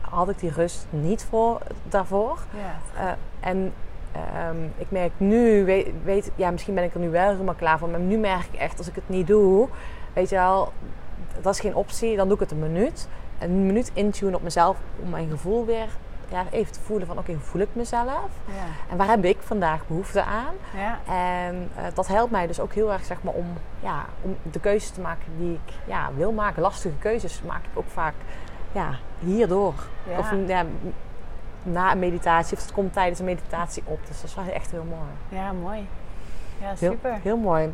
had 0.00 0.28
ik 0.28 0.38
die 0.38 0.50
rust 0.50 0.86
niet 0.90 1.26
voor, 1.28 1.60
daarvoor. 1.88 2.38
ja. 2.50 3.04
Eh, 3.04 3.48
en 3.48 3.72
ehm, 4.12 4.64
ik 4.76 4.90
merk 4.90 5.12
nu, 5.16 5.64
weet, 5.64 5.88
weet, 6.04 6.30
ja, 6.34 6.50
misschien 6.50 6.74
ben 6.74 6.84
ik 6.84 6.94
er 6.94 7.00
nu 7.00 7.10
wel 7.10 7.30
helemaal 7.30 7.54
klaar 7.54 7.78
voor. 7.78 7.88
Maar 7.88 8.00
nu 8.00 8.16
merk 8.16 8.44
ik 8.52 8.60
echt, 8.60 8.78
als 8.78 8.88
ik 8.88 8.94
het 8.94 9.08
niet 9.08 9.26
doe, 9.26 9.68
weet 10.12 10.28
je 10.28 10.36
wel, 10.36 10.72
dat 11.40 11.54
is 11.54 11.60
geen 11.60 11.74
optie. 11.74 12.16
Dan 12.16 12.26
doe 12.26 12.34
ik 12.34 12.42
het 12.42 12.50
een 12.50 12.72
minuut. 12.72 13.08
Een 13.38 13.66
minuut 13.66 13.90
intunen 13.94 14.34
op 14.34 14.42
mezelf 14.42 14.76
om 15.02 15.10
mijn 15.10 15.30
gevoel 15.30 15.64
weer 15.64 15.88
ja, 16.28 16.44
even 16.50 16.72
te 16.72 16.80
voelen 16.80 17.06
van 17.06 17.18
oké, 17.18 17.32
hoe 17.32 17.40
voel 17.40 17.60
ik 17.60 17.68
mezelf? 17.72 18.30
Ja. 18.46 18.90
En 18.90 18.96
waar 18.96 19.08
heb 19.08 19.24
ik 19.24 19.38
vandaag 19.40 19.86
behoefte 19.86 20.22
aan? 20.22 20.54
Ja. 20.76 20.98
En 21.14 21.70
eh, 21.76 21.84
dat 21.94 22.06
helpt 22.06 22.30
mij 22.30 22.46
dus 22.46 22.60
ook 22.60 22.72
heel 22.72 22.92
erg 22.92 23.04
zeg 23.04 23.22
maar, 23.22 23.34
om, 23.34 23.46
ja, 23.80 24.04
om 24.22 24.36
de 24.42 24.60
keuzes 24.60 24.90
te 24.90 25.00
maken 25.00 25.38
die 25.38 25.52
ik 25.52 25.74
ja, 25.86 26.10
wil 26.16 26.32
maken. 26.32 26.62
Lastige 26.62 26.96
keuzes 26.98 27.42
maak 27.42 27.64
ik 27.64 27.78
ook 27.78 27.88
vaak 27.88 28.14
ja, 28.72 28.90
hierdoor. 29.18 29.74
Ja. 30.08 30.18
Of 30.18 30.32
ja, 30.46 30.64
na 31.62 31.92
een 31.92 31.98
meditatie, 31.98 32.56
of 32.56 32.62
het 32.62 32.72
komt 32.72 32.92
tijdens 32.92 33.18
een 33.18 33.24
meditatie 33.24 33.82
op. 33.86 33.98
Dus 34.06 34.20
dat 34.20 34.30
is 34.30 34.34
wel 34.34 34.44
echt 34.54 34.70
heel 34.70 34.86
mooi. 34.88 35.40
ja, 35.42 35.52
mooi. 35.52 35.88
Ja, 36.60 36.74
Heel, 36.78 36.90
super. 36.90 37.18
heel 37.22 37.36
mooi. 37.36 37.72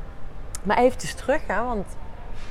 Maar 0.63 0.77
eventjes 0.77 1.15
terug, 1.15 1.47
hè, 1.47 1.65
want 1.65 1.87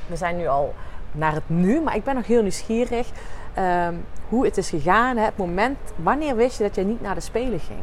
we 0.06 0.16
zijn 0.16 0.36
nu 0.36 0.46
al 0.46 0.74
naar 1.12 1.32
het 1.32 1.48
nu. 1.48 1.80
Maar 1.80 1.96
ik 1.96 2.04
ben 2.04 2.14
nog 2.14 2.26
heel 2.26 2.42
nieuwsgierig 2.42 3.08
ehm, 3.54 3.94
hoe 4.28 4.44
het 4.44 4.56
is 4.56 4.70
gegaan. 4.70 5.16
Hè, 5.16 5.24
het 5.24 5.36
moment, 5.36 5.78
wanneer 5.96 6.36
wist 6.36 6.58
je 6.58 6.64
dat 6.64 6.74
je 6.74 6.84
niet 6.84 7.00
naar 7.00 7.14
de 7.14 7.20
Spelen 7.20 7.60
ging? 7.60 7.82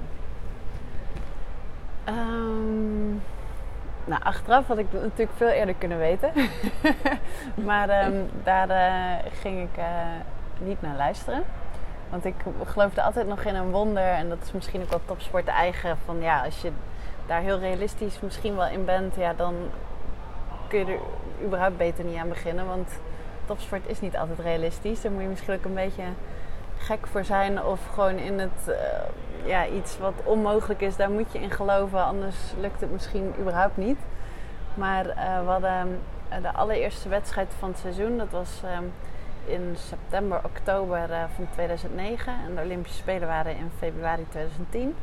Ehm, 2.04 3.10
nou, 4.06 4.24
achteraf 4.24 4.68
had 4.68 4.78
ik 4.78 4.86
het 4.92 5.02
natuurlijk 5.02 5.38
veel 5.38 5.48
eerder 5.48 5.76
kunnen 5.76 5.98
weten. 5.98 6.32
maar 7.68 7.90
ehm, 7.90 8.16
daar 8.44 8.70
eh, 8.70 9.32
ging 9.42 9.62
ik 9.62 9.78
eh, 9.78 9.86
niet 10.60 10.82
naar 10.82 10.96
luisteren. 10.96 11.44
Want 12.10 12.26
ik 12.26 12.36
geloofde 12.66 13.02
altijd 13.02 13.28
nog 13.28 13.44
in 13.44 13.56
een 13.56 13.72
wonder. 13.72 14.04
En 14.04 14.30
dat 14.30 14.38
is 14.44 14.52
misschien 14.52 14.82
ook 14.82 14.90
wel 14.90 15.02
topsport 15.06 15.48
eigen. 15.48 15.98
Van 16.06 16.22
ja, 16.22 16.44
als 16.44 16.62
je 16.62 16.72
daar 17.28 17.42
heel 17.42 17.60
realistisch 17.60 18.20
misschien 18.20 18.56
wel 18.56 18.68
in 18.68 18.86
bent, 18.86 19.16
ja, 19.16 19.34
dan 19.34 19.56
kun 20.68 20.80
je 20.80 20.86
er 20.86 21.00
überhaupt 21.46 21.78
beter 21.78 22.04
niet 22.04 22.18
aan 22.18 22.30
beginnen. 22.30 22.68
Want 22.68 22.90
topsport 23.52 23.88
is 23.88 24.00
niet 24.00 24.18
altijd 24.18 24.40
realistisch. 24.40 25.02
Daar 25.02 25.12
moet 25.12 25.22
je 25.22 25.28
misschien 25.28 25.54
ook 25.54 25.66
een 25.66 25.74
beetje 25.74 26.04
gek 26.78 27.08
voor 27.08 27.24
zijn. 27.24 27.64
Of 27.64 27.80
gewoon 27.94 28.18
in 28.18 28.40
het, 28.40 28.68
eh, 28.68 28.76
ja, 29.46 29.68
iets 29.68 29.98
wat 29.98 30.14
onmogelijk 30.24 30.82
is, 30.82 30.96
daar 30.96 31.10
moet 31.12 31.32
je 31.32 31.40
in 31.40 31.52
geloven. 31.52 32.04
Anders 32.04 32.38
lukt 32.60 32.82
het 32.82 32.92
misschien 32.92 33.34
überhaupt 33.40 33.78
niet. 33.78 33.98
Maar 34.74 35.06
eh, 35.06 35.40
we 35.40 35.50
hadden 35.50 36.00
eh, 36.30 36.42
de 36.42 36.54
allereerste 36.54 37.10
wedstrijd 37.10 37.54
van 37.60 37.70
het 37.70 37.80
seizoen. 37.80 38.18
Dat 38.18 38.30
was 38.30 38.62
ehm, 38.64 38.84
in 39.46 39.76
september, 39.78 40.40
oktober 40.44 41.10
van 41.36 41.48
2009. 41.52 42.34
En 42.48 42.56
de 42.56 42.62
Olympische 42.62 42.98
Spelen 42.98 43.28
waren 43.28 43.56
in 43.56 43.72
februari 43.78 44.26
2010. 44.30 44.96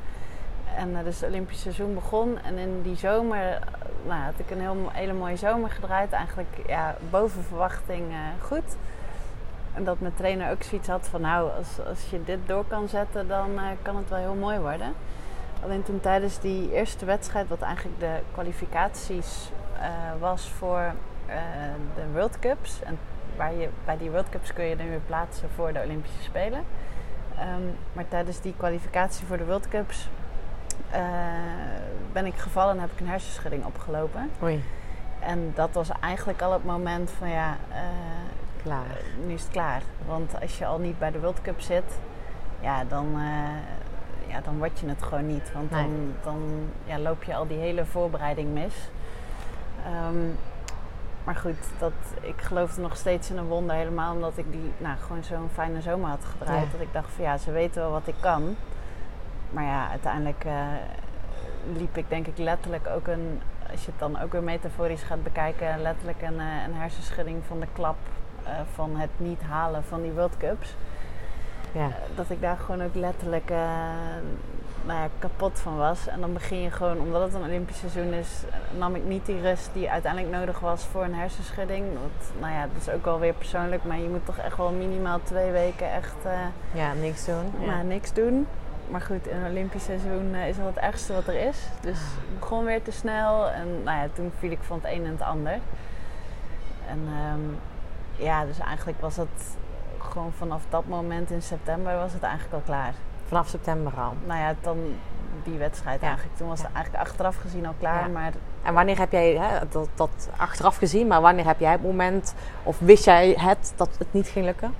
En 0.76 0.90
uh, 0.90 0.98
dus 1.04 1.20
het 1.20 1.28
Olympische 1.28 1.62
seizoen 1.62 1.94
begon. 1.94 2.38
En 2.42 2.58
in 2.58 2.82
die 2.82 2.96
zomer 2.96 3.58
nou, 4.06 4.22
had 4.22 4.34
ik 4.36 4.50
een 4.50 4.60
heel, 4.60 4.76
hele 4.92 5.12
mooie 5.12 5.36
zomer 5.36 5.70
gedraaid. 5.70 6.12
Eigenlijk 6.12 6.48
ja, 6.66 6.96
boven 7.10 7.42
verwachting 7.42 8.04
goed. 8.40 8.76
En 9.74 9.84
dat 9.84 10.00
mijn 10.00 10.14
trainer 10.14 10.50
ook 10.50 10.62
zoiets 10.62 10.88
had 10.88 11.08
van 11.08 11.20
nou, 11.20 11.50
als, 11.58 11.86
als 11.86 12.10
je 12.10 12.24
dit 12.24 12.38
door 12.46 12.64
kan 12.64 12.88
zetten, 12.88 13.28
dan 13.28 13.50
kan 13.82 13.96
het 13.96 14.08
wel 14.08 14.18
heel 14.18 14.34
mooi 14.34 14.58
worden. 14.58 14.92
Alleen 15.64 15.82
toen 15.82 16.00
tijdens 16.00 16.40
die 16.40 16.72
eerste 16.72 17.04
wedstrijd, 17.04 17.48
wat 17.48 17.60
eigenlijk 17.60 18.00
de 18.00 18.18
kwalificaties 18.32 19.50
was 20.18 20.48
voor 20.48 20.92
de 21.94 22.02
World 22.12 22.38
Cups. 22.38 22.82
En 22.82 22.98
waar 23.38 23.54
je, 23.54 23.68
bij 23.84 23.96
die 23.96 24.10
World 24.10 24.28
Cups 24.28 24.52
kun 24.52 24.64
je 24.64 24.76
dan 24.76 24.88
weer 24.88 25.00
plaatsen 25.06 25.48
voor 25.54 25.72
de 25.72 25.82
Olympische 25.84 26.22
Spelen. 26.22 26.64
Ehm, 27.38 27.62
maar 27.92 28.08
tijdens 28.08 28.40
die 28.40 28.54
kwalificatie 28.56 29.26
voor 29.26 29.36
de 29.36 29.44
World 29.44 29.68
Cups 29.68 30.08
uh, 30.92 30.98
ben 32.12 32.26
ik 32.26 32.36
gevallen 32.36 32.74
en 32.74 32.80
heb 32.80 32.92
ik 32.92 33.00
een 33.00 33.08
hersenschudding 33.08 33.64
opgelopen. 33.64 34.30
Oei. 34.42 34.64
En 35.20 35.52
dat 35.54 35.72
was 35.72 35.88
eigenlijk 36.00 36.42
al 36.42 36.52
het 36.52 36.64
moment 36.64 37.10
van 37.10 37.28
ja, 37.28 37.56
uh, 37.70 37.76
klaar. 38.62 39.00
nu 39.26 39.32
is 39.32 39.42
het 39.42 39.50
klaar. 39.50 39.82
Want 40.06 40.40
als 40.40 40.58
je 40.58 40.66
al 40.66 40.78
niet 40.78 40.98
bij 40.98 41.10
de 41.10 41.20
World 41.20 41.40
Cup 41.40 41.60
zit, 41.60 41.98
ja, 42.60 42.84
dan, 42.84 43.06
uh, 43.14 44.28
ja, 44.28 44.40
dan 44.40 44.58
word 44.58 44.78
je 44.80 44.88
het 44.88 45.02
gewoon 45.02 45.26
niet. 45.26 45.52
Want 45.52 45.70
nee. 45.70 45.82
dan, 45.82 46.14
dan 46.22 46.68
ja, 46.84 46.98
loop 46.98 47.22
je 47.22 47.34
al 47.34 47.46
die 47.46 47.58
hele 47.58 47.84
voorbereiding 47.84 48.52
mis. 48.52 48.90
Um, 50.08 50.36
maar 51.24 51.36
goed, 51.36 51.68
dat, 51.78 51.92
ik 52.20 52.40
geloofde 52.40 52.80
nog 52.80 52.96
steeds 52.96 53.30
in 53.30 53.36
een 53.36 53.46
wonder. 53.46 53.76
Helemaal 53.76 54.14
omdat 54.14 54.38
ik 54.38 54.52
die, 54.52 54.72
nou, 54.78 54.96
gewoon 54.98 55.24
zo'n 55.24 55.48
fijne 55.52 55.80
zomer 55.80 56.08
had 56.08 56.24
gedraaid. 56.24 56.72
Dat 56.72 56.80
ik 56.80 56.92
dacht 56.92 57.10
van 57.10 57.24
ja, 57.24 57.36
ze 57.36 57.50
weten 57.50 57.82
wel 57.82 57.90
wat 57.90 58.06
ik 58.06 58.14
kan. 58.20 58.56
Maar 59.50 59.64
ja, 59.64 59.88
uiteindelijk 59.90 60.44
uh, 60.46 60.52
liep 61.76 61.96
ik 61.96 62.08
denk 62.08 62.26
ik 62.26 62.38
letterlijk 62.38 62.86
ook 62.86 63.06
een... 63.06 63.40
Als 63.70 63.84
je 63.84 63.90
het 63.90 64.00
dan 64.00 64.20
ook 64.20 64.32
weer 64.32 64.42
metaforisch 64.42 65.02
gaat 65.02 65.22
bekijken... 65.22 65.82
letterlijk 65.82 66.22
een, 66.22 66.34
uh, 66.34 66.66
een 66.66 66.74
hersenschudding 66.74 67.42
van 67.46 67.60
de 67.60 67.66
klap... 67.72 67.96
Uh, 68.42 68.50
van 68.74 68.96
het 68.96 69.10
niet 69.16 69.42
halen 69.42 69.84
van 69.84 70.02
die 70.02 70.12
World 70.12 70.36
Cups. 70.36 70.74
Ja. 71.72 71.88
dat 72.14 72.30
ik 72.30 72.40
daar 72.40 72.56
gewoon 72.56 72.82
ook 72.82 72.94
letterlijk 72.94 73.50
nou 74.88 75.00
ja, 75.00 75.08
kapot 75.18 75.60
van 75.60 75.76
was. 75.76 76.06
En 76.06 76.20
dan 76.20 76.32
begin 76.32 76.60
je 76.60 76.70
gewoon, 76.70 77.00
omdat 77.00 77.22
het 77.22 77.34
een 77.34 77.48
Olympisch 77.48 77.78
seizoen 77.78 78.12
is, 78.12 78.42
nam 78.78 78.94
ik 78.94 79.04
niet 79.04 79.26
die 79.26 79.40
rust 79.40 79.70
die 79.72 79.90
uiteindelijk 79.90 80.32
nodig 80.32 80.60
was 80.60 80.84
voor 80.84 81.04
een 81.04 81.14
hersenschudding. 81.14 81.84
Want, 81.84 82.40
nou 82.40 82.52
ja, 82.52 82.60
dat 82.60 82.82
is 82.86 82.90
ook 82.94 83.04
wel 83.04 83.18
weer 83.18 83.32
persoonlijk, 83.32 83.84
maar 83.84 83.98
je 83.98 84.08
moet 84.08 84.26
toch 84.26 84.38
echt 84.38 84.56
wel 84.56 84.70
minimaal 84.70 85.20
twee 85.22 85.50
weken 85.50 85.92
echt... 85.92 86.16
Uh, 86.26 86.32
ja, 86.72 86.92
niks 86.92 87.24
doen. 87.24 87.52
Ja. 87.60 87.66
Nou, 87.66 87.84
niks 87.84 88.12
doen. 88.12 88.46
Maar 88.90 89.00
goed, 89.00 89.26
in 89.26 89.36
een 89.36 89.50
Olympisch 89.50 89.84
seizoen 89.84 90.34
uh, 90.34 90.48
is 90.48 90.56
dat 90.56 90.66
het 90.66 90.76
ergste 90.76 91.12
wat 91.12 91.26
er 91.26 91.46
is. 91.46 91.58
Dus 91.80 91.98
ik 91.98 92.38
begon 92.38 92.64
weer 92.64 92.82
te 92.82 92.90
snel 92.90 93.50
en 93.50 93.82
nou 93.82 93.98
ja, 93.98 94.06
toen 94.12 94.32
viel 94.38 94.50
ik 94.50 94.62
van 94.62 94.80
het 94.82 94.92
een 94.92 95.04
en 95.04 95.10
het 95.10 95.22
ander. 95.22 95.58
En 96.88 97.08
um, 97.32 97.58
ja, 98.16 98.44
dus 98.44 98.58
eigenlijk 98.58 99.00
was 99.00 99.16
het 99.16 99.56
gewoon 99.98 100.32
vanaf 100.32 100.62
dat 100.68 100.86
moment 100.86 101.30
in 101.30 101.42
september 101.42 101.96
was 101.96 102.12
het 102.12 102.22
eigenlijk 102.22 102.54
al 102.54 102.60
klaar. 102.60 102.94
Vanaf 103.26 103.48
september 103.48 103.92
al? 103.92 104.12
Nou 104.26 104.40
ja, 104.40 104.54
dan 104.60 104.78
die 105.44 105.58
wedstrijd 105.58 106.02
eigenlijk. 106.02 106.36
Toen 106.36 106.48
was 106.48 106.62
het 106.62 106.72
eigenlijk 106.72 107.04
achteraf 107.04 107.36
gezien 107.36 107.66
al 107.66 107.74
klaar. 107.78 108.10
Maar 108.10 108.32
en 108.62 108.74
wanneer 108.74 108.98
heb 108.98 109.12
jij 109.12 109.34
hè, 109.34 109.58
dat, 109.68 109.88
dat 109.94 110.28
achteraf 110.36 110.76
gezien, 110.76 111.06
maar 111.06 111.20
wanneer 111.20 111.46
heb 111.46 111.60
jij 111.60 111.72
het 111.72 111.82
moment, 111.82 112.34
of 112.62 112.78
wist 112.78 113.04
jij 113.04 113.34
het 113.38 113.72
dat 113.76 113.88
het 113.98 114.12
niet 114.12 114.28
ging 114.28 114.44
lukken? 114.44 114.74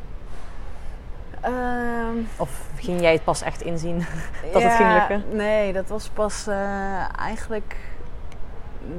Um, 1.46 2.28
of 2.36 2.50
ging 2.76 3.00
jij 3.00 3.12
het 3.12 3.24
pas 3.24 3.42
echt 3.42 3.62
inzien 3.62 3.98
dat 4.52 4.62
het 4.62 4.72
ging 4.72 4.92
lukken? 4.92 5.24
Nee, 5.36 5.72
dat 5.72 5.88
was 5.88 6.08
pas 6.08 6.48
uh, 6.48 7.18
eigenlijk, 7.18 7.76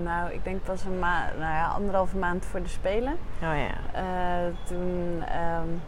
nou, 0.03 0.31
ik 0.31 0.43
denk 0.43 0.63
pas 0.63 0.83
een 0.83 0.99
maand, 0.99 1.37
nou 1.37 1.53
ja, 1.53 1.67
anderhalve 1.67 2.17
maand 2.17 2.45
voor 2.45 2.61
de 2.61 2.69
Spelen. 2.69 3.17
Oh 3.41 3.55
ja. 3.55 4.01
Uh, 4.01 4.55
toen. 4.67 5.23
Um, 5.61 5.81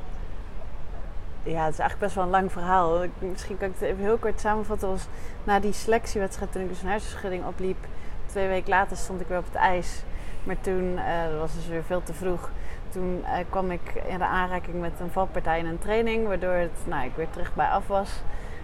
ja, 1.43 1.63
het 1.63 1.73
is 1.73 1.79
eigenlijk 1.79 1.99
best 1.99 2.15
wel 2.15 2.23
een 2.23 2.29
lang 2.29 2.51
verhaal. 2.51 3.03
Ik, 3.03 3.11
misschien 3.19 3.57
kan 3.57 3.67
ik 3.67 3.73
het 3.73 3.89
even 3.89 4.03
heel 4.03 4.17
kort 4.17 4.39
samenvatten. 4.39 4.89
Was 4.89 5.07
na 5.43 5.59
die 5.59 5.73
selectiewedstrijd, 5.73 6.51
toen 6.51 6.61
ik 6.61 6.69
dus 6.69 6.81
een 6.81 6.89
hersenschudding 6.89 7.45
opliep, 7.45 7.77
twee 8.25 8.47
weken 8.47 8.69
later 8.69 8.97
stond 8.97 9.21
ik 9.21 9.27
weer 9.27 9.37
op 9.37 9.45
het 9.45 9.55
ijs. 9.55 10.03
Maar 10.43 10.61
toen, 10.61 10.83
uh, 10.83 11.23
dat 11.29 11.39
was 11.39 11.53
dus 11.53 11.67
weer 11.67 11.83
veel 11.83 12.03
te 12.03 12.13
vroeg. 12.13 12.49
Toen 12.89 13.23
uh, 13.23 13.33
kwam 13.49 13.71
ik 13.71 14.01
in 14.07 14.17
de 14.17 14.25
aanraking 14.25 14.81
met 14.81 14.91
een 14.99 15.11
valpartij 15.11 15.59
in 15.59 15.65
een 15.65 15.79
training, 15.79 16.27
waardoor 16.27 16.53
het, 16.53 16.77
nou, 16.85 17.05
ik 17.05 17.15
weer 17.15 17.29
terug 17.29 17.53
bij 17.53 17.67
af 17.67 17.87
was. 17.87 18.21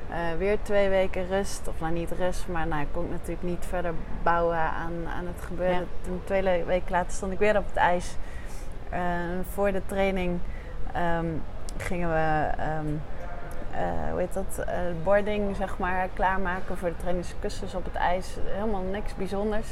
Uh, 0.09 0.37
weer 0.37 0.57
twee 0.61 0.89
weken 0.89 1.27
rust, 1.27 1.67
of 1.67 1.79
nou 1.79 1.93
niet 1.93 2.11
rust, 2.11 2.47
maar 2.47 2.67
nou, 2.67 2.81
ik 2.81 2.87
kon 2.91 3.09
natuurlijk 3.09 3.43
niet 3.43 3.65
verder 3.67 3.93
bouwen 4.23 4.57
aan, 4.57 4.93
aan 5.17 5.27
het 5.27 5.45
gebeuren. 5.45 5.79
Ja. 5.79 5.85
Toen 6.01 6.21
twee 6.23 6.63
weken 6.63 6.91
later 6.91 7.11
stond 7.11 7.31
ik 7.31 7.39
weer 7.39 7.57
op 7.57 7.65
het 7.65 7.75
ijs. 7.75 8.15
voor 9.53 9.71
de 9.71 9.81
training 9.85 10.39
um, 11.19 11.43
gingen 11.77 12.09
we, 12.09 12.49
um, 12.79 13.01
uh, 13.71 14.11
hoe 14.11 14.19
heet 14.19 14.33
dat, 14.33 14.65
uh, 14.67 14.73
boarding 15.03 15.55
zeg 15.55 15.77
maar 15.77 16.09
klaarmaken 16.13 16.77
voor 16.77 16.89
de 16.89 16.97
trainingskussens 16.97 17.75
op 17.75 17.85
het 17.85 17.95
ijs. 17.95 18.37
Helemaal 18.45 18.81
niks 18.81 19.15
bijzonders. 19.15 19.67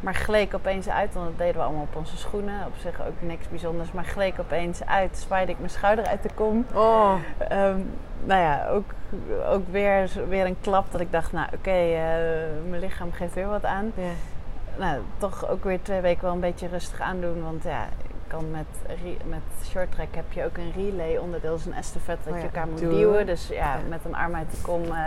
Maar 0.00 0.14
gleek 0.14 0.54
opeens 0.54 0.88
uit, 0.88 1.14
want 1.14 1.26
dat 1.26 1.38
deden 1.38 1.54
we 1.54 1.62
allemaal 1.62 1.82
op 1.82 1.96
onze 1.96 2.16
schoenen. 2.16 2.66
Op 2.66 2.72
zich 2.78 3.00
ook 3.06 3.20
niks 3.20 3.48
bijzonders. 3.48 3.92
Maar 3.92 4.04
gleek 4.04 4.40
opeens 4.40 4.86
uit, 4.86 5.16
zwaaide 5.16 5.52
ik 5.52 5.58
mijn 5.58 5.70
schouder 5.70 6.06
uit 6.06 6.22
de 6.22 6.30
kom. 6.34 6.66
Oh. 6.74 7.14
Um, 7.52 7.90
nou 8.24 8.40
ja, 8.40 8.68
ook, 8.68 8.90
ook 9.46 9.68
weer, 9.68 10.10
weer 10.28 10.46
een 10.46 10.60
klap 10.60 10.92
dat 10.92 11.00
ik 11.00 11.12
dacht, 11.12 11.32
nou 11.32 11.46
oké, 11.46 11.56
okay, 11.56 11.90
uh, 11.90 12.68
mijn 12.68 12.80
lichaam 12.80 13.12
geeft 13.12 13.34
weer 13.34 13.48
wat 13.48 13.64
aan. 13.64 13.92
Yeah. 13.94 14.08
Nou, 14.76 15.00
toch 15.18 15.48
ook 15.48 15.64
weer 15.64 15.82
twee 15.82 16.00
weken 16.00 16.22
wel 16.22 16.32
een 16.32 16.40
beetje 16.40 16.68
rustig 16.68 17.00
aandoen. 17.00 17.42
Want 17.42 17.62
ja, 17.62 17.86
kan 18.26 18.50
met, 18.50 18.98
met 19.24 19.68
short 19.68 19.92
track 19.92 20.14
heb 20.14 20.32
je 20.32 20.44
ook 20.44 20.56
een 20.56 20.72
relay 20.76 21.16
onderdeel, 21.16 21.54
is 21.54 21.66
een 21.66 21.74
estafette 21.74 22.24
dat 22.24 22.32
oh 22.34 22.38
ja, 22.38 22.46
je 22.46 22.50
elkaar 22.50 22.68
moet 22.68 22.78
duwen. 22.78 23.26
Dus 23.26 23.48
ja, 23.48 23.56
ja, 23.56 23.78
met 23.88 24.04
een 24.04 24.14
arm 24.14 24.34
uit 24.34 24.50
de 24.50 24.60
kom 24.62 24.82
uh, 24.82 25.00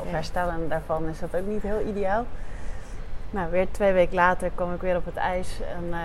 of 0.00 0.10
herstellen 0.10 0.68
daarvan 0.68 1.08
is 1.08 1.18
dat 1.18 1.36
ook 1.36 1.46
niet 1.46 1.62
heel 1.62 1.80
ideaal. 1.86 2.24
Nou, 3.30 3.50
weer 3.50 3.70
twee 3.70 3.92
weken 3.92 4.14
later 4.14 4.50
kwam 4.54 4.74
ik 4.74 4.80
weer 4.80 4.96
op 4.96 5.04
het 5.04 5.16
ijs 5.16 5.60
en 5.60 5.84
uh, 5.84 5.96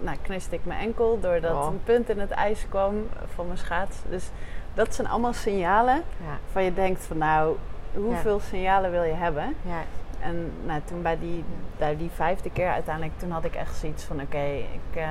nou, 0.00 0.16
kniste 0.22 0.54
ik 0.54 0.64
mijn 0.64 0.80
enkel 0.80 1.20
doordat 1.20 1.52
oh. 1.52 1.66
een 1.66 1.82
punt 1.84 2.08
in 2.08 2.18
het 2.18 2.30
ijs 2.30 2.66
kwam 2.68 3.08
van 3.34 3.46
mijn 3.46 3.58
schaats. 3.58 3.96
Dus 4.08 4.30
dat 4.74 4.94
zijn 4.94 5.08
allemaal 5.08 5.32
signalen 5.32 6.02
ja. 6.26 6.38
van 6.52 6.64
je 6.64 6.74
denkt 6.74 7.02
van 7.02 7.18
nou, 7.18 7.56
hoeveel 7.94 8.40
signalen 8.40 8.90
wil 8.90 9.02
je 9.02 9.14
hebben? 9.14 9.54
Ja. 9.62 9.82
En 10.20 10.52
nou, 10.64 10.80
toen 10.84 11.02
bij 11.02 11.18
die, 11.18 11.44
bij 11.76 11.96
die 11.96 12.10
vijfde 12.14 12.50
keer 12.50 12.70
uiteindelijk, 12.70 13.18
toen 13.18 13.30
had 13.30 13.44
ik 13.44 13.54
echt 13.54 13.76
zoiets 13.76 14.04
van 14.04 14.16
oké, 14.16 14.24
okay, 14.24 14.58
ik, 14.58 14.96
uh, 14.96 15.04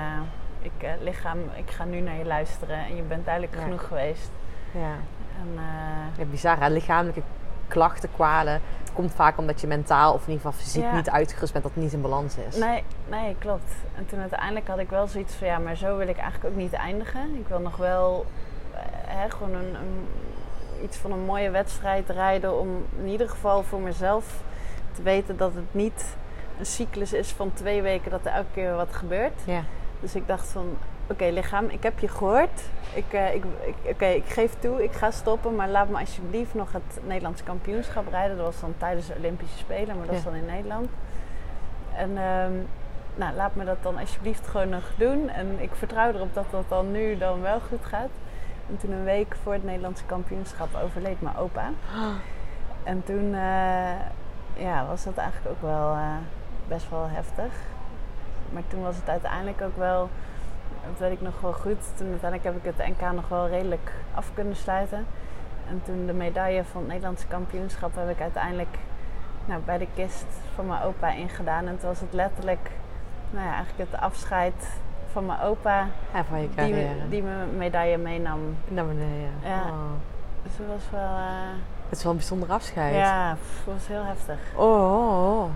ik 0.61 0.83
uh, 0.83 0.89
lichaam, 1.01 1.39
ik 1.55 1.71
ga 1.71 1.83
nu 1.83 1.99
naar 1.99 2.17
je 2.17 2.25
luisteren 2.25 2.77
en 2.77 2.95
je 2.95 3.01
bent 3.01 3.25
duidelijk 3.25 3.55
genoeg 3.55 3.87
geweest. 3.87 4.31
Ja. 4.71 4.95
En, 5.41 5.53
uh, 5.53 6.17
ja, 6.17 6.25
bizar 6.25 6.59
hè? 6.59 6.69
lichamelijke 6.69 7.21
klachten, 7.67 8.09
kwalen, 8.15 8.61
komt 8.93 9.13
vaak 9.13 9.37
omdat 9.37 9.61
je 9.61 9.67
mentaal 9.67 10.13
of 10.13 10.21
in 10.27 10.31
ieder 10.31 10.45
geval 10.45 10.65
fysiek 10.65 10.83
ja. 10.83 10.95
niet 10.95 11.09
uitgerust 11.09 11.51
bent, 11.53 11.63
dat 11.63 11.73
het 11.73 11.83
niet 11.83 11.93
in 11.93 12.01
balans 12.01 12.35
is. 12.49 12.55
Nee, 12.55 12.83
nee, 13.09 13.35
klopt. 13.39 13.73
En 13.95 14.05
toen 14.05 14.19
uiteindelijk 14.19 14.67
had 14.67 14.79
ik 14.79 14.89
wel 14.89 15.07
zoiets 15.07 15.33
van 15.33 15.47
ja, 15.47 15.57
maar 15.57 15.75
zo 15.75 15.97
wil 15.97 16.07
ik 16.07 16.17
eigenlijk 16.17 16.53
ook 16.53 16.61
niet 16.61 16.73
eindigen. 16.73 17.35
Ik 17.35 17.47
wil 17.47 17.59
nog 17.59 17.77
wel 17.77 18.25
hè, 19.05 19.29
gewoon 19.29 19.53
een, 19.53 19.75
een, 19.75 20.07
iets 20.83 20.97
van 20.97 21.11
een 21.11 21.25
mooie 21.25 21.49
wedstrijd 21.49 22.09
rijden 22.09 22.59
om 22.59 22.85
in 22.97 23.07
ieder 23.07 23.29
geval 23.29 23.63
voor 23.63 23.79
mezelf 23.79 24.43
te 24.91 25.01
weten 25.01 25.37
dat 25.37 25.53
het 25.53 25.73
niet 25.73 26.15
een 26.59 26.65
cyclus 26.65 27.13
is 27.13 27.31
van 27.31 27.53
twee 27.53 27.81
weken 27.81 28.11
dat 28.11 28.25
er 28.25 28.31
elke 28.31 28.51
keer 28.53 28.75
wat 28.75 28.93
gebeurt. 28.93 29.41
Ja. 29.45 29.63
Dus 29.99 30.15
ik 30.15 30.27
dacht 30.27 30.47
van, 30.47 30.77
oké 31.03 31.13
okay, 31.13 31.31
lichaam, 31.31 31.65
ik 31.65 31.83
heb 31.83 31.99
je 31.99 32.07
gehoord. 32.07 32.61
Ik, 32.95 33.13
uh, 33.13 33.35
ik, 33.35 33.43
ik, 33.43 33.75
oké, 33.81 33.89
okay, 33.89 34.15
ik 34.15 34.25
geef 34.25 34.55
toe, 34.59 34.83
ik 34.83 34.91
ga 34.91 35.11
stoppen, 35.11 35.55
maar 35.55 35.69
laat 35.69 35.89
me 35.89 35.99
alsjeblieft 35.99 36.53
nog 36.53 36.71
het 36.71 36.99
Nederlands 37.03 37.43
kampioenschap 37.43 38.07
rijden. 38.09 38.37
Dat 38.37 38.45
was 38.45 38.59
dan 38.59 38.73
tijdens 38.77 39.07
de 39.07 39.15
Olympische 39.17 39.57
Spelen, 39.57 39.97
maar 39.97 40.05
dat 40.05 40.15
ja. 40.15 40.17
is 40.17 40.23
dan 40.23 40.35
in 40.35 40.45
Nederland. 40.45 40.89
En 41.95 42.09
um, 42.09 42.67
nou, 43.15 43.35
laat 43.35 43.55
me 43.55 43.65
dat 43.65 43.83
dan 43.83 43.97
alsjeblieft 43.97 44.47
gewoon 44.47 44.69
nog 44.69 44.91
doen. 44.97 45.29
En 45.29 45.55
ik 45.59 45.75
vertrouw 45.75 46.13
erop 46.13 46.33
dat 46.33 46.45
dat 46.49 46.69
dan 46.69 46.91
nu 46.91 47.17
dan 47.17 47.41
wel 47.41 47.59
goed 47.59 47.85
gaat. 47.85 48.09
En 48.69 48.77
toen 48.77 48.91
een 48.91 49.03
week 49.03 49.35
voor 49.43 49.53
het 49.53 49.63
Nederlandse 49.63 50.05
kampioenschap 50.05 50.69
overleed 50.83 51.21
mijn 51.21 51.37
opa. 51.37 51.69
Oh. 51.95 52.15
En 52.83 53.03
toen... 53.03 53.33
Uh, 53.33 53.99
ja, 54.57 54.85
was 54.85 55.03
dat 55.03 55.17
eigenlijk 55.17 55.55
ook 55.55 55.61
wel 55.61 55.93
uh, 55.93 56.15
best 56.67 56.89
wel 56.89 57.07
heftig. 57.09 57.53
Maar 58.51 58.63
toen 58.67 58.81
was 58.81 58.95
het 58.95 59.09
uiteindelijk 59.09 59.61
ook 59.61 59.77
wel, 59.77 60.09
dat 60.89 60.99
weet 60.99 61.11
ik 61.11 61.21
nog 61.21 61.41
wel 61.41 61.53
goed. 61.53 61.77
Toen 61.97 62.09
uiteindelijk 62.09 62.43
heb 62.43 62.55
ik 62.65 62.73
het 62.75 62.87
NK 62.87 63.11
nog 63.13 63.27
wel 63.27 63.47
redelijk 63.47 63.91
af 64.13 64.31
kunnen 64.33 64.55
sluiten. 64.55 65.05
En 65.69 65.81
toen 65.85 66.05
de 66.05 66.13
medaille 66.13 66.63
van 66.63 66.81
het 66.81 66.89
Nederlandse 66.89 67.27
kampioenschap 67.27 67.95
heb 67.95 68.09
ik 68.09 68.21
uiteindelijk 68.21 68.77
nou, 69.45 69.61
bij 69.65 69.77
de 69.77 69.87
kist 69.95 70.25
van 70.55 70.67
mijn 70.67 70.81
opa 70.81 71.11
ingedaan. 71.11 71.67
En 71.67 71.79
toen 71.79 71.89
was 71.89 71.99
het 71.99 72.13
letterlijk 72.13 72.69
nou 73.31 73.45
ja, 73.45 73.53
eigenlijk 73.53 73.91
het 73.91 73.99
afscheid 74.01 74.53
van 75.11 75.25
mijn 75.25 75.39
opa. 75.41 75.87
Ja, 76.13 76.23
van 76.23 76.41
je 76.41 76.49
Die, 76.55 76.87
die 77.09 77.23
mijn 77.23 77.57
medaille 77.57 77.97
meenam. 77.97 78.39
Naar 78.67 78.85
beneden. 78.85 79.31
Ja. 79.43 79.61
Oh. 79.61 79.91
Dus 80.43 80.51
dat 80.57 80.67
was 80.67 80.83
wel... 80.91 81.01
eh, 81.17 81.53
Het 81.89 81.97
is 81.97 82.03
wel 82.03 82.11
een 82.11 82.17
bijzonder 82.17 82.51
afscheid. 82.51 82.95
ja, 82.95 83.29
dat 83.65 83.73
was 83.73 83.87
heel 83.87 84.03
heftig. 84.03 84.37
Oh, 84.55 84.91
oh, 84.93 85.39
oh. 85.41 85.49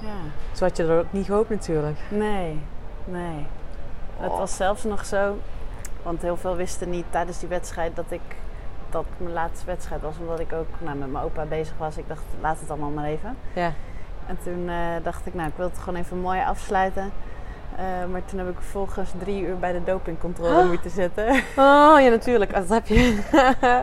Ja. 0.00 0.08
Zo 0.52 0.64
had 0.64 0.76
je 0.76 0.86
dat 0.86 0.98
ook 1.04 1.12
niet 1.12 1.26
gehoopt 1.26 1.50
natuurlijk. 1.50 1.98
Nee, 2.08 2.60
nee. 3.04 3.46
Het 4.22 4.38
was 4.38 4.56
zelfs 4.56 4.84
nog 4.84 5.04
zo, 5.04 5.36
want 6.02 6.22
heel 6.22 6.36
veel 6.36 6.56
wisten 6.56 6.90
niet 6.90 7.04
tijdens 7.10 7.38
die 7.38 7.48
wedstrijd 7.48 7.96
dat 7.96 8.04
ik 8.08 8.20
dat 8.90 9.04
mijn 9.16 9.32
laatste 9.32 9.66
wedstrijd 9.66 10.02
was, 10.02 10.14
omdat 10.20 10.40
ik 10.40 10.52
ook 10.52 10.66
nou, 10.78 10.96
met 10.96 11.12
mijn 11.12 11.24
opa 11.24 11.44
bezig 11.44 11.74
was. 11.78 11.96
Ik 11.96 12.08
dacht, 12.08 12.22
laat 12.40 12.60
het 12.60 12.70
allemaal 12.70 12.90
maar 12.90 13.04
even. 13.04 13.36
Ja. 13.52 13.72
En 14.26 14.38
toen 14.44 14.68
eh, 14.68 14.76
dacht 15.02 15.26
ik, 15.26 15.34
nou, 15.34 15.48
ik 15.48 15.54
wil 15.56 15.66
het 15.68 15.78
gewoon 15.78 16.00
even 16.00 16.18
mooi 16.18 16.40
afsluiten. 16.40 17.12
Eh, 17.76 17.84
maar 18.10 18.24
toen 18.24 18.38
heb 18.38 18.48
ik 18.48 18.54
vervolgens 18.58 19.10
drie 19.18 19.42
uur 19.42 19.58
bij 19.58 19.72
de 19.72 19.84
dopingcontrole 19.84 20.64
moeten 20.64 20.90
zitten. 20.90 21.28
Oh, 21.56 21.96
ja 22.00 22.08
natuurlijk. 22.08 22.54
Dat 22.54 22.68
heb 22.68 22.86
je. 22.86 23.18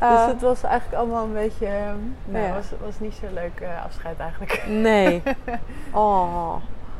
dus 0.00 0.08
Ah. 0.10 0.26
het 0.26 0.40
was 0.40 0.62
eigenlijk 0.62 1.00
allemaal 1.02 1.24
een 1.24 1.32
beetje, 1.32 1.66
eh, 1.66 1.82
nee, 2.24 2.42
Ja. 2.42 2.52
was, 2.52 2.64
was 2.84 2.98
niet 2.98 3.14
zo 3.14 3.26
leuk 3.32 3.60
eh, 3.60 3.84
afscheid 3.84 4.18
eigenlijk. 4.18 4.64
Nee. 4.66 5.22
Oh, 5.92 6.54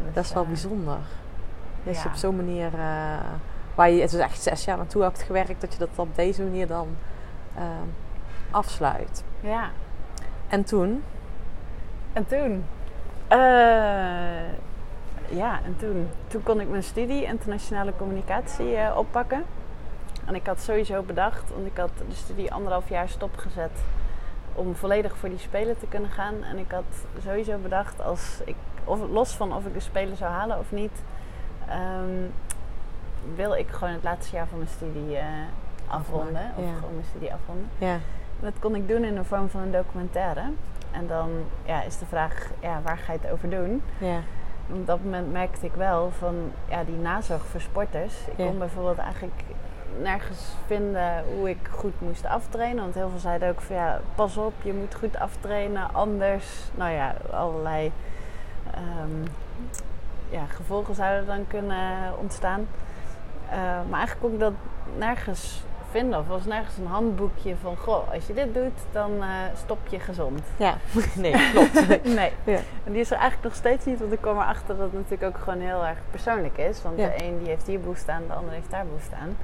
Dus, 0.04 0.14
dat 0.14 0.24
is 0.24 0.32
wel 0.32 0.44
bijzonder. 0.46 0.96
Je 1.84 1.92
ja. 1.92 2.04
op 2.06 2.14
zo'n 2.14 2.36
manier, 2.36 2.74
eh, 2.74 3.18
waar 3.74 3.90
je 3.90 4.00
het 4.00 4.12
is 4.12 4.18
echt 4.18 4.42
zes 4.42 4.64
jaar 4.64 4.76
naartoe 4.76 5.02
hebt 5.02 5.22
gewerkt, 5.22 5.60
dat 5.60 5.72
je 5.72 5.78
dat 5.78 5.88
op 5.96 6.16
deze 6.16 6.42
manier 6.42 6.66
dan 6.66 6.88
ehm, 7.56 7.88
afsluit. 8.50 9.24
Ja, 9.40 9.70
En 10.48 10.64
toen? 10.64 11.02
En 12.12 12.26
toen? 12.26 12.64
Eh, 13.28 13.38
ja, 15.28 15.60
en 15.64 15.76
toen? 15.76 16.08
Toen 16.26 16.42
kon 16.42 16.60
ik 16.60 16.68
mijn 16.68 16.82
studie 16.82 17.24
internationale 17.24 17.92
communicatie 17.96 18.76
eh, 18.76 18.96
oppakken. 18.96 19.44
En 20.24 20.34
ik 20.34 20.46
had 20.46 20.60
sowieso 20.60 21.02
bedacht, 21.02 21.50
want 21.50 21.66
ik 21.66 21.76
had 21.76 21.90
de 22.08 22.14
studie 22.14 22.52
anderhalf 22.52 22.88
jaar 22.88 23.08
stopgezet 23.08 23.70
om 24.54 24.74
volledig 24.74 25.16
voor 25.16 25.28
die 25.28 25.38
spelen 25.38 25.78
te 25.78 25.86
kunnen 25.86 26.10
gaan. 26.10 26.42
En 26.42 26.58
ik 26.58 26.70
had 26.70 27.06
sowieso 27.22 27.58
bedacht, 27.58 28.02
als 28.02 28.40
ik, 28.44 28.56
of, 28.84 29.00
los 29.10 29.32
van 29.34 29.54
of 29.54 29.66
ik 29.66 29.74
de 29.74 29.80
spelen 29.80 30.16
zou 30.16 30.32
halen 30.32 30.58
of 30.58 30.72
niet, 30.72 31.02
ehm, 31.68 32.28
wil 33.34 33.54
ik 33.54 33.68
gewoon 33.68 33.94
het 33.94 34.02
laatste 34.02 34.36
jaar 34.36 34.46
van 34.46 34.58
mijn 34.58 34.70
studie 34.70 35.16
eh, 35.16 35.24
afronden. 35.86 36.36
Afmaken, 36.36 36.56
Of 36.56 36.64
ja. 36.64 36.74
gewoon 36.74 36.94
mijn 36.94 37.06
studie 37.08 37.32
afronden. 37.32 37.68
Ja. 37.78 37.98
Dat 38.40 38.52
kon 38.60 38.74
ik 38.74 38.88
doen 38.88 39.04
in 39.04 39.14
de 39.14 39.24
vorm 39.24 39.48
van 39.48 39.60
een 39.60 39.70
documentaire. 39.72 40.42
En 40.90 41.06
dan 41.06 41.30
ja, 41.64 41.82
is 41.82 41.98
de 41.98 42.06
vraag, 42.06 42.50
ja, 42.60 42.80
waar 42.82 42.98
ga 42.98 43.12
je 43.12 43.18
het 43.22 43.30
over 43.30 43.50
doen? 43.50 43.82
Ja. 43.98 44.18
Op 44.72 44.86
dat 44.86 45.04
moment 45.04 45.32
merkte 45.32 45.66
ik 45.66 45.74
wel 45.74 46.10
van 46.18 46.34
ja, 46.68 46.84
die 46.84 46.96
nazorg 46.96 47.44
voor 47.44 47.60
sporters. 47.60 48.14
Ik 48.36 48.46
kon 48.46 48.58
bijvoorbeeld 48.58 48.98
eigenlijk 48.98 49.42
nergens 50.00 50.54
vinden 50.66 51.24
hoe 51.36 51.50
ik 51.50 51.68
goed 51.70 52.00
moest 52.00 52.26
aftrainen. 52.26 52.82
Want 52.82 52.94
heel 52.94 53.08
veel 53.10 53.18
zeiden 53.18 53.48
ook 53.48 53.60
van 53.60 53.76
ja, 53.76 54.00
pas 54.14 54.36
op, 54.36 54.52
je 54.62 54.72
moet 54.72 54.94
goed 54.94 55.18
aftrainen. 55.18 55.94
Anders, 55.94 56.70
nou 56.74 56.90
ja, 56.92 57.14
allerlei 57.32 57.92
ehm, 58.70 59.28
ja, 60.34 60.46
gevolgen 60.46 60.94
zouden 60.94 61.26
dan 61.26 61.46
kunnen 61.46 62.12
ontstaan. 62.18 62.66
Eh, 63.50 63.56
maar 63.58 63.98
eigenlijk 63.98 64.20
kon 64.20 64.32
ik 64.32 64.38
dat 64.38 64.52
nergens 64.98 65.62
vinden. 65.90 66.18
Of 66.18 66.26
was 66.26 66.44
nergens 66.44 66.76
een 66.76 66.86
handboekje 66.86 67.56
van, 67.56 67.76
goh, 67.76 68.12
als 68.12 68.26
je 68.26 68.34
dit 68.34 68.54
doet, 68.54 68.78
dan 68.92 69.22
eh, 69.22 69.28
stop 69.56 69.78
je 69.88 70.00
gezond. 70.00 70.40
Ja. 70.56 70.74
Nee, 71.14 71.32
klopt. 71.52 72.04
nee. 72.04 72.32
Ja. 72.44 72.58
En 72.84 72.92
die 72.92 73.00
is 73.00 73.10
er 73.10 73.16
eigenlijk 73.18 73.44
nog 73.44 73.54
steeds 73.54 73.84
niet, 73.84 73.98
want 73.98 74.12
ik 74.12 74.20
kwam 74.20 74.36
erachter 74.36 74.76
dat 74.76 74.84
het 74.92 74.92
natuurlijk 74.92 75.36
ook 75.36 75.42
gewoon 75.42 75.60
heel 75.60 75.84
erg 75.84 75.98
persoonlijk 76.10 76.58
is. 76.58 76.82
Want 76.82 76.98
Ja. 76.98 77.06
de 77.06 77.24
een 77.24 77.38
die 77.38 77.48
heeft 77.48 77.66
hier 77.66 77.80
behoefte 77.80 78.12
aan, 78.12 78.22
de 78.26 78.32
ander 78.32 78.52
heeft 78.54 78.70
daar 78.70 78.84
behoefte 78.86 79.14
aan. 79.16 79.36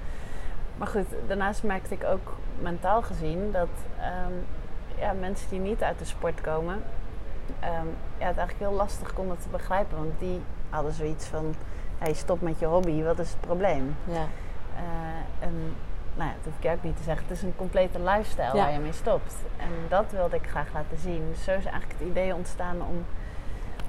Maar 0.77 0.89
goed, 0.89 1.07
daarnaast 1.27 1.63
merkte 1.63 1.95
ik 1.95 2.05
ook 2.05 2.37
mentaal 2.61 3.03
gezien 3.03 3.53
dat 3.53 3.69
ehm, 4.01 4.33
ja, 4.99 5.13
mensen 5.21 5.51
die 5.51 5.61
niet 5.61 5.83
uit 5.83 5.99
de 5.99 6.05
sport 6.05 6.41
komen, 6.41 6.83
ehm, 7.61 7.87
ja, 8.19 8.27
het 8.27 8.37
eigenlijk 8.37 8.59
heel 8.59 8.73
lastig 8.73 9.15
konden 9.15 9.39
te 9.39 9.49
begrijpen. 9.49 9.97
Want 9.99 10.19
die 10.19 10.41
hadden 10.71 10.93
zoiets 10.93 11.27
van, 11.27 11.55
je 12.05 12.15
stopt 12.15 12.43
met 12.43 12.59
je 12.59 12.67
hobby, 12.67 13.03
wat 13.03 13.19
is 13.19 13.31
het 13.31 13.41
probleem? 13.41 13.97
Ja. 14.05 14.27
Eh, 14.77 15.47
en 15.47 15.75
nou 16.17 16.29
ja, 16.29 16.35
dat 16.43 16.53
hoef 16.53 16.65
ik 16.65 16.71
ook 16.77 16.83
niet 16.83 16.97
te 16.97 17.03
zeggen. 17.03 17.27
Het 17.29 17.37
is 17.37 17.43
een 17.43 17.57
complete 17.57 17.99
lifestyle 18.01 18.47
Ja. 18.47 18.53
waar 18.65 18.73
je 18.73 18.79
mee 18.79 18.93
stopt. 18.93 19.35
En 19.57 19.69
dat 19.89 20.05
wilde 20.11 20.37
ik 20.37 20.47
graag 20.49 20.67
laten 20.75 20.99
zien. 20.99 21.23
Dus 21.31 21.45
zo 21.45 21.51
is 21.51 21.65
eigenlijk 21.65 21.95
het 21.99 22.09
idee 22.09 22.35
ontstaan 22.35 22.77
om 22.89 23.05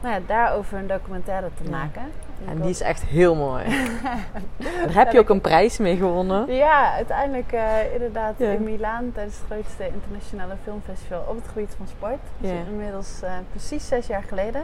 nou 0.02 0.14
ja, 0.14 0.20
daarover 0.28 0.78
een 0.78 0.88
documentaire 0.88 1.50
te 1.58 1.64
Ja. 1.64 1.70
maken. 1.70 2.02
En 2.48 2.62
die 2.62 2.70
is 2.70 2.82
echt 2.82 3.04
heel 3.04 3.36
mooi. 3.36 3.64
Daar 4.86 4.94
heb 4.94 5.12
je 5.12 5.20
ook 5.20 5.30
een 5.30 5.42
prijs 5.42 5.78
mee 5.78 5.98
gewonnen. 5.98 6.54
Ja, 6.54 6.94
uiteindelijk 6.94 7.52
eh, 7.52 7.94
inderdaad 7.94 8.34
Ja. 8.38 8.50
in 8.52 8.64
Milaan 8.64 9.12
tijdens 9.14 9.38
het 9.38 9.46
grootste 9.50 9.88
internationale 9.88 10.54
filmfestival 10.64 11.24
op 11.28 11.36
het 11.36 11.48
gebied 11.48 11.74
van 11.78 11.88
sport. 11.88 12.20
Dus 12.38 12.52
inmiddels 12.68 13.22
eh, 13.22 13.32
precies 13.50 13.88
zes 13.88 14.08
jaar 14.08 14.24
geleden. 14.24 14.64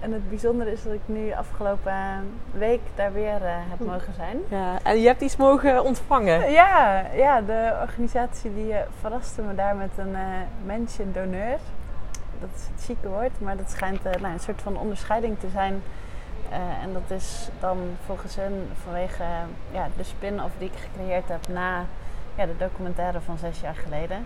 En 0.00 0.12
het 0.12 0.28
bijzondere 0.28 0.72
is 0.72 0.82
dat 0.82 0.92
ik 0.92 1.00
nu 1.06 1.32
afgelopen 1.32 1.94
week 2.52 2.80
daar 2.94 3.12
weer 3.12 3.44
eh, 3.44 3.54
heb 3.68 3.86
mogen 3.86 4.14
zijn. 4.14 4.36
Ja. 4.48 4.78
En 4.82 5.00
je 5.00 5.06
hebt 5.06 5.20
iets 5.20 5.36
mogen 5.36 5.84
ontvangen. 5.84 6.50
Ja, 6.50 7.04
ja, 7.14 7.40
de 7.40 7.78
organisatie 7.80 8.54
die 8.54 8.72
eh, 8.72 8.80
verraste 9.00 9.42
me 9.42 9.54
daar 9.54 9.76
met 9.76 9.90
een 9.96 10.14
eh 10.14 10.22
mention 10.64 11.12
d'honneur. 11.12 11.58
Dat 12.40 12.50
is 12.54 12.62
het 12.72 12.84
chique 12.84 13.08
woord, 13.08 13.40
maar 13.40 13.56
dat 13.56 13.70
schijnt 13.70 14.04
eh, 14.04 14.20
nou, 14.20 14.32
een 14.32 14.40
soort 14.40 14.62
van 14.62 14.78
onderscheiding 14.78 15.38
te 15.38 15.48
zijn. 15.48 15.82
Eh, 16.50 16.82
en 16.82 16.92
dat 16.92 17.18
is 17.18 17.48
dan 17.60 17.78
volgens 18.06 18.36
hen 18.36 18.68
vanwege 18.82 19.22
eh, 19.22 19.28
ja, 19.72 19.88
de 19.96 20.02
spin-off 20.02 20.54
die 20.58 20.70
ik 20.72 20.78
gecreëerd 20.78 21.28
heb 21.28 21.48
na 21.48 21.84
ja, 22.34 22.46
de 22.46 22.56
documentaire 22.58 23.20
van 23.20 23.38
zes 23.38 23.60
jaar 23.60 23.74
geleden. 23.74 24.24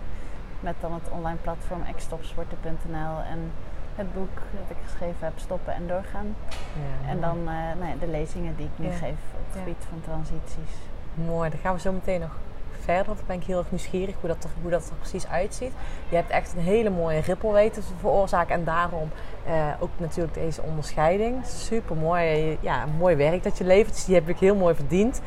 Met 0.59 0.75
dan 0.79 0.93
het 0.93 1.09
online 1.09 1.37
platform 1.41 1.83
xstopsporten.nl 1.95 3.19
en 3.29 3.51
het 3.95 4.13
boek 4.13 4.35
dat 4.51 4.69
ik 4.69 4.77
geschreven 4.83 5.17
heb, 5.19 5.33
Stoppen 5.35 5.73
en 5.73 5.87
Doorgaan. 5.87 6.35
Ja, 6.49 7.09
En 7.09 7.21
dan 7.21 7.37
eh, 7.37 7.53
nou 7.79 7.89
ja, 7.89 7.95
de 7.99 8.07
lezingen 8.07 8.55
die 8.55 8.65
ik 8.65 8.71
nu 8.75 8.87
Ja. 8.87 8.93
geef 8.93 9.09
op 9.33 9.45
het 9.45 9.53
Ja. 9.53 9.59
gebied 9.59 9.85
van 9.89 10.01
transities. 10.03 10.75
Mooi, 11.13 11.49
dan 11.49 11.59
gaan 11.59 11.73
we 11.73 11.79
zo 11.79 11.91
meteen 11.91 12.19
nog 12.19 12.35
verder. 12.83 13.05
Want 13.05 13.17
dan 13.17 13.27
ben 13.27 13.35
ik 13.35 13.43
heel 13.43 13.57
erg 13.57 13.71
nieuwsgierig 13.71 14.15
hoe 14.19 14.29
dat, 14.29 14.43
er, 14.43 14.49
hoe 14.61 14.71
dat 14.71 14.89
er 14.89 14.95
precies 14.95 15.27
uitziet. 15.27 15.71
Je 16.09 16.15
hebt 16.15 16.29
echt 16.29 16.53
een 16.53 16.61
hele 16.63 16.89
mooie 16.89 17.19
rippel 17.19 17.53
weten 17.53 17.81
te 17.81 17.87
veroorzaken. 17.99 18.55
En 18.55 18.63
daarom 18.63 19.09
eh, 19.45 19.53
ook 19.79 19.89
natuurlijk 19.97 20.33
deze 20.33 20.61
onderscheiding. 20.61 21.45
Super 21.45 21.95
mooi. 21.95 22.57
Ja, 22.61 22.83
een 22.83 22.95
mooi 22.97 23.15
werk 23.15 23.43
dat 23.43 23.57
je 23.57 23.63
levert. 23.63 23.93
Dus 23.93 24.05
die 24.05 24.15
heb 24.15 24.29
ik 24.29 24.39
heel 24.39 24.55
mooi 24.55 24.75
verdiend. 24.75 25.21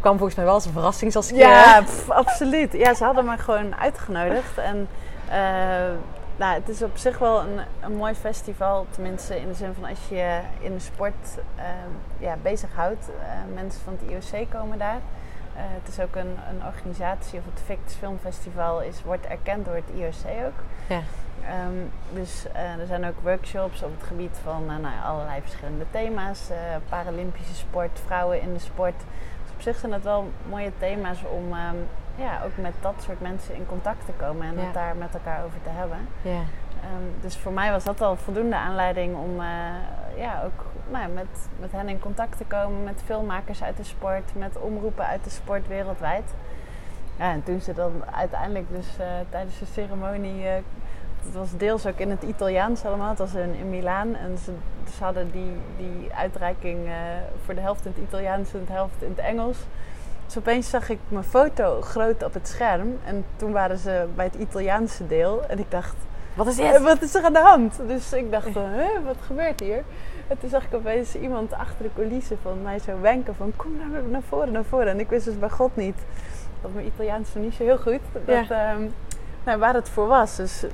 Kwam 0.00 0.16
volgens 0.16 0.36
mij 0.36 0.44
wel 0.44 0.54
als 0.54 0.64
een 0.66 0.72
verrassing 0.72 1.12
zoals 1.12 1.30
ik 1.32 1.36
Ja, 1.36 1.78
eh, 1.78 1.84
pff, 1.84 2.10
absoluut. 2.10 2.72
Ja, 2.72 2.94
ze 2.94 3.04
hadden 3.04 3.24
me 3.24 3.38
gewoon 3.38 3.76
uitgenodigd. 3.76 4.58
En 4.58 4.88
eh, 5.28 5.38
nou, 6.36 6.54
het 6.54 6.68
is 6.68 6.82
op 6.82 6.96
zich 6.96 7.18
wel 7.18 7.40
een, 7.40 7.60
een 7.80 7.96
mooi 7.96 8.14
festival. 8.14 8.86
Tenminste, 8.90 9.40
in 9.40 9.48
de 9.48 9.54
zin 9.54 9.74
van 9.74 9.84
als 9.84 10.08
je 10.08 10.14
je 10.14 10.40
in 10.60 10.72
de 10.72 10.80
sport 10.80 11.38
eh, 11.54 11.64
ja, 12.18 12.36
bezighoudt. 12.42 13.08
Eh, 13.08 13.54
mensen 13.54 13.80
van 13.80 13.98
het 14.00 14.32
IOC 14.32 14.50
komen 14.50 14.78
daar. 14.78 15.00
Eh, 15.56 15.62
het 15.64 15.88
is 15.88 16.00
ook 16.00 16.14
een, 16.14 16.36
een 16.50 16.66
organisatie, 16.66 17.38
of 17.38 17.44
het 17.44 17.62
Victs 17.64 17.94
Filmfestival 17.94 18.82
is, 18.82 19.02
wordt 19.02 19.26
erkend 19.26 19.64
door 19.64 19.74
het 19.74 19.90
IOC 19.94 20.46
ook. 20.46 20.64
Ja. 20.88 21.00
Ehm, 21.42 21.76
dus 22.12 22.46
eh, 22.52 22.80
er 22.80 22.86
zijn 22.86 23.06
ook 23.06 23.20
workshops 23.22 23.82
op 23.82 23.90
het 23.98 24.06
gebied 24.06 24.38
van 24.42 24.66
nou 24.66 24.94
allerlei 25.04 25.40
verschillende 25.40 25.84
thema's. 25.90 26.50
Paralympische 26.88 27.54
sport, 27.54 28.00
vrouwen 28.04 28.40
in 28.40 28.52
de 28.52 28.58
sport. 28.58 28.98
Dus 29.42 29.52
op 29.54 29.60
zich 29.60 29.78
zijn 29.78 29.92
dat 29.92 30.02
wel 30.02 30.30
mooie 30.48 30.72
thema's 30.78 31.18
om 31.30 31.52
ehm, 31.52 31.76
ja, 32.16 32.40
ook 32.44 32.56
met 32.56 32.72
dat 32.80 32.94
soort 33.02 33.20
mensen 33.20 33.54
in 33.54 33.66
contact 33.66 34.06
te 34.06 34.12
komen 34.12 34.46
en 34.46 34.54
Ja. 34.56 34.60
het 34.64 34.74
daar 34.74 34.96
met 34.96 35.14
elkaar 35.14 35.44
over 35.44 35.62
te 35.62 35.70
hebben. 35.70 35.98
ja. 36.22 36.40
Ehm, 36.82 37.20
dus 37.20 37.36
voor 37.36 37.52
mij 37.52 37.70
was 37.70 37.84
dat 37.84 38.00
al 38.00 38.16
voldoende 38.16 38.56
aanleiding 38.56 39.16
om 39.16 39.40
eh, 39.40 39.46
ja, 40.16 40.42
ook 40.44 40.64
nou 40.90 41.02
ja, 41.08 41.14
met, 41.14 41.48
met 41.60 41.72
hen 41.72 41.88
in 41.88 41.98
contact 41.98 42.36
te 42.36 42.44
komen, 42.44 42.84
met 42.84 43.02
filmmakers 43.04 43.62
uit 43.62 43.76
de 43.76 43.84
sport, 43.84 44.34
met 44.34 44.58
omroepen 44.58 45.06
uit 45.06 45.24
de 45.24 45.30
sport 45.30 45.68
wereldwijd. 45.68 46.34
Ja, 47.18 47.30
en 47.32 47.42
toen 47.42 47.60
ze 47.60 47.72
dan 47.74 47.92
uiteindelijk 48.14 48.66
dus 48.70 48.98
eh, 48.98 49.06
tijdens 49.28 49.58
de 49.58 49.66
ceremonie, 49.66 50.46
eh, 50.46 50.54
het 51.24 51.34
was 51.34 51.56
deels 51.56 51.86
ook 51.86 51.98
in 51.98 52.10
het 52.10 52.22
Italiaans 52.22 52.84
allemaal, 52.84 53.08
het 53.08 53.18
was 53.18 53.34
in, 53.34 53.54
in 53.54 53.70
Milaan 53.70 54.14
en 54.14 54.38
ze, 54.38 54.52
ze 54.96 55.04
hadden 55.04 55.30
die, 55.30 55.52
die 55.76 56.14
uitreiking 56.14 56.88
voor 57.44 57.54
de 57.54 57.60
helft 57.60 57.84
in 57.86 57.92
het 57.94 58.02
Italiaans 58.02 58.54
en 58.54 58.64
de 58.66 58.72
helft 58.72 59.02
in 59.02 59.08
het 59.10 59.18
Engels. 59.18 59.58
Dus 60.26 60.38
opeens 60.38 60.70
zag 60.70 60.88
ik 60.88 60.98
mijn 61.08 61.24
foto 61.24 61.80
groot 61.80 62.22
op 62.22 62.34
het 62.34 62.48
scherm 62.48 62.98
en 63.04 63.24
toen 63.36 63.52
waren 63.52 63.78
ze 63.78 64.06
bij 64.14 64.24
het 64.24 64.34
Italiaanse 64.34 65.06
deel 65.06 65.44
en 65.48 65.58
ik 65.58 65.70
dacht, 65.70 65.94
Wat 66.34 66.46
is 66.46 66.56
dit? 66.56 66.82
wat 66.82 67.02
is 67.02 67.14
er 67.14 67.24
aan 67.24 67.32
de 67.32 67.38
hand? 67.38 67.78
Dus 67.86 68.12
ik 68.12 68.30
dacht, 68.30 68.52
wat 69.04 69.16
gebeurt 69.26 69.60
hier? 69.60 69.82
En 70.28 70.38
toen 70.38 70.48
zag 70.50 70.64
ik 70.64 70.74
opeens 70.74 71.14
iemand 71.14 71.52
achter 71.52 71.82
de 71.84 71.90
coulissen 71.94 72.38
van 72.42 72.62
mij 72.62 72.78
zo 72.78 73.00
wenken 73.00 73.34
van 73.34 73.52
kom 73.56 73.76
naar, 73.76 74.02
naar 74.02 74.22
voren, 74.28 74.52
naar 74.52 74.64
voren. 74.64 74.88
En 74.88 75.00
ik 75.00 75.08
wist 75.08 75.24
dus 75.24 75.38
bij 75.38 75.50
God 75.50 75.76
niet, 75.76 75.98
dat 76.62 76.74
mijn 76.74 76.86
Italiaans 76.86 77.34
nog 77.34 77.44
niet 77.44 77.54
zo 77.54 77.62
heel 77.64 77.78
goed, 77.78 78.00
dat, 78.12 78.46
Ja. 78.48 78.70
ehm, 78.72 78.82
nou, 79.44 79.58
waar 79.58 79.74
het 79.74 79.88
voor 79.88 80.06
was. 80.06 80.36
Dus 80.36 80.64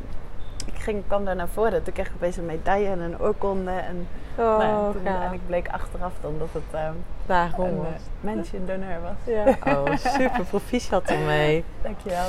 ging, 0.82 1.02
kwam 1.06 1.24
daar 1.24 1.36
naar 1.36 1.48
voren. 1.48 1.82
Toen 1.82 1.92
kreeg 1.92 2.06
ik 2.06 2.12
opeens 2.14 2.36
een 2.36 2.46
medaille 2.46 2.88
en 2.88 3.00
een 3.00 3.20
oorkonde. 3.20 3.70
En 3.70 4.06
Oh, 4.36 4.44
nou 4.44 4.62
ja, 4.62 4.92
toen 4.92 5.06
uiteindelijk 5.06 5.46
bleek 5.46 5.68
achteraf 5.68 6.12
dan 6.20 6.34
dat 6.38 6.48
het 6.52 6.62
ehm, 6.70 6.92
Daarom 7.26 7.66
een 7.68 7.76
was. 7.76 7.86
uh, 7.86 7.96
mention-doneur 8.20 9.00
was. 9.00 9.34
Ja. 9.34 9.56
Oh, 9.74 9.96
super 9.96 10.44
proficiat 10.44 11.10
ermee. 11.10 11.64
Dankjewel. 11.82 12.26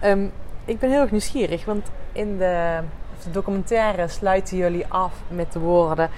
Ehm, 0.00 0.26
ik 0.64 0.78
ben 0.78 0.90
heel 0.90 1.00
erg 1.00 1.10
nieuwsgierig, 1.10 1.64
want 1.64 1.90
in 2.12 2.38
de, 2.38 2.78
de 3.24 3.30
documentaire 3.30 4.08
sluiten 4.08 4.56
jullie 4.56 4.84
af 4.88 5.12
met 5.28 5.52
de 5.52 5.58
woorden: 5.58 6.10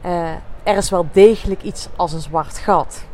eh, 0.00 0.30
Er 0.62 0.76
is 0.76 0.90
wel 0.90 1.06
degelijk 1.12 1.62
iets 1.62 1.88
als 1.96 2.12
een 2.12 2.20
zwart 2.20 2.58
gat. 2.58 3.04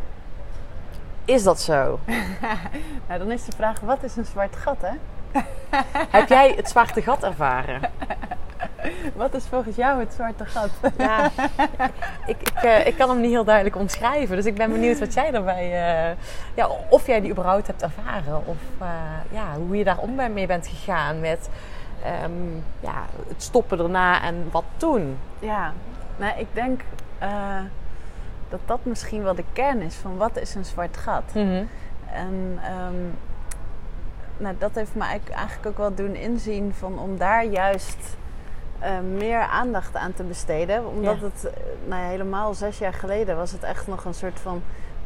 Is 1.24 1.42
dat 1.42 1.60
zo? 1.60 1.98
nou, 3.08 3.18
dan 3.18 3.30
is 3.30 3.44
de 3.44 3.52
vraag, 3.56 3.80
wat 3.80 4.02
is 4.02 4.16
een 4.16 4.24
zwart 4.24 4.56
gat, 4.56 4.76
hè? 4.80 4.92
Heb 6.16 6.28
jij 6.28 6.52
het 6.56 6.68
zwarte 6.68 7.02
gat 7.02 7.22
ervaren? 7.22 7.80
Wat 9.14 9.34
is 9.34 9.46
volgens 9.46 9.76
jou 9.76 10.00
het 10.00 10.12
zwarte 10.12 10.44
gat? 10.44 10.70
Ja, 10.98 11.30
ik, 12.26 12.40
ik, 12.40 12.48
eh, 12.62 12.86
ik 12.86 12.96
kan 12.96 13.08
hem 13.08 13.20
niet 13.20 13.30
heel 13.30 13.44
duidelijk 13.44 13.76
omschrijven. 13.76 14.36
Dus 14.36 14.46
ik 14.46 14.54
ben 14.54 14.70
benieuwd 14.72 14.98
wat 14.98 15.14
jij 15.14 15.30
daarbij... 15.30 15.64
eh, 15.64 16.16
ja, 16.54 16.68
of 16.88 17.06
jij 17.06 17.20
die 17.20 17.30
überhaupt 17.30 17.66
hebt 17.66 17.82
ervaren. 17.82 18.46
Of 18.46 18.56
eh, 18.78 18.88
ja, 19.30 19.56
hoe 19.66 19.76
je 19.76 19.84
daar 19.84 19.98
om 19.98 20.32
mee 20.32 20.46
bent 20.46 20.66
gegaan 20.66 21.20
met 21.20 21.48
ehm, 22.04 22.54
ja, 22.80 23.04
het 23.28 23.42
stoppen 23.42 23.78
erna 23.78 24.22
en 24.22 24.48
wat 24.50 24.64
toen. 24.76 25.18
Ja, 25.38 25.72
nou, 26.16 26.38
ik 26.38 26.46
denk 26.52 26.80
dat 28.48 28.60
dat 28.64 28.78
misschien 28.82 29.22
wel 29.22 29.34
de 29.34 29.44
kern 29.52 29.80
is 29.80 29.94
van 29.94 30.16
wat 30.16 30.36
is 30.36 30.54
een 30.54 30.64
zwart 30.64 30.96
gat. 30.96 31.34
Mhm. 31.34 31.62
En 32.12 32.58
ehm, 32.62 32.94
nou, 34.42 34.54
dat 34.58 34.74
heeft 34.74 34.94
me 34.94 35.02
eigenlijk, 35.04 35.66
ook 35.66 35.76
wel 35.78 35.94
doen 35.94 36.14
inzien 36.14 36.72
van 36.78 36.98
om 36.98 37.18
daar 37.18 37.44
juist 37.44 38.16
eh, 38.78 38.90
meer 39.16 39.38
aandacht 39.40 39.96
aan 39.96 40.12
te 40.14 40.22
besteden. 40.22 40.86
Omdat 40.88 41.16
Ja. 41.20 41.24
het, 41.24 41.44
eh, 41.44 41.52
nou 41.86 42.02
ja, 42.02 42.08
helemaal 42.08 42.54
zes 42.54 42.78
jaar 42.78 42.92
geleden 42.94 43.36
was 43.36 43.52
het 43.52 43.62
echt 43.62 43.86
nog 43.86 44.04
een 44.04 44.14
soort 44.14 44.40
van 44.40 44.62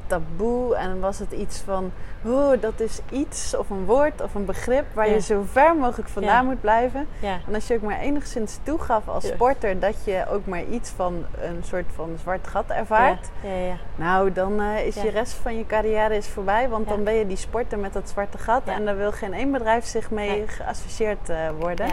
taboe. 0.07 0.77
En 0.77 1.01
was 1.01 1.19
het 1.19 1.33
iets 1.33 1.61
van, 1.61 1.93
oh, 2.25 2.61
dat 2.61 2.81
is 2.81 3.01
iets 3.11 3.57
of 3.57 3.71
een 3.71 3.85
woord 3.85 4.23
of 4.23 4.35
een 4.35 4.45
begrip 4.45 4.85
waar 4.95 5.07
Ja. 5.09 5.13
je 5.15 5.21
zo 5.21 5.43
ver 5.51 5.77
mogelijk 5.77 6.09
vandaan 6.09 6.43
Ja. 6.45 6.51
moet 6.51 6.61
blijven. 6.61 7.07
Ja. 7.21 7.39
En 7.49 7.55
als 7.55 7.67
je 7.67 7.75
ook 7.75 7.83
maar 7.83 7.99
enigszins 7.99 8.59
toegaf 8.63 9.09
als 9.09 9.27
sporter 9.27 9.79
dat 9.81 10.05
je 10.05 10.25
ook 10.31 10.47
maar 10.47 10.65
iets 10.65 10.91
van 10.91 11.25
een 11.41 11.63
soort 11.65 11.87
van 11.95 12.17
zwart 12.21 12.47
gat 12.47 12.71
ervaart. 12.71 13.29
Ja, 13.43 13.51
ja, 13.51 13.67
ja. 13.67 13.77
Nou, 13.97 14.33
dan 14.33 14.61
eh, 14.61 14.87
is 14.87 14.95
je 14.95 15.11
rest 15.11 15.33
van 15.33 15.57
je 15.59 15.67
carrière 15.67 16.17
is 16.17 16.29
voorbij. 16.29 16.69
Want 16.69 16.89
dan 16.89 17.05
ben 17.05 17.15
je 17.15 17.27
die 17.27 17.37
sporter 17.37 17.79
met 17.79 17.93
dat 17.93 18.09
zwarte 18.09 18.39
gat. 18.39 18.63
En 18.65 18.85
daar 18.85 18.97
wil 18.97 19.13
geen 19.13 19.33
één 19.35 19.53
bedrijf 19.53 19.85
zich 19.85 20.11
mee 20.11 20.29
Nee. 20.31 20.49
geassocieerd 20.49 21.29
eh, 21.29 21.37
worden. 21.59 21.89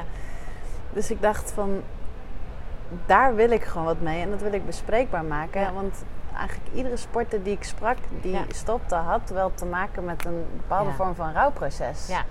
Dus 0.94 1.12
ik 1.12 1.22
dacht 1.22 1.52
van, 1.52 1.82
daar 3.06 3.36
wil 3.36 3.52
ik 3.52 3.64
gewoon 3.64 3.86
wat 3.86 4.00
mee. 4.02 4.22
En 4.22 4.30
dat 4.30 4.42
wil 4.42 4.54
ik 4.54 4.66
bespreekbaar 4.66 5.24
maken. 5.26 5.74
Want 5.74 6.04
eigenlijk 6.36 6.70
iedere 6.76 6.98
sporter 6.98 7.44
die 7.44 7.54
ik 7.54 7.64
sprak, 7.64 7.98
die 8.22 8.32
Ja. 8.34 8.44
stopte, 8.52 8.96
had 8.96 9.30
wel 9.30 9.52
te 9.56 9.66
maken 9.66 10.06
met 10.06 10.26
een 10.26 10.46
bepaalde 10.58 10.90
Ja. 10.90 10.96
vorm 10.96 11.16
van 11.16 11.32
rouwproces. 11.34 12.08
Ja. 12.08 12.22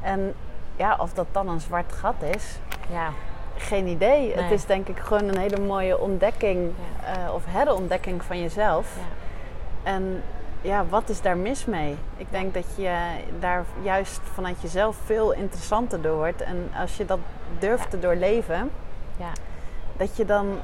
En 0.00 0.34
ja, 0.76 0.96
of 1.00 1.12
dat 1.12 1.26
dan 1.32 1.48
een 1.48 1.60
zwart 1.60 1.92
gat 1.92 2.22
is, 2.36 2.58
Ja. 2.90 3.08
geen 3.56 3.86
idee. 3.86 4.20
Nee. 4.34 4.42
Het 4.44 4.50
is 4.52 4.64
denk 4.66 4.88
ik 4.88 4.98
gewoon 4.98 5.28
een 5.28 5.38
hele 5.38 5.60
mooie 5.60 5.98
ontdekking 5.98 6.72
eh, 7.04 7.34
of 7.34 7.42
herontdekking 7.46 8.22
van 8.22 8.40
jezelf. 8.40 8.96
Ja. 8.96 9.90
En 9.90 10.22
ja, 10.60 10.86
wat 10.86 11.08
is 11.08 11.20
daar 11.20 11.36
mis 11.36 11.64
mee? 11.64 11.96
Ik 12.16 12.26
denk 12.30 12.54
dat 12.54 12.64
je 12.76 12.96
daar 13.40 13.64
juist 13.82 14.20
vanuit 14.34 14.60
jezelf 14.62 14.96
veel 15.04 15.32
interessanter 15.32 16.02
door 16.02 16.16
wordt. 16.16 16.40
En 16.42 16.70
als 16.80 16.96
je 16.96 17.04
dat 17.04 17.18
durft 17.58 17.90
te 17.90 17.98
doorleven, 17.98 18.70
Ja. 19.16 19.30
dat 19.96 20.16
je 20.16 20.24
dan 20.24 20.58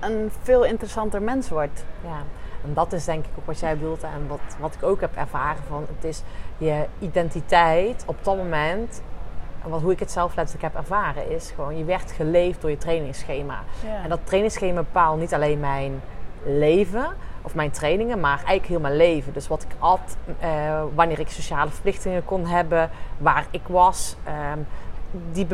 een 0.00 0.30
veel 0.42 0.64
interessanter 0.64 1.22
mens 1.22 1.48
wordt. 1.48 1.84
Ja, 2.02 2.22
en 2.64 2.74
dat 2.74 2.92
is 2.92 3.04
denk 3.04 3.24
ik 3.24 3.30
ook 3.38 3.46
wat 3.46 3.58
jij 3.58 3.76
bedoelt 3.76 4.02
en 4.02 4.26
wat, 4.28 4.56
wat 4.58 4.74
ik 4.74 4.82
ook 4.82 5.00
heb 5.00 5.16
ervaren 5.16 5.62
van 5.68 5.86
het 5.94 6.04
is 6.04 6.22
je 6.58 6.84
identiteit 6.98 8.04
op 8.06 8.16
dat 8.22 8.36
moment, 8.36 9.02
en 9.64 9.70
wat, 9.70 9.80
hoe 9.80 9.92
ik 9.92 9.98
het 9.98 10.10
zelf 10.10 10.34
letterlijk 10.36 10.74
heb 10.74 10.82
ervaren, 10.82 11.30
is 11.30 11.50
gewoon 11.54 11.78
je 11.78 11.84
werd 11.84 12.12
geleefd 12.12 12.60
door 12.60 12.70
je 12.70 12.78
trainingsschema. 12.78 13.62
Ja. 13.84 14.02
En 14.02 14.08
dat 14.08 14.20
trainingsschema 14.24 14.80
bepaalt 14.80 15.20
niet 15.20 15.34
alleen 15.34 15.60
mijn 15.60 16.02
leven 16.44 17.06
of 17.42 17.54
mijn 17.54 17.70
trainingen, 17.70 18.20
maar 18.20 18.36
eigenlijk 18.36 18.66
heel 18.66 18.80
mijn 18.80 18.96
leven. 18.96 19.32
Dus 19.32 19.48
wat 19.48 19.62
ik 19.62 19.70
at, 19.78 20.16
eh, 20.38 20.82
wanneer 20.94 21.18
ik 21.18 21.28
sociale 21.28 21.70
verplichtingen 21.70 22.24
kon 22.24 22.46
hebben, 22.46 22.90
waar 23.18 23.46
ik 23.50 23.62
was, 23.66 24.16
ehm, 24.24 24.58
die 25.32 25.46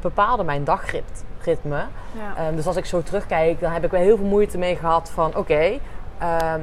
bepaalde 0.00 0.44
mijn 0.44 0.64
dagritme. 1.44 1.84
ja. 2.12 2.36
Ehm, 2.46 2.56
dus 2.56 2.66
als 2.66 2.76
ik 2.76 2.84
zo 2.84 3.02
terugkijk, 3.02 3.60
dan 3.60 3.72
heb 3.72 3.84
ik 3.84 3.90
wel 3.90 4.00
heel 4.00 4.16
veel 4.16 4.26
moeite 4.26 4.58
mee 4.58 4.76
gehad 4.76 5.10
van 5.10 5.36
oké. 5.36 5.78
ehm, 6.18 6.60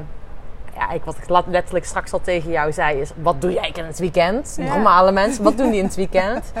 ja, 0.74 0.90
ik, 0.90 1.04
wat 1.04 1.16
ik 1.16 1.28
letterlijk 1.46 1.84
straks 1.84 2.12
al 2.12 2.20
tegen 2.20 2.50
jou 2.50 2.72
zei 2.72 3.00
is, 3.00 3.12
wat 3.16 3.40
doe 3.40 3.52
jij 3.52 3.70
in 3.74 3.84
het 3.84 3.98
weekend? 3.98 4.54
Ja. 4.58 4.64
Normale 4.74 5.12
mensen, 5.12 5.44
wat 5.44 5.56
doen 5.56 5.70
die 5.70 5.78
in 5.78 5.84
het 5.84 5.94
weekend? 6.04 6.52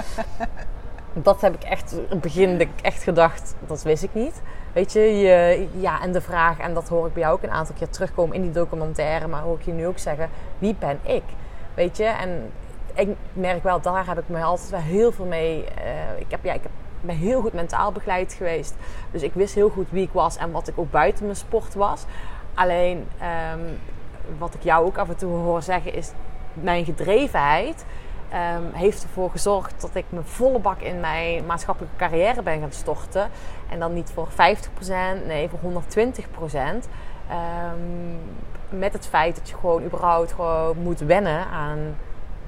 dat 1.12 1.40
heb 1.40 1.54
ik 1.54 1.62
echt, 1.62 1.92
in 1.92 2.06
het 2.08 2.20
begin 2.20 2.70
echt 2.82 3.02
gedacht, 3.02 3.54
dat 3.66 3.82
wist 3.82 4.02
ik 4.02 4.14
niet. 4.14 4.42
Weet 4.72 4.92
je, 4.92 5.00
je, 5.00 5.68
ja, 5.76 6.02
en 6.02 6.12
de 6.12 6.20
vraag, 6.20 6.58
en 6.58 6.74
dat 6.74 6.88
hoor 6.88 7.06
ik 7.06 7.12
bij 7.12 7.22
jou 7.22 7.34
ook 7.34 7.42
een 7.42 7.50
aantal 7.50 7.74
keer 7.78 7.88
terugkomen 7.88 8.36
in 8.36 8.42
die 8.42 8.50
documentaire, 8.50 9.26
maar 9.26 9.42
hoor 9.42 9.58
ik 9.58 9.64
je 9.64 9.72
nu 9.72 9.86
ook 9.86 9.98
zeggen, 9.98 10.28
wie 10.58 10.76
ben 10.78 10.98
ik? 11.02 11.22
Weet 11.74 11.96
je, 11.96 12.04
en 12.04 12.50
ik 12.94 13.08
merk 13.32 13.62
wel, 13.62 13.80
daar 13.80 14.06
heb 14.06 14.18
ik 14.18 14.28
me 14.28 14.42
altijd 14.42 14.70
wel 14.70 14.80
heel 14.80 15.12
veel 15.12 15.24
mee. 15.24 15.64
eh, 15.64 16.18
ik, 16.18 16.26
heb, 16.28 16.44
ja, 16.44 16.52
ik 16.52 16.62
heb, 16.62 16.72
ben 17.00 17.16
heel 17.16 17.40
goed 17.40 17.52
mentaal 17.52 17.92
begeleid 17.92 18.32
geweest. 18.32 18.74
Dus 19.10 19.22
ik 19.22 19.34
wist 19.34 19.54
heel 19.54 19.68
goed 19.68 19.90
wie 19.90 20.02
ik 20.02 20.12
was 20.12 20.36
en 20.36 20.50
wat 20.50 20.68
ik 20.68 20.78
ook 20.78 20.90
buiten 20.90 21.24
mijn 21.24 21.36
sport 21.36 21.74
was. 21.74 22.04
Alleen 22.54 23.08
ehm, 23.18 23.60
wat 24.38 24.54
ik 24.54 24.62
jou 24.62 24.86
ook 24.86 24.98
af 24.98 25.08
en 25.08 25.16
toe 25.16 25.30
hoor 25.30 25.62
zeggen 25.62 25.94
is: 25.94 26.10
mijn 26.54 26.84
gedrevenheid 26.84 27.84
ehm, 28.28 28.62
heeft 28.72 29.02
ervoor 29.02 29.30
gezorgd 29.30 29.80
dat 29.80 29.94
ik 29.94 30.04
me 30.08 30.22
volle 30.22 30.58
bak 30.58 30.80
in 30.80 31.00
mijn 31.00 31.46
maatschappelijke 31.46 31.96
carrière 31.96 32.42
ben 32.42 32.60
gaan 32.60 32.72
storten. 32.72 33.30
En 33.70 33.78
dan 33.78 33.94
niet 33.94 34.10
voor 34.14 34.28
50%, 34.28 35.26
nee, 35.26 35.48
voor 35.48 35.58
120%. 35.58 36.88
Ehm, 37.28 38.78
met 38.78 38.92
het 38.92 39.06
feit 39.06 39.34
dat 39.34 39.48
je 39.48 39.54
gewoon 39.56 39.82
überhaupt 39.82 40.32
gewoon 40.32 40.76
moet 40.82 41.00
wennen 41.00 41.46
aan 41.46 41.96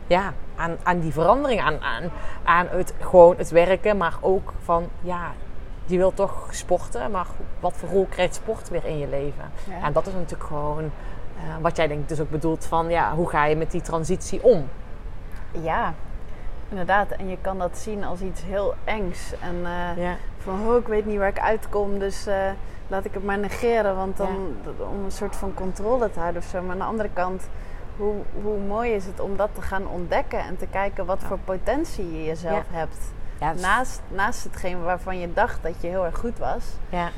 ja, 0.06 0.32
aan, 0.62 0.76
aan 0.82 1.00
die 1.00 1.12
verandering, 1.12 1.60
aan, 1.60 1.80
aan, 1.80 2.10
aan 2.44 2.66
het, 2.70 2.94
gewoon 3.00 3.36
het 3.36 3.50
werken, 3.50 3.96
maar 3.96 4.14
ook 4.20 4.52
van, 4.62 4.88
ja, 5.00 5.32
je 5.84 5.96
wilt 5.96 6.16
toch 6.16 6.46
sporten, 6.50 7.10
maar 7.10 7.26
wat 7.60 7.72
voor 7.76 7.88
rol 7.88 8.06
krijgt 8.10 8.34
sport 8.34 8.68
weer 8.68 8.84
in 8.84 8.98
je 8.98 9.08
leven? 9.08 9.50
Ja. 9.68 9.86
En 9.86 9.92
dat 9.92 10.06
is 10.06 10.12
natuurlijk 10.12 10.48
gewoon 10.48 10.90
eh, 11.36 11.42
wat 11.60 11.76
jij 11.76 11.86
denk 11.86 12.00
ik 12.00 12.08
dus 12.08 12.20
ook 12.20 12.30
bedoelt 12.30 12.66
van, 12.66 12.88
ja, 12.88 13.14
hoe 13.14 13.28
ga 13.28 13.44
je 13.44 13.56
met 13.56 13.70
die 13.70 13.80
transitie 13.80 14.42
om? 14.42 14.68
Ja, 15.50 15.94
inderdaad. 16.68 17.10
En 17.10 17.28
je 17.28 17.38
kan 17.40 17.58
dat 17.58 17.78
zien 17.78 18.04
als 18.04 18.20
iets 18.20 18.42
heel 18.42 18.74
engs. 18.84 19.32
En 19.40 19.56
eh, 19.64 20.04
Ja, 20.04 20.16
van, 20.38 20.68
oh, 20.68 20.76
ik 20.76 20.86
weet 20.86 21.06
niet 21.06 21.18
waar 21.18 21.28
ik 21.28 21.40
uitkom, 21.40 21.98
dus 21.98 22.26
eh, 22.26 22.50
laat 22.88 23.04
ik 23.04 23.14
het 23.14 23.24
maar 23.24 23.38
negeren. 23.38 23.96
Want 23.96 24.16
dan, 24.16 24.56
om 24.78 25.04
een 25.04 25.10
soort 25.12 25.36
van 25.36 25.54
controle 25.54 26.10
te 26.10 26.18
houden 26.18 26.42
of 26.42 26.48
zo. 26.48 26.62
Maar 26.62 26.72
aan 26.72 26.78
de 26.78 26.84
andere 26.84 27.10
kant, 27.12 27.48
hoe, 27.96 28.14
hoe 28.42 28.58
mooi 28.58 28.92
is 28.92 29.04
het 29.06 29.20
om 29.20 29.36
dat 29.36 29.48
te 29.54 29.62
gaan 29.62 29.86
ontdekken 29.88 30.38
en 30.38 30.56
te 30.56 30.66
kijken 30.66 31.06
wat 31.06 31.20
Ja. 31.20 31.26
voor 31.26 31.38
potentie 31.38 32.12
je 32.12 32.24
jezelf 32.24 32.64
hebt. 32.70 32.96
ja, 33.40 33.52
Naast, 33.52 34.00
naast 34.08 34.44
hetgeen 34.44 34.82
waarvan 34.82 35.18
je 35.18 35.32
dacht 35.32 35.62
dat 35.62 35.74
je 35.80 35.86
heel 35.88 36.04
erg 36.04 36.18
goed 36.18 36.38
was, 36.38 36.64
ja, 36.88 37.08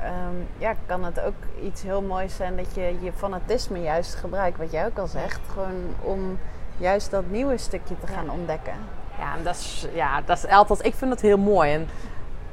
ehm, 0.00 0.34
ja, 0.58 0.74
kan 0.86 1.04
het 1.04 1.20
ook 1.20 1.34
iets 1.62 1.82
heel 1.82 2.02
moois 2.02 2.36
zijn 2.36 2.56
dat 2.56 2.74
je 2.74 2.96
je 3.00 3.12
fanatisme 3.12 3.80
juist 3.80 4.14
gebruikt. 4.14 4.58
Wat 4.58 4.70
jij 4.70 4.86
ook 4.86 4.98
al 4.98 5.06
zegt, 5.06 5.40
gewoon 5.52 5.94
om 6.00 6.38
juist 6.76 7.10
dat 7.10 7.24
nieuwe 7.30 7.58
stukje 7.58 7.98
te 7.98 8.06
gaan 8.06 8.30
ontdekken. 8.30 8.74
ja, 9.18 9.36
en 9.36 9.44
dat 9.44 9.54
is, 9.54 9.86
ja, 9.94 10.20
dat 10.24 10.36
is 10.36 10.46
altijd, 10.46 10.84
ik 10.84 10.94
vind 10.94 11.10
het 11.10 11.20
heel 11.20 11.38
mooi. 11.38 11.72
En 11.72 11.88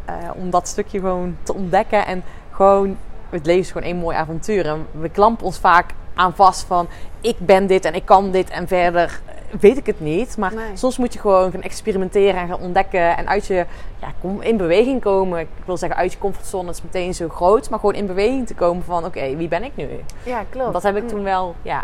eh, 0.06 0.16
om 0.36 0.50
dat 0.50 0.68
stukje 0.68 1.00
gewoon 1.00 1.38
te 1.44 1.54
ontdekken 1.54 2.06
en 2.06 2.24
gewoon, 2.52 2.98
het 3.30 3.46
leven 3.46 3.62
is 3.62 3.72
gewoon 3.72 3.88
één 3.88 3.98
mooi 3.98 4.16
avontuur. 4.18 4.66
En 4.66 4.88
we 4.92 5.10
klampen 5.10 5.46
ons 5.46 5.60
vaak 5.60 5.94
aan 6.20 6.36
vast 6.36 6.64
van, 6.64 6.88
ik 7.22 7.36
ben 7.40 7.68
dit 7.68 7.86
en 7.86 7.94
ik 7.94 8.06
kan 8.06 8.32
dit 8.32 8.50
en 8.50 8.68
verder 8.68 9.20
eh, 9.26 9.60
weet 9.60 9.78
ik 9.78 9.86
het 9.86 10.00
niet. 10.00 10.38
Maar 10.38 10.54
Nee. 10.54 10.78
soms 10.78 10.98
moet 10.98 11.14
je 11.14 11.20
gewoon 11.20 11.52
gaan 11.52 11.62
experimenteren 11.62 12.42
en 12.42 12.48
gaan 12.48 12.60
ontdekken 12.60 13.18
en 13.18 13.28
uit 13.28 13.46
je, 13.46 13.66
ja, 14.00 14.08
kom- 14.22 14.42
in 14.42 14.58
beweging 14.58 15.02
komen. 15.02 15.40
Ik 15.40 15.48
wil 15.66 15.78
zeggen, 15.78 15.98
uit 16.00 16.12
je 16.14 16.18
comfortzone 16.20 16.70
is 16.70 16.82
meteen 16.82 17.14
zo 17.14 17.30
groot, 17.30 17.70
maar 17.70 17.80
gewoon 17.80 17.96
in 17.96 18.06
beweging 18.06 18.48
te 18.48 18.54
komen 18.56 18.84
van, 18.84 19.06
oké, 19.06 19.36
wie 19.36 19.48
ben 19.48 19.64
ik 19.64 19.72
nu? 19.76 19.88
Ja, 20.24 20.44
klopt. 20.50 20.74
Dat 20.74 20.84
heb 20.84 20.96
ik 20.96 21.02
En- 21.02 21.08
toen 21.08 21.24
wel, 21.24 21.56
ja, 21.62 21.84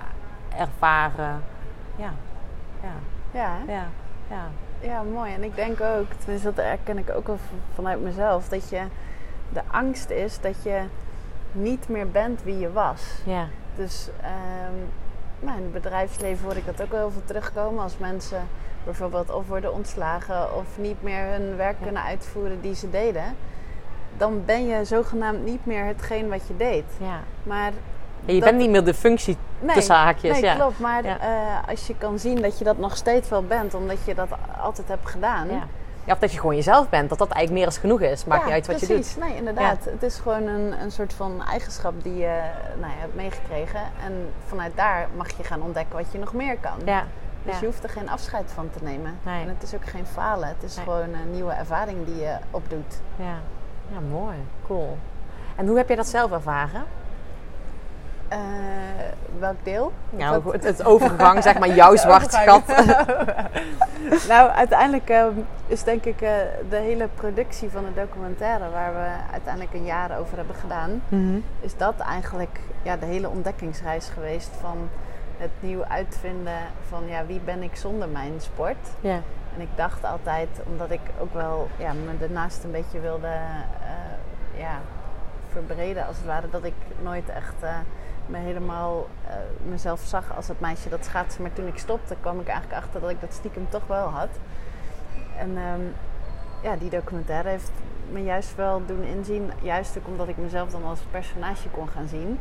ervaren. 0.57 1.43
Ja, 1.95 2.13
ja, 2.83 2.89
Ja, 3.31 3.57
ja, 3.67 3.83
ja. 4.29 4.47
Ja, 4.81 5.01
mooi. 5.13 5.33
En 5.33 5.43
ik 5.43 5.55
denk 5.55 5.81
ook, 5.81 6.05
tenminste 6.19 6.53
dat 6.53 6.65
herken 6.65 6.97
ik 6.97 7.09
ook 7.15 7.27
wel 7.27 7.37
vanuit 7.73 8.01
mezelf, 8.01 8.47
dat 8.47 8.69
je 8.69 8.81
de 9.53 9.61
angst 9.71 10.09
is 10.09 10.39
dat 10.41 10.55
je 10.63 10.79
niet 11.51 11.89
meer 11.89 12.11
bent 12.11 12.43
wie 12.43 12.59
je 12.59 12.71
was. 12.71 13.01
ja. 13.25 13.47
Dus 13.75 14.09
ehm, 14.21 14.73
nou, 15.39 15.57
in 15.57 15.63
het 15.63 15.73
bedrijfsleven 15.73 16.45
hoor 16.45 16.55
ik 16.55 16.65
dat 16.65 16.81
ook 16.81 16.91
wel 16.91 16.99
heel 16.99 17.11
veel 17.11 17.25
terugkomen. 17.25 17.83
Als 17.83 17.97
mensen 17.97 18.47
bijvoorbeeld 18.83 19.31
of 19.33 19.47
worden 19.47 19.73
ontslagen 19.73 20.55
of 20.55 20.65
niet 20.77 21.03
meer 21.03 21.23
hun 21.25 21.55
werk 21.55 21.75
kunnen 21.81 22.03
uitvoeren 22.03 22.61
die 22.61 22.75
ze 22.75 22.89
deden. 22.89 23.23
Dan 24.17 24.45
ben 24.45 24.65
je 24.65 24.85
zogenaamd 24.85 25.45
niet 25.45 25.65
meer 25.65 25.85
hetgeen 25.85 26.29
wat 26.29 26.47
je 26.47 26.57
deed. 26.57 26.83
Ja. 26.97 27.19
Maar 27.43 27.71
Ja, 28.25 28.33
je 28.33 28.39
dat- 28.39 28.49
bent 28.49 28.57
niet 28.61 28.69
meer 28.69 28.83
de 28.85 28.93
functie 28.93 29.37
Nee, 29.59 29.75
tussen 29.75 29.95
haakjes. 29.95 30.31
Nee, 30.31 30.43
ja. 30.43 30.55
klopt. 30.55 30.79
Maar 30.79 31.03
Ja. 31.05 31.19
eh, 31.19 31.69
als 31.69 31.87
je 31.87 31.95
kan 31.97 32.19
zien 32.19 32.41
dat 32.41 32.57
je 32.57 32.63
dat 32.63 32.77
nog 32.77 32.95
steeds 32.97 33.29
wel 33.29 33.43
bent, 33.43 33.73
omdat 33.73 33.97
je 34.05 34.15
dat 34.15 34.27
altijd 34.61 34.87
hebt 34.87 35.09
gedaan. 35.09 35.47
Ja. 35.49 35.63
Ja, 36.05 36.13
of 36.13 36.19
dat 36.19 36.31
je 36.31 36.39
gewoon 36.39 36.55
jezelf 36.55 36.89
bent, 36.89 37.09
dat 37.09 37.17
dat 37.17 37.29
eigenlijk 37.29 37.57
meer 37.59 37.65
als 37.65 37.77
genoeg 37.77 38.01
is. 38.01 38.25
Maakt 38.25 38.39
Ja, 38.41 38.45
niet 38.45 38.55
uit 38.55 38.67
wat 38.67 38.79
je 38.79 38.85
precies. 38.85 39.13
doet. 39.13 39.23
Nee, 39.23 39.35
inderdaad. 39.35 39.85
Het 39.85 40.03
is 40.03 40.19
gewoon 40.19 40.47
een, 40.47 40.81
een 40.81 40.91
soort 40.91 41.13
van 41.13 41.43
eigenschap 41.43 41.93
die 42.03 42.15
je 42.15 42.41
nou 42.79 42.91
ja, 42.93 42.99
hebt 42.99 43.15
meegekregen. 43.15 43.81
En 44.03 44.29
vanuit 44.47 44.71
daar 44.75 45.07
mag 45.15 45.37
je 45.37 45.43
gaan 45.43 45.61
ontdekken 45.61 45.95
wat 45.95 46.11
je 46.11 46.17
nog 46.19 46.33
meer 46.33 46.57
kan. 46.57 46.77
Ja. 46.85 47.03
Dus 47.43 47.53
ja. 47.53 47.59
je 47.59 47.65
hoeft 47.65 47.83
er 47.83 47.89
geen 47.89 48.09
afscheid 48.09 48.51
van 48.53 48.69
te 48.77 48.83
nemen. 48.83 49.17
Nee. 49.23 49.41
En 49.41 49.47
het 49.47 49.63
is 49.63 49.75
ook 49.75 49.85
geen 49.85 50.05
falen. 50.05 50.47
Het 50.47 50.63
is 50.63 50.75
Nee. 50.75 50.85
gewoon 50.85 51.13
een 51.13 51.31
nieuwe 51.31 51.51
ervaring 51.53 52.05
die 52.05 52.15
je 52.15 52.35
opdoet. 52.51 52.99
Ja. 53.15 53.35
ja, 53.91 53.99
mooi. 54.11 54.35
Cool. 54.65 54.97
En 55.55 55.67
hoe 55.67 55.77
heb 55.77 55.89
je 55.89 55.95
dat 55.95 56.07
zelf 56.07 56.31
ervaren? 56.31 56.83
Eh, 58.27 58.37
welk 59.39 59.55
deel? 59.63 59.91
Nou, 60.09 60.41
Wat- 60.43 60.63
het, 60.63 60.85
overgang, 60.85 61.43
zeg 61.43 61.59
maar, 61.59 61.69
jouw 61.69 61.95
zwart 62.05 62.35
gat. 62.35 62.63
nou, 64.27 64.49
uiteindelijk 64.49 65.09
ehm, 65.09 65.31
is 65.67 65.83
denk 65.83 66.05
ik 66.05 66.21
eh, 66.21 66.29
de 66.69 66.75
hele 66.75 67.07
productie 67.15 67.69
van 67.69 67.83
de 67.83 67.93
documentaire, 68.01 68.69
waar 68.69 68.93
we 68.93 69.31
uiteindelijk 69.31 69.73
een 69.73 69.85
jaar 69.85 70.17
over 70.19 70.37
hebben 70.37 70.55
gedaan, 70.55 71.01
Mhm. 71.07 71.37
is 71.59 71.77
dat 71.77 71.93
eigenlijk 71.99 72.59
ja, 72.83 72.97
de 72.97 73.05
hele 73.05 73.29
ontdekkingsreis 73.29 74.09
geweest 74.13 74.51
van 74.61 74.89
het 75.37 75.49
nieuw 75.59 75.85
uitvinden 75.85 76.57
van 76.89 77.03
ja, 77.07 77.25
wie 77.25 77.39
ben 77.39 77.63
ik 77.63 77.75
zonder 77.75 78.07
mijn 78.09 78.33
sport. 78.37 78.87
En 79.55 79.61
ik 79.61 79.69
dacht 79.75 80.03
altijd, 80.05 80.47
omdat 80.71 80.91
ik 80.91 80.99
ook 81.19 81.33
wel 81.33 81.67
ja, 81.77 81.93
me 81.93 82.17
daarnaast 82.19 82.63
een 82.63 82.71
beetje 82.71 82.99
wilde 82.99 83.27
eh, 83.27 84.59
ja, 84.59 84.77
verbreden 85.51 86.07
als 86.07 86.17
het 86.17 86.25
ware, 86.25 86.49
dat 86.51 86.63
ik 86.63 86.73
nooit 87.03 87.29
echt 87.29 87.53
me 88.25 88.37
helemaal 88.37 89.07
eh, 89.27 89.33
mezelf 89.69 90.01
zag 90.05 90.35
als 90.35 90.47
het 90.47 90.59
meisje 90.59 90.89
dat 90.89 91.05
schaatsen. 91.05 91.41
Maar 91.41 91.53
toen 91.53 91.67
ik 91.67 91.77
stopte, 91.77 92.15
kwam 92.21 92.39
ik 92.39 92.47
eigenlijk 92.47 92.79
achter 92.83 93.01
dat 93.01 93.09
ik 93.09 93.21
dat 93.21 93.33
stiekem 93.33 93.67
toch 93.69 93.87
wel 93.87 94.07
had. 94.07 94.29
En 95.37 95.57
ehm, 95.57 95.81
ja, 96.61 96.75
die 96.75 96.89
documentaire 96.89 97.49
heeft 97.49 97.71
me 98.11 98.23
juist 98.23 98.55
wel 98.55 98.81
doen 98.85 99.03
inzien, 99.03 99.51
juist 99.61 99.97
ook 99.97 100.07
omdat 100.07 100.27
ik 100.27 100.37
mezelf 100.37 100.69
dan 100.71 100.85
als 100.85 100.99
personage 101.11 101.69
kon 101.69 101.87
gaan 101.87 102.07
zien. 102.07 102.39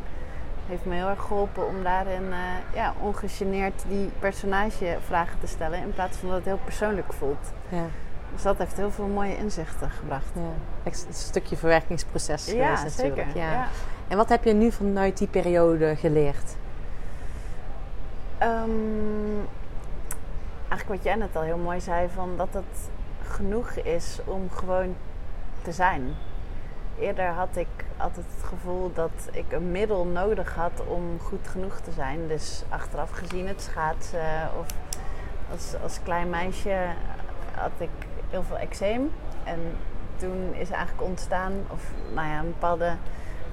Heeft 0.69 0.85
me 0.85 0.95
heel 0.95 1.09
erg 1.09 1.21
geholpen 1.23 1.67
om 1.67 1.83
daarin 1.83 2.33
eh, 2.33 2.39
ja, 2.75 2.93
ongegeneerd 3.01 3.83
die 3.89 4.11
personage 4.19 4.97
vragen 5.07 5.39
te 5.41 5.47
stellen. 5.47 5.79
In 5.79 5.93
plaats 5.95 6.17
van 6.17 6.29
dat 6.29 6.37
het 6.37 6.47
heel 6.47 6.61
persoonlijk 6.65 7.13
voelt. 7.13 7.53
Ja. 7.69 7.85
Dus 8.33 8.43
dat 8.43 8.59
heeft 8.59 8.77
heel 8.77 8.91
veel 8.91 9.07
mooie 9.07 9.37
inzichten 9.37 9.91
gebracht. 9.91 10.31
ja. 10.35 10.91
Een 10.91 11.15
stukje 11.15 11.57
verwerkingsproces 11.57 12.47
Ja, 12.53 12.77
geweest 12.77 12.97
natuurlijk. 12.97 13.27
zeker. 13.31 13.41
Ja. 13.41 13.53
Ja. 13.53 13.67
En 14.09 14.17
wat 14.17 14.29
heb 14.29 14.45
je 14.45 14.53
nu 14.53 14.73
vanuit 14.73 15.19
die 15.19 15.29
periode 15.29 15.97
geleerd? 15.97 16.57
Ehm, 18.39 18.71
eigenlijk 20.69 20.89
wat 20.89 21.03
jij 21.03 21.15
net 21.15 21.37
al 21.37 21.43
heel 21.43 21.57
mooi 21.57 21.81
zei, 21.81 22.09
van 22.09 22.37
dat 22.37 22.49
het 22.51 22.91
genoeg 23.23 23.71
is 23.71 24.19
om 24.25 24.51
gewoon 24.51 24.95
te 25.63 25.73
zijn. 25.73 26.15
Eerder 26.99 27.27
had 27.27 27.57
ik 27.57 27.69
altijd 27.97 28.27
het 28.37 28.45
gevoel 28.45 28.93
dat 28.93 29.29
ik 29.33 29.53
een 29.53 29.71
middel 29.71 30.05
nodig 30.05 30.55
had 30.55 30.83
om 30.87 31.19
goed 31.21 31.49
genoeg 31.49 31.81
te 31.81 31.91
zijn. 31.91 32.29
Dus 32.29 32.63
achteraf 32.69 33.11
gezien 33.11 33.49
het 33.49 33.63
schaatsen 33.63 34.51
of 34.61 34.67
als, 35.51 35.75
als 35.83 36.03
klein 36.03 36.31
meisje 36.31 36.87
had 37.55 37.73
ik 37.79 37.91
heel 38.31 38.43
veel 38.43 38.59
eczeem. 38.59 39.11
En 39.45 39.61
toen 40.17 40.55
is 40.55 40.71
eigenlijk 40.71 41.03
ontstaan, 41.03 41.53
of 41.69 41.91
nou 42.15 42.29
ja, 42.29 42.39
een 42.39 42.53
bepaalde 42.53 42.97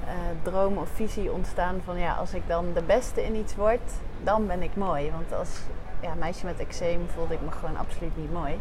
eh, 0.07 0.13
droom 0.41 0.77
of 0.77 0.89
visie 0.89 1.31
ontstaan 1.31 1.81
van 1.85 1.99
ja, 1.99 2.13
als 2.13 2.33
ik 2.33 2.41
dan 2.47 2.65
de 2.73 2.81
beste 2.81 3.25
in 3.25 3.35
iets 3.35 3.55
word, 3.55 3.91
dan 4.23 4.47
ben 4.47 4.61
ik 4.61 4.75
mooi. 4.75 5.11
Want 5.11 5.33
als 5.33 5.59
ja, 5.99 6.13
meisje 6.13 6.45
met 6.45 6.59
eczeem 6.59 7.07
voelde 7.09 7.33
ik 7.33 7.41
me 7.41 7.51
gewoon 7.51 7.77
absoluut 7.77 8.17
niet 8.17 8.33
mooi. 8.33 8.59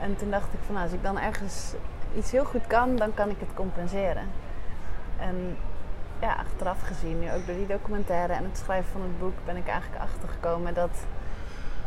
En 0.00 0.16
toen 0.16 0.30
dacht 0.30 0.52
ik 0.52 0.58
van 0.64 0.74
nou, 0.74 0.86
als 0.86 0.94
ik 0.94 1.02
dan 1.02 1.18
ergens 1.18 1.74
iets 2.16 2.30
heel 2.30 2.44
goed 2.44 2.66
kan, 2.66 2.96
dan 2.96 3.14
kan 3.14 3.30
ik 3.30 3.36
het 3.40 3.54
compenseren. 3.54 4.24
En 5.18 5.56
ja, 6.20 6.34
achteraf 6.34 6.80
gezien, 6.82 7.20
nu 7.20 7.32
ook 7.32 7.46
door 7.46 7.54
die 7.56 7.66
documentaire 7.66 8.32
en 8.32 8.44
het 8.44 8.58
schrijven 8.58 8.92
van 8.92 9.00
het 9.02 9.18
boek, 9.18 9.34
ben 9.44 9.56
ik 9.56 9.68
eigenlijk 9.68 10.02
achtergekomen 10.02 10.74
dat 10.74 10.90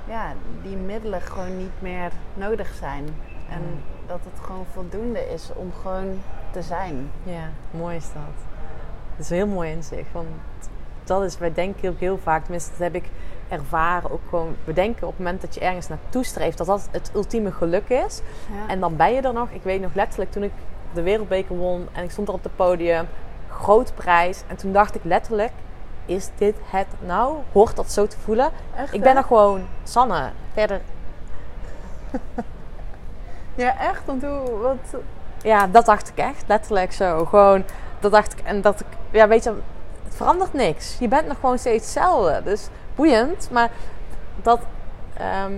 ja, 0.08 0.34
die 0.64 0.76
middelen 0.76 1.22
gewoon 1.22 1.58
niet 1.58 1.82
meer 1.82 2.12
nodig 2.34 2.74
zijn. 2.74 3.06
En 3.50 3.62
Mm. 3.62 3.82
dat 4.08 4.20
het 4.24 4.46
gewoon 4.46 4.66
voldoende 4.74 5.30
is 5.34 5.50
om 5.56 5.72
gewoon 5.82 6.22
te 6.52 6.62
zijn. 6.62 7.12
Ja, 7.24 7.50
mooi 7.72 7.96
is 7.96 8.14
dat. 8.14 8.49
Dat 9.20 9.32
is 9.32 9.38
een 9.38 9.46
heel 9.46 9.56
mooi 9.56 9.72
inzicht. 9.72 10.12
Want 10.12 10.28
dat 11.04 11.24
is, 11.24 11.38
wij 11.38 11.54
denken 11.54 11.90
ook 11.90 12.00
heel 12.00 12.18
vaak, 12.24 12.42
tenminste 12.42 12.72
dat 12.72 12.80
heb 12.80 12.96
ik 12.96 13.10
ervaren 13.50 14.12
ook 14.12 14.22
gewoon. 14.30 14.56
We 14.64 14.74
denken 14.74 15.08
op 15.08 15.14
het 15.14 15.18
moment 15.18 15.42
dat 15.42 15.54
je 15.54 15.60
ergens 15.60 15.88
naartoe 15.88 16.24
streeft, 16.24 16.58
dat 16.58 16.68
dat 16.68 16.88
het 16.92 17.12
ultieme 17.16 17.52
geluk 17.52 17.90
is. 17.90 18.22
Ja. 18.52 18.68
En 18.68 18.80
dan 18.80 18.96
ben 18.96 19.14
je 19.14 19.22
er 19.22 19.34
nog. 19.34 19.50
Ik 19.50 19.64
weet 19.64 19.82
nog 19.82 19.94
letterlijk 19.94 20.32
toen 20.32 20.44
ik 20.44 20.52
de 20.94 21.02
wereldbeker 21.02 21.56
won 21.56 21.88
en 21.94 22.04
ik 22.04 22.12
stond 22.12 22.28
er 22.28 22.34
op 22.34 22.44
het 22.44 22.56
podium. 22.56 23.08
Groot 23.50 23.96
prijs. 23.96 24.44
En 24.48 24.56
toen 24.56 24.72
dacht 24.72 24.96
ik 24.96 25.04
letterlijk, 25.04 25.52
is 26.06 26.30
dit 26.36 26.56
het 26.66 26.88
nou? 27.00 27.36
Hoort 27.52 27.76
dat 27.76 27.92
zo 27.92 28.08
te 28.08 28.18
voelen? 28.20 28.50
Echt, 28.76 28.94
Ik 28.94 29.02
ben 29.02 29.16
er 29.16 29.24
gewoon 29.24 29.62
Sanne. 29.84 30.30
Verder, 30.54 30.82
Ja, 33.56 33.78
echt? 33.80 34.06
Want 34.06 34.22
hoe, 34.22 34.58
wat... 34.58 35.02
ja, 35.42 35.68
dat 35.68 35.86
dacht 35.86 36.10
ik 36.10 36.18
echt. 36.18 36.44
Letterlijk 36.48 36.92
zo. 36.92 37.26
Gewoon, 37.26 37.64
dat 38.00 38.12
dacht 38.12 38.34
ik. 38.34 38.40
En 38.40 38.62
dat 38.62 38.80
ik, 38.80 38.86
ja, 39.12 39.28
weet 39.28 39.44
je, 39.44 39.54
het 40.04 40.16
verandert 40.16 40.54
niks. 40.54 40.98
Je 41.00 41.08
bent 41.08 41.28
nog 41.28 41.40
gewoon 41.40 41.58
steeds 41.58 41.84
hetzelfde. 41.84 42.42
Dus 42.44 42.68
boeiend. 42.96 43.50
Maar 43.52 43.70
dat, 44.42 44.60
ehm, 45.18 45.54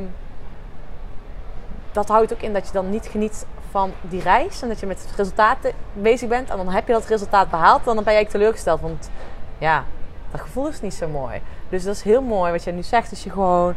dat 1.91 2.07
houdt 2.07 2.33
ook 2.33 2.41
in 2.41 2.53
dat 2.53 2.67
je 2.67 2.73
dan 2.73 2.89
niet 2.89 3.07
geniet 3.07 3.45
van 3.71 3.91
die 4.01 4.21
reis. 4.21 4.61
En 4.61 4.67
dat 4.67 4.79
je 4.79 4.85
met 4.85 5.05
resultaten 5.15 5.71
bezig 5.93 6.29
bent. 6.29 6.49
En 6.49 6.57
dan 6.57 6.69
heb 6.69 6.87
je 6.87 6.93
dat 6.93 7.05
resultaat 7.05 7.49
behaald. 7.49 7.83
Dan 7.83 7.95
ben 7.95 8.03
je 8.03 8.09
eigenlijk 8.09 8.29
teleurgesteld. 8.37 8.81
Want 8.81 9.09
ja, 9.57 9.83
dat 10.31 10.41
gevoel 10.41 10.67
is 10.67 10.81
niet 10.81 10.93
zo 10.93 11.07
mooi. 11.07 11.41
Dus 11.69 11.83
dat 11.83 11.95
is 11.95 12.01
heel 12.01 12.21
mooi 12.21 12.51
wat 12.51 12.63
jij 12.63 12.73
nu 12.73 12.83
zegt. 12.83 13.09
Dat 13.09 13.21
je 13.21 13.29
gewoon 13.29 13.75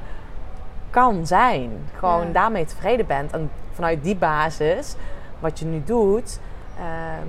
kan 0.90 1.26
zijn. 1.26 1.88
Gewoon 1.98 2.26
Ja. 2.26 2.32
daarmee 2.32 2.64
tevreden 2.64 3.06
bent. 3.06 3.32
En 3.32 3.50
vanuit 3.72 4.02
die 4.02 4.16
basis, 4.16 4.94
wat 5.38 5.58
je 5.58 5.64
nu 5.64 5.82
doet 5.84 6.38
ehm, 6.78 7.28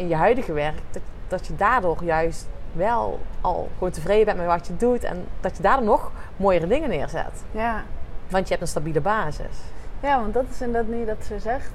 in 0.00 0.08
je 0.08 0.14
huidige 0.14 0.52
werk, 0.52 0.78
dat, 0.90 1.02
dat 1.28 1.46
je 1.46 1.56
daardoor 1.56 2.04
juist 2.04 2.48
wel 2.72 3.20
al 3.40 3.68
gewoon 3.74 3.90
tevreden 3.90 4.24
bent 4.24 4.36
met 4.38 4.46
wat 4.46 4.66
je 4.66 4.76
doet. 4.76 5.04
En 5.04 5.26
dat 5.40 5.56
je 5.56 5.62
daardoor 5.62 5.86
nog 5.86 6.10
mooiere 6.36 6.66
dingen 6.66 6.88
neerzet. 6.88 7.42
Ja. 7.50 7.82
Want 8.28 8.44
je 8.44 8.50
hebt 8.50 8.62
een 8.62 8.68
stabiele 8.68 9.00
basis. 9.00 9.56
ja, 10.00 10.20
want 10.20 10.34
dat 10.34 10.44
is 10.50 10.60
inderdaad 10.60 10.90
nu 10.90 11.04
dat 11.04 11.24
ze 11.26 11.38
zegt, 11.38 11.72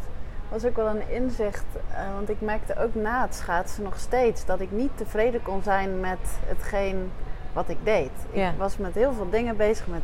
was 0.50 0.66
ook 0.66 0.76
wel 0.76 0.88
een 0.88 1.10
inzicht. 1.10 1.66
eh, 1.94 2.14
want 2.16 2.30
ik 2.30 2.42
merkte 2.42 2.78
ook 2.80 2.96
na 2.96 3.22
het 3.22 3.36
schaatsen 3.36 3.84
nog 3.84 4.00
steeds 4.00 4.46
dat 4.46 4.60
ik 4.60 4.72
niet 4.72 4.92
tevreden 4.96 5.42
kon 5.42 5.64
zijn 5.64 6.00
met 6.00 6.20
hetgeen 6.46 7.12
wat 7.54 7.70
ik 7.70 7.78
deed. 7.84 8.12
Ja. 8.32 8.50
Ik 8.50 8.58
was 8.58 8.78
met 8.78 8.94
heel 8.94 9.14
veel 9.14 9.30
dingen 9.30 9.58
bezig, 9.58 9.88
met, 9.88 10.02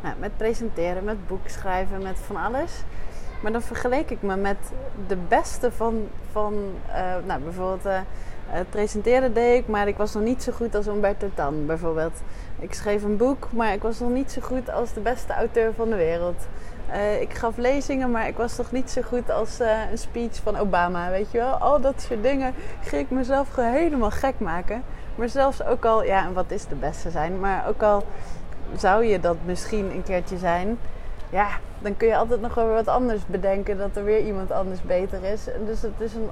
nou, 0.00 0.14
met 0.18 0.36
presenteren, 0.36 1.04
met 1.04 1.26
boek 1.26 1.48
schrijven, 1.48 2.02
met 2.02 2.18
van 2.18 2.36
alles. 2.36 2.82
Maar 3.44 3.52
dan 3.52 3.62
vergeleek 3.62 4.10
ik 4.10 4.22
me 4.22 4.36
met 4.36 4.56
de 5.06 5.16
beste 5.28 5.72
van, 5.72 6.08
van 6.32 6.54
eh, 6.92 7.14
nou, 7.26 7.40
bijvoorbeeld 7.40 7.86
eh, 7.86 7.98
het 8.46 8.70
presenteren 8.70 9.34
deed 9.34 9.58
ik, 9.58 9.68
maar 9.68 9.88
ik 9.88 9.96
was 9.96 10.14
nog 10.14 10.22
niet 10.22 10.42
zo 10.42 10.52
goed 10.52 10.74
als 10.74 10.86
Umberto 10.86 11.30
Tan 11.34 11.66
bijvoorbeeld. 11.66 12.22
Ik 12.58 12.74
schreef 12.74 13.02
een 13.02 13.16
boek, 13.16 13.48
maar 13.52 13.72
ik 13.72 13.82
was 13.82 14.00
nog 14.00 14.10
niet 14.10 14.32
zo 14.32 14.40
goed 14.40 14.70
als 14.70 14.92
de 14.92 15.00
beste 15.00 15.32
auteur 15.32 15.74
van 15.74 15.90
de 15.90 15.96
wereld. 15.96 16.46
Eh, 16.90 17.20
ik 17.20 17.34
gaf 17.34 17.56
lezingen, 17.56 18.10
maar 18.10 18.28
ik 18.28 18.36
was 18.36 18.56
nog 18.56 18.72
niet 18.72 18.90
zo 18.90 19.02
goed 19.02 19.30
als 19.30 19.60
eh, 19.60 19.90
een 19.90 19.98
speech 19.98 20.36
van 20.42 20.56
Obama, 20.56 21.10
weet 21.10 21.30
je 21.30 21.38
wel. 21.38 21.52
Al 21.52 21.80
dat 21.80 22.00
soort 22.00 22.22
dingen 22.22 22.54
ging 22.80 23.02
ik 23.02 23.10
mezelf 23.10 23.48
gewoon 23.48 23.72
helemaal 23.72 24.10
gek 24.10 24.38
maken. 24.38 24.82
Maar 25.14 25.28
zelfs 25.28 25.64
ook 25.64 25.84
al, 25.84 26.04
ja, 26.04 26.24
en 26.24 26.32
wat 26.32 26.50
is 26.50 26.66
de 26.66 26.74
beste 26.74 27.10
zijn, 27.10 27.40
maar 27.40 27.68
ook 27.68 27.82
al 27.82 28.04
zou 28.76 29.04
je 29.04 29.20
dat 29.20 29.36
misschien 29.44 29.90
een 29.90 30.02
keertje 30.02 30.38
zijn, 30.38 30.78
ja, 31.30 31.48
dan 31.84 31.96
kun 31.96 32.08
je 32.08 32.16
altijd 32.16 32.40
nog 32.40 32.54
wel 32.54 32.64
weer 32.66 32.74
wat 32.74 32.88
anders 32.88 33.26
bedenken 33.26 33.78
dat 33.78 33.96
er 33.96 34.04
weer 34.04 34.20
iemand 34.26 34.50
anders 34.52 34.82
beter 34.82 35.24
is. 35.24 35.48
En 35.52 35.64
dus 35.64 35.82
het 35.82 36.00
is 36.00 36.14
een, 36.14 36.28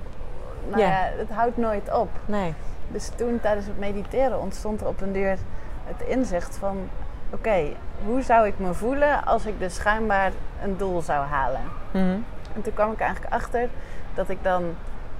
nou 0.68 0.80
Ja. 0.82 0.88
ja, 0.88 1.08
het 1.16 1.30
houdt 1.30 1.56
nooit 1.56 1.92
op. 1.92 2.08
Nee. 2.24 2.54
Dus 2.88 3.10
toen 3.16 3.40
tijdens 3.40 3.66
het 3.66 3.78
mediteren 3.78 4.40
ontstond 4.40 4.80
er 4.80 4.86
op 4.86 5.00
een 5.00 5.12
duur 5.12 5.36
het 5.84 6.08
inzicht 6.08 6.56
van... 6.56 6.88
Oké, 7.34 7.62
hoe 8.04 8.22
zou 8.22 8.46
ik 8.46 8.58
me 8.58 8.74
voelen 8.74 9.24
als 9.24 9.46
ik 9.46 9.58
dus 9.58 9.74
schijnbaar 9.74 10.32
een 10.62 10.76
doel 10.76 11.00
zou 11.02 11.26
halen? 11.26 11.60
Mhm. 11.90 12.16
En 12.54 12.62
toen 12.62 12.74
kwam 12.74 12.92
ik 12.92 13.00
eigenlijk 13.00 13.32
achter 13.34 13.68
dat 14.14 14.28
ik 14.28 14.38
dan 14.42 14.62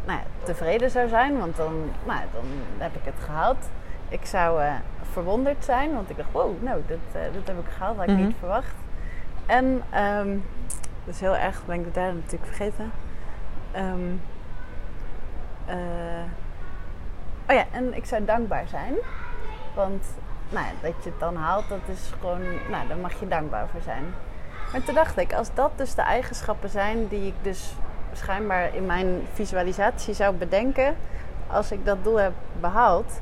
nou 0.04 0.18
ja, 0.18 0.24
tevreden 0.42 0.90
zou 0.90 1.08
zijn, 1.08 1.38
want 1.38 1.56
dan, 1.56 1.72
nou, 2.04 2.20
dan 2.32 2.44
heb 2.78 2.94
ik 2.94 3.04
het 3.04 3.24
gehaald. 3.24 3.68
ik 4.08 4.26
zou 4.26 4.60
eh, 4.62 4.72
verwonderd 5.12 5.64
zijn, 5.64 5.94
want 5.94 6.10
ik 6.10 6.16
dacht, 6.16 6.28
wow, 6.32 6.62
nou, 6.62 6.80
dit, 6.86 6.98
eh, 7.12 7.20
dit 7.32 7.46
heb 7.46 7.58
ik 7.58 7.72
gehaald, 7.76 7.96
had 7.96 8.08
ik 8.08 8.14
Mhm. 8.16 8.26
niet 8.26 8.36
verwacht. 8.38 8.74
En, 9.52 9.82
ehm 9.90 10.38
dat 11.04 11.14
is 11.14 11.20
heel 11.20 11.36
erg, 11.36 11.64
ben 11.66 11.78
ik 11.78 11.84
de 11.84 11.90
derde 11.90 12.12
natuurlijk 12.12 12.52
vergeten. 12.52 12.92
Ehm, 13.72 14.10
eh, 15.64 15.76
oh 17.48 17.56
ja, 17.56 17.64
en 17.70 17.94
ik 17.94 18.04
zou 18.04 18.24
dankbaar 18.24 18.68
zijn. 18.68 18.94
Want 19.74 20.06
nou, 20.50 20.66
dat 20.80 20.92
je 21.02 21.10
het 21.10 21.20
dan 21.20 21.36
haalt, 21.36 21.68
dat 21.68 21.78
is 21.86 22.12
gewoon, 22.20 22.40
nou, 22.70 22.88
daar 22.88 22.96
mag 22.96 23.20
je 23.20 23.28
dankbaar 23.28 23.68
voor 23.68 23.80
zijn. 23.80 24.04
Maar 24.72 24.82
toen 24.82 24.94
dacht 24.94 25.18
ik, 25.18 25.32
als 25.32 25.54
dat 25.54 25.70
dus 25.76 25.94
de 25.94 26.02
eigenschappen 26.02 26.68
zijn 26.68 27.08
die 27.08 27.26
ik 27.26 27.34
dus 27.42 27.74
schijnbaar 28.12 28.74
in 28.74 28.86
mijn 28.86 29.22
visualisatie 29.32 30.14
zou 30.14 30.34
bedenken, 30.34 30.96
als 31.46 31.72
ik 31.72 31.84
dat 31.84 32.04
doel 32.04 32.16
heb 32.16 32.32
behaald, 32.60 33.20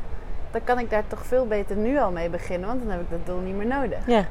dan 0.51 0.65
kan 0.65 0.79
ik 0.79 0.91
daar 0.91 1.07
toch 1.07 1.27
veel 1.27 1.47
beter 1.47 1.77
nu 1.77 1.99
al 1.99 2.11
mee 2.11 2.29
beginnen, 2.29 2.69
want 2.69 2.81
dan 2.81 2.91
heb 2.91 3.01
ik 3.01 3.11
dat 3.11 3.27
doel 3.27 3.41
niet 3.41 3.57
meer 3.57 3.67
nodig. 3.67 4.07
Ja. 4.07 4.25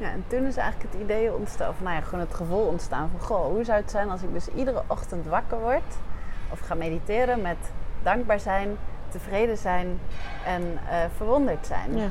Ja, 0.00 0.10
en 0.10 0.24
toen 0.26 0.46
is 0.46 0.56
eigenlijk 0.56 0.92
het 0.92 1.02
idee 1.02 1.34
ontstaan, 1.34 1.68
of 1.68 1.80
nou 1.80 1.94
ja, 1.94 2.00
gewoon 2.00 2.20
het 2.20 2.34
gevoel 2.34 2.66
ontstaan 2.66 3.10
van, 3.10 3.20
goh, 3.26 3.44
hoe 3.46 3.64
zou 3.64 3.80
het 3.80 3.90
zijn 3.90 4.10
als 4.10 4.22
ik 4.22 4.32
dus 4.32 4.48
iedere 4.48 4.82
ochtend 4.86 5.26
wakker 5.26 5.60
word 5.60 5.94
of 6.50 6.60
ga 6.60 6.74
mediteren 6.74 7.42
met 7.42 7.56
dankbaar 8.02 8.40
zijn, 8.40 8.76
tevreden 9.08 9.56
zijn 9.56 9.98
en 10.46 10.78
eh, 10.90 10.96
verwonderd 11.16 11.66
zijn. 11.66 11.96
Ja. 11.96 12.08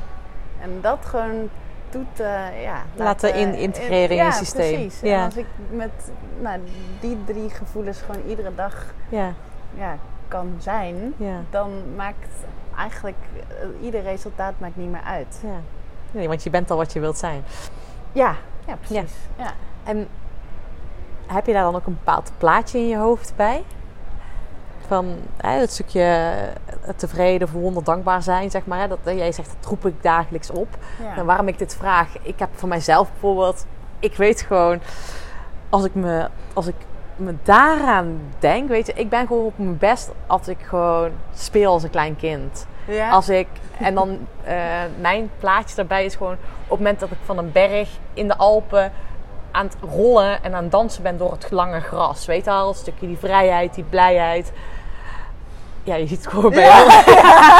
En 0.60 0.70
dat 0.80 0.98
gewoon 1.06 1.48
doet, 1.90 2.20
eh, 2.20 2.62
ja, 2.62 2.82
Laten 2.94 3.34
in- 3.34 3.54
integreren 3.54 4.16
in 4.16 4.24
je 4.24 4.32
systeem. 4.32 4.72
Precies. 4.72 5.00
Ja. 5.00 5.18
En 5.18 5.24
als 5.24 5.36
ik 5.36 5.46
met 5.70 6.10
nou, 6.40 6.60
die 7.00 7.18
drie 7.24 7.50
gevoelens 7.50 8.00
gewoon 8.00 8.22
iedere 8.28 8.54
dag 8.54 8.94
Ja. 9.08 9.32
ja, 9.74 9.96
kan 10.28 10.54
zijn, 10.58 11.14
dan 11.50 11.94
maakt 11.96 12.28
eigenlijk 12.76 13.16
eh, 13.48 13.84
ieder 13.84 14.02
resultaat 14.02 14.52
maakt 14.58 14.76
niet 14.76 14.90
meer 14.90 15.02
uit. 15.04 15.40
ja. 15.42 15.60
Nee, 16.12 16.28
want 16.28 16.42
je 16.42 16.50
bent 16.50 16.70
al 16.70 16.76
wat 16.76 16.92
je 16.92 17.00
wilt 17.00 17.18
zijn. 17.18 17.42
Ja, 18.12 18.36
ja 18.66 18.76
precies. 18.76 19.12
Ja. 19.38 19.52
En 19.84 20.08
heb 21.26 21.46
je 21.46 21.52
daar 21.52 21.62
dan 21.62 21.74
ook 21.74 21.86
een 21.86 21.98
bepaald 22.04 22.32
plaatje 22.38 22.78
in 22.78 22.88
je 22.88 22.96
hoofd 22.96 23.32
bij? 23.36 23.64
Van 24.86 25.16
hè, 25.36 25.50
het 25.50 25.72
stukje 25.72 26.32
tevreden, 26.96 27.48
verwonderd, 27.48 27.86
dankbaar 27.86 28.22
zijn, 28.22 28.50
zeg 28.50 28.66
maar. 28.66 28.78
Hè? 28.78 28.88
Dat, 28.88 28.98
jij 29.04 29.32
zegt, 29.32 29.54
dat 29.60 29.70
roep 29.70 29.86
ik 29.86 30.02
dagelijks 30.02 30.50
op. 30.50 30.68
Ja. 31.02 31.16
En 31.16 31.26
waarom 31.26 31.48
ik 31.48 31.58
dit 31.58 31.76
vraag, 31.76 32.08
ik 32.22 32.38
heb 32.38 32.48
voor 32.52 32.68
mijzelf 32.68 33.10
bijvoorbeeld, 33.10 33.66
ik 33.98 34.16
weet 34.16 34.40
gewoon, 34.40 34.80
als 35.68 35.84
ik 35.84 35.94
me, 35.94 36.28
als 36.52 36.66
ik 36.66 36.74
me 37.16 37.34
daaraan 37.42 38.20
denk, 38.38 38.68
weet 38.68 38.86
je, 38.86 38.92
ik 38.92 39.08
ben 39.08 39.26
gewoon 39.26 39.44
op 39.44 39.58
mijn 39.58 39.78
best 39.78 40.10
als 40.26 40.48
ik 40.48 40.58
gewoon 40.62 41.10
speel 41.34 41.72
als 41.72 41.82
een 41.82 41.90
klein 41.90 42.16
kind. 42.16 42.66
Ja. 42.90 43.10
Als 43.10 43.28
ik, 43.28 43.46
en 43.78 43.94
dan 43.94 44.18
eh, 44.44 44.54
mijn 45.00 45.30
plaatje 45.38 45.76
daarbij 45.76 46.04
is 46.04 46.14
gewoon 46.14 46.32
op 46.32 46.68
het 46.68 46.78
moment 46.78 47.00
dat 47.00 47.10
ik 47.10 47.18
van 47.24 47.38
een 47.38 47.52
berg 47.52 47.88
in 48.14 48.28
de 48.28 48.36
Alpen 48.36 48.92
aan 49.50 49.66
het 49.66 49.76
rollen 49.90 50.42
en 50.42 50.54
aan 50.54 50.62
het 50.62 50.72
dansen 50.72 51.02
ben 51.02 51.18
door 51.18 51.32
het 51.32 51.50
lange 51.50 51.80
gras. 51.80 52.26
Weet 52.26 52.44
je 52.44 52.50
al, 52.50 52.68
een 52.68 52.74
stukje 52.74 53.06
die 53.06 53.18
vrijheid, 53.18 53.74
die 53.74 53.84
blijheid. 53.84 54.52
Ja, 55.84 55.94
je 55.94 56.06
ziet 56.06 56.24
het 56.24 56.32
gewoon 56.32 56.50
bij 56.50 56.64
jou. 56.64 56.90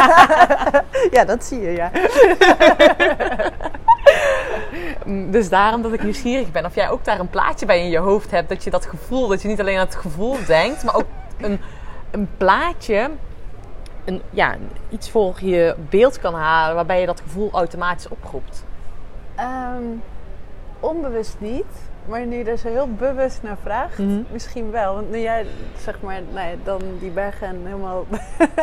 ja, 1.17 1.25
dat 1.25 1.45
zie 1.45 1.61
je, 1.61 1.71
ja. 1.71 1.91
Dus 5.31 5.49
daarom 5.49 5.83
dat 5.83 5.93
ik 5.93 6.03
nieuwsgierig 6.03 6.53
ben 6.53 6.65
of 6.65 6.75
jij 6.75 6.91
ook 6.91 7.05
daar 7.05 7.21
een 7.21 7.31
plaatje 7.31 7.67
bij 7.67 7.81
in 7.81 7.91
je 7.91 7.99
hoofd 7.99 8.31
hebt. 8.31 8.49
Dat 8.49 8.65
je 8.65 8.71
dat 8.71 8.87
gevoel, 8.87 9.29
dat 9.29 9.43
je 9.43 9.49
niet 9.49 9.61
alleen 9.61 9.79
aan 9.79 9.87
het 9.87 9.97
gevoel 9.97 10.37
denkt, 10.47 10.85
maar 10.85 10.95
ook 10.95 11.07
een, 11.41 11.61
een 12.11 12.29
plaatje, 12.37 13.11
een, 14.05 14.23
ja, 14.31 14.55
iets 14.89 15.11
voor 15.11 15.35
je 15.41 15.75
beeld 15.91 16.19
kan 16.19 16.35
halen 16.35 16.75
waarbij 16.75 17.01
je 17.01 17.07
dat 17.07 17.21
gevoel 17.21 17.51
automatisch 17.53 18.09
oproept. 18.09 18.65
Ehm, 19.37 19.83
onbewust 20.81 21.37
niet. 21.39 21.89
Maar 22.09 22.27
nu 22.27 22.37
je 22.37 22.45
er 22.45 22.59
zo 22.59 22.69
heel 22.69 22.89
bewust 22.95 23.43
naar 23.43 23.57
vraagt, 23.63 23.99
Mhm. 23.99 24.23
misschien 24.33 24.71
wel. 24.71 24.95
Want 24.95 25.11
nu 25.11 25.19
jij, 25.19 25.47
zeg 25.79 26.01
maar, 26.01 26.21
nou 26.33 26.49
ja, 26.49 26.55
dan 26.65 26.81
die 27.01 27.11
bergen 27.11 27.61
helemaal 27.65 28.07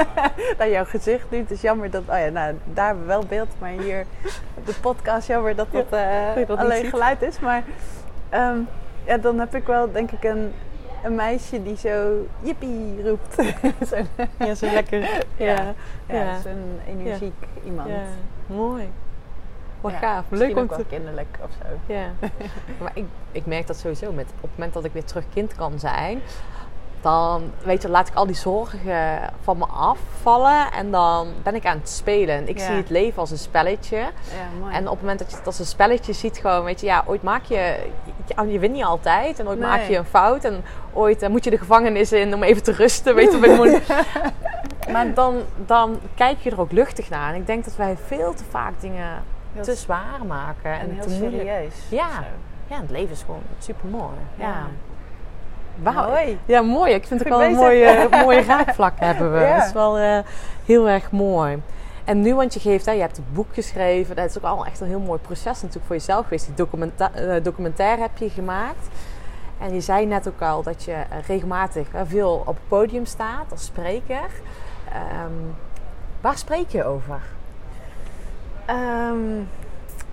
naar 0.58 0.70
jouw 0.70 0.86
gezicht 0.86 1.26
doet, 1.30 1.52
is 1.52 1.62
jammer 1.62 1.90
dat, 1.92 2.02
oh 2.10 2.18
ja, 2.20 2.30
nou, 2.30 2.56
daar 2.74 2.86
hebben 2.86 3.04
we 3.04 3.10
wel 3.10 3.26
beeld, 3.26 3.48
maar 3.60 3.70
hier 3.70 4.06
op 4.54 4.66
de 4.66 4.74
podcast 4.82 5.28
jammer 5.28 5.56
dat 5.56 5.68
dat, 5.72 5.86
eh, 5.90 6.48
dat 6.48 6.58
alleen 6.58 6.86
geluid 6.86 7.22
is. 7.22 7.40
Maar 7.40 7.64
ehm, 8.30 8.58
ja, 9.06 9.18
dan 9.18 9.40
heb 9.40 9.56
ik 9.56 9.66
wel, 9.66 9.92
denk 9.92 10.12
ik, 10.12 10.24
een, 10.24 10.54
een 11.04 11.16
meisje 11.16 11.64
die 11.64 11.78
zo 11.78 12.26
jippie 12.42 13.04
roept. 13.04 13.36
Ja, 14.46 14.56
zo 14.56 14.72
lekker. 14.72 15.00
ja, 15.38 15.74
ja, 16.08 16.16
Ja. 16.16 16.40
zo'n 16.42 16.80
energiek 16.88 17.34
iemand. 17.66 17.90
Mooi. 18.48 18.90
Wat 19.82 19.94
gaaf. 19.94 20.26
Leuk 20.30 20.56
om 20.56 20.62
ook 20.64 20.70
te... 20.70 20.76
wel 20.76 20.86
kinderlijk 20.86 21.38
of 21.44 21.50
zo. 21.62 21.94
Ja. 21.94 22.12
maar 22.82 22.92
ik, 22.94 23.06
ik 23.32 23.46
merk 23.46 23.68
dat 23.68 23.78
sowieso. 23.78 24.12
Met, 24.12 24.26
op 24.36 24.42
het 24.42 24.52
moment 24.52 24.74
dat 24.74 24.84
ik 24.84 24.94
weer 24.94 25.04
terug 25.04 25.24
kind 25.34 25.56
kan 25.56 25.80
zijn... 25.80 26.22
Dan, 27.02 27.52
weet 27.64 27.82
je, 27.82 27.90
laat 27.90 28.08
ik 28.08 28.14
al 28.16 28.26
die 28.26 28.36
zorgen 28.36 29.20
van 29.44 29.58
me 29.58 29.66
afvallen. 29.66 30.72
En 30.72 30.92
dan 30.92 31.28
ben 31.44 31.56
ik 31.56 31.66
aan 31.66 31.78
het 31.78 31.90
spelen. 31.90 32.36
En 32.36 32.48
Ik 32.48 32.58
Ja. 32.58 32.66
zie 32.66 32.76
het 32.76 32.90
leven 32.90 33.20
als 33.20 33.32
een 33.32 33.38
spelletje. 33.38 33.98
Ja, 33.98 34.10
mooi. 34.60 34.74
En 34.74 34.84
op 34.86 34.92
het 34.92 35.02
moment 35.02 35.20
dat 35.20 35.32
je 35.32 35.38
het 35.38 35.46
als 35.46 35.60
een 35.60 35.66
spelletje 35.66 36.14
ziet, 36.14 36.38
gewoon, 36.38 36.64
weet 36.64 36.80
je, 36.80 36.86
ja, 36.86 37.04
ooit 37.06 37.24
maak 37.24 37.44
je, 37.44 37.76
je, 38.26 38.52
je 38.52 38.60
wint 38.60 38.74
niet 38.74 38.84
altijd. 38.84 39.40
En 39.40 39.48
ooit 39.48 39.60
Nee. 39.60 39.68
maak 39.70 39.82
je 39.82 39.98
een 39.98 40.06
fout. 40.06 40.44
En 40.44 40.64
ooit 40.94 41.22
eh, 41.22 41.30
moet 41.30 41.44
je 41.44 41.50
de 41.50 41.58
gevangenis 41.58 42.12
in 42.12 42.34
om 42.34 42.44
even 42.44 42.64
te 42.64 42.72
rusten. 42.72 43.16
Weet 43.16 43.32
je, 43.32 43.56
moet- 43.58 43.96
maar 44.94 45.14
dan, 45.14 45.36
dan 45.66 46.00
kijk 46.16 46.40
je 46.40 46.52
er 46.52 46.60
ook 46.60 46.72
luchtig 46.72 47.10
naar. 47.10 47.30
En 47.34 47.40
ik 47.40 47.48
denk 47.48 47.66
dat 47.66 47.76
wij 47.76 47.98
veel 48.06 48.34
te 48.34 48.44
vaak 48.50 48.74
dingen 48.80 49.24
Heel 49.54 49.64
te 49.64 49.76
zwaar 49.76 50.26
maken. 50.28 50.72
En, 50.72 50.80
en 50.80 50.90
heel 50.92 51.02
te 51.04 51.10
moeilijk. 51.10 51.42
serieus. 51.42 51.74
Ja. 51.90 52.08
Ja, 52.68 52.78
het 52.82 52.92
leven 52.92 53.12
is 53.12 53.22
gewoon 53.22 53.42
super 53.60 53.90
mooi. 53.90 54.16
Ja. 54.36 54.68
Wauw. 55.84 56.10
Mooi. 56.10 56.40
Ja, 56.46 56.62
mooi. 56.62 56.94
Ik 56.94 57.08
vind 57.08 57.20
het 57.20 57.30
wel 57.30 57.44
een 57.44 57.56
mooie, 57.56 58.08
mooie 58.24 58.42
raakvlak 58.42 58.94
hebben 59.00 59.34
we. 59.34 59.40
Ja. 59.40 59.58
Dat 59.58 59.66
is 59.66 59.74
wel 59.74 59.98
eh, 59.98 60.20
heel 60.66 60.90
erg 60.90 61.12
mooi. 61.12 61.62
En 62.08 62.22
nu, 62.22 62.36
want 62.36 62.54
je 62.54 62.60
geeft, 62.60 62.86
hè, 62.86 62.92
je 62.92 63.02
hebt 63.02 63.18
een 63.18 63.26
boek 63.34 63.54
geschreven. 63.54 64.16
Dat 64.16 64.30
is 64.30 64.38
ook 64.38 64.44
al 64.44 64.66
echt 64.66 64.80
een 64.80 64.88
heel 64.88 65.00
mooi 65.00 65.20
proces 65.20 65.62
natuurlijk 65.62 65.86
voor 65.86 65.96
jezelf 65.96 66.24
geweest. 66.24 66.46
Die 66.46 66.56
documenta 66.56 67.14
eh, 67.14 67.44
documentaire 67.44 68.02
heb 68.02 68.18
je 68.18 68.30
gemaakt. 68.30 68.88
En 69.60 69.74
je 69.74 69.82
zei 69.82 70.06
net 70.06 70.28
ook 70.28 70.42
al 70.42 70.64
dat 70.64 70.84
je 70.84 70.92
eh, 70.92 71.18
regelmatig 71.28 71.88
veel 72.06 72.44
op 72.46 72.56
het 72.56 72.68
podium 72.68 73.06
staat 73.06 73.52
als 73.52 73.66
spreker. 73.66 74.30
Ehm, 74.94 75.32
waar 76.22 76.38
spreek 76.38 76.70
je 76.70 76.84
over? 76.84 77.22
Ehm, 78.66 79.44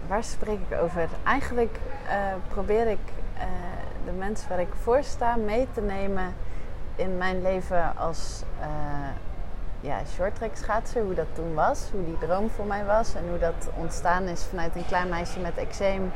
waar 0.09 0.25
spreek 0.25 0.59
ik 0.69 0.79
over? 0.83 1.09
Eigenlijk 1.25 1.79
eh, 2.09 2.17
probeer 2.49 2.87
ik 2.87 2.99
de 4.05 4.13
mensen 4.13 4.49
waar 4.49 4.61
ik 4.61 4.75
voor 4.83 5.03
sta 5.03 5.37
mee 5.37 5.69
te 5.73 5.81
nemen 5.81 6.35
in 6.97 7.19
mijn 7.19 7.43
leven 7.43 7.97
als 7.97 8.43
eh 8.61 8.67
ja, 9.85 10.05
shorttrack 10.15 10.57
schaatser. 10.57 11.03
Hoe 11.03 11.15
dat 11.15 11.27
toen 11.33 11.55
was, 11.55 11.89
hoe 11.93 12.05
die 12.05 12.19
droom 12.19 12.51
voor 12.51 12.67
mij 12.67 12.85
was 12.85 13.15
en 13.15 13.29
hoe 13.29 13.39
dat 13.39 13.71
ontstaan 13.77 14.23
is 14.23 14.43
vanuit 14.43 14.77
een 14.77 14.87
klein 14.87 15.09
meisje 15.09 15.41
met 15.41 15.57
eczeem 15.57 16.13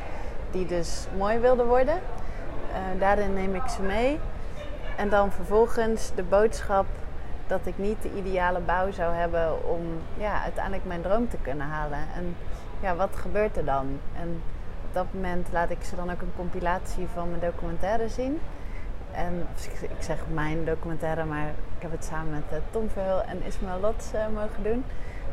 die 0.50 0.66
dus 0.66 1.06
mooi 1.16 1.38
wilde 1.38 1.64
worden. 1.64 1.94
Eh, 1.94 3.00
daarin 3.00 3.34
neem 3.34 3.54
ik 3.54 3.68
ze 3.68 3.82
mee. 3.82 4.20
En 4.96 5.08
dan 5.08 5.32
vervolgens 5.32 6.12
de 6.14 6.22
boodschap 6.22 6.86
dat 7.46 7.60
ik 7.64 7.78
niet 7.78 8.02
de 8.02 8.10
ideale 8.16 8.60
bouw 8.60 8.90
zou 8.90 9.14
hebben 9.14 9.68
om 9.68 9.80
ja, 10.16 10.42
uiteindelijk 10.42 10.84
mijn 10.84 11.02
droom 11.02 11.28
te 11.28 11.36
kunnen 11.42 11.66
halen. 11.66 11.98
En 12.14 12.36
ja, 12.80 12.96
wat 12.96 13.16
gebeurt 13.16 13.56
er 13.56 13.64
dan? 13.64 14.00
En 14.16 14.42
dat 14.98 15.12
moment 15.12 15.48
laat 15.52 15.70
ik 15.70 15.82
ze 15.84 15.96
dan 15.96 16.10
ook 16.10 16.20
een 16.20 16.32
compilatie 16.36 17.06
van 17.14 17.28
mijn 17.28 17.40
documentaire 17.40 18.08
zien. 18.08 18.40
En 19.12 19.46
ik, 19.82 19.88
zeg 20.02 20.18
mijn 20.32 20.64
documentaire, 20.64 21.24
maar 21.24 21.48
ik 21.48 21.82
heb 21.82 21.90
het 21.90 22.04
samen 22.04 22.30
met 22.30 22.42
eh, 22.50 22.58
Tom 22.70 22.88
Verheul 22.90 23.22
en 23.22 23.42
Ismael 23.44 23.80
Lots 23.80 24.12
eh, 24.12 24.20
mogen 24.34 24.62
doen. 24.62 24.84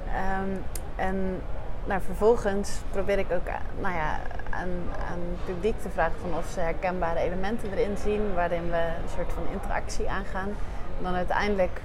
Ehm, 0.07 0.49
en 0.95 1.41
nou, 1.86 2.01
vervolgens 2.01 2.80
probeer 2.91 3.20
ik 3.20 3.32
ook 3.32 3.47
aan- 3.47 3.82
nou 3.82 3.95
ja, 3.95 4.20
aan, 4.49 4.70
aan 5.09 5.20
het 5.32 5.45
publiek 5.45 5.82
te 5.82 5.89
vragen 5.89 6.20
van 6.22 6.38
of 6.38 6.47
ze 6.53 6.59
herkenbare 6.59 7.20
elementen 7.20 7.72
erin 7.72 7.97
zien, 7.97 8.34
waarin 8.34 8.70
we 8.70 8.84
een 9.03 9.09
soort 9.16 9.34
van 9.34 9.43
interactie 9.51 10.09
aangaan. 10.09 10.49
En 10.97 11.03
dan 11.03 11.13
uiteindelijk 11.13 11.82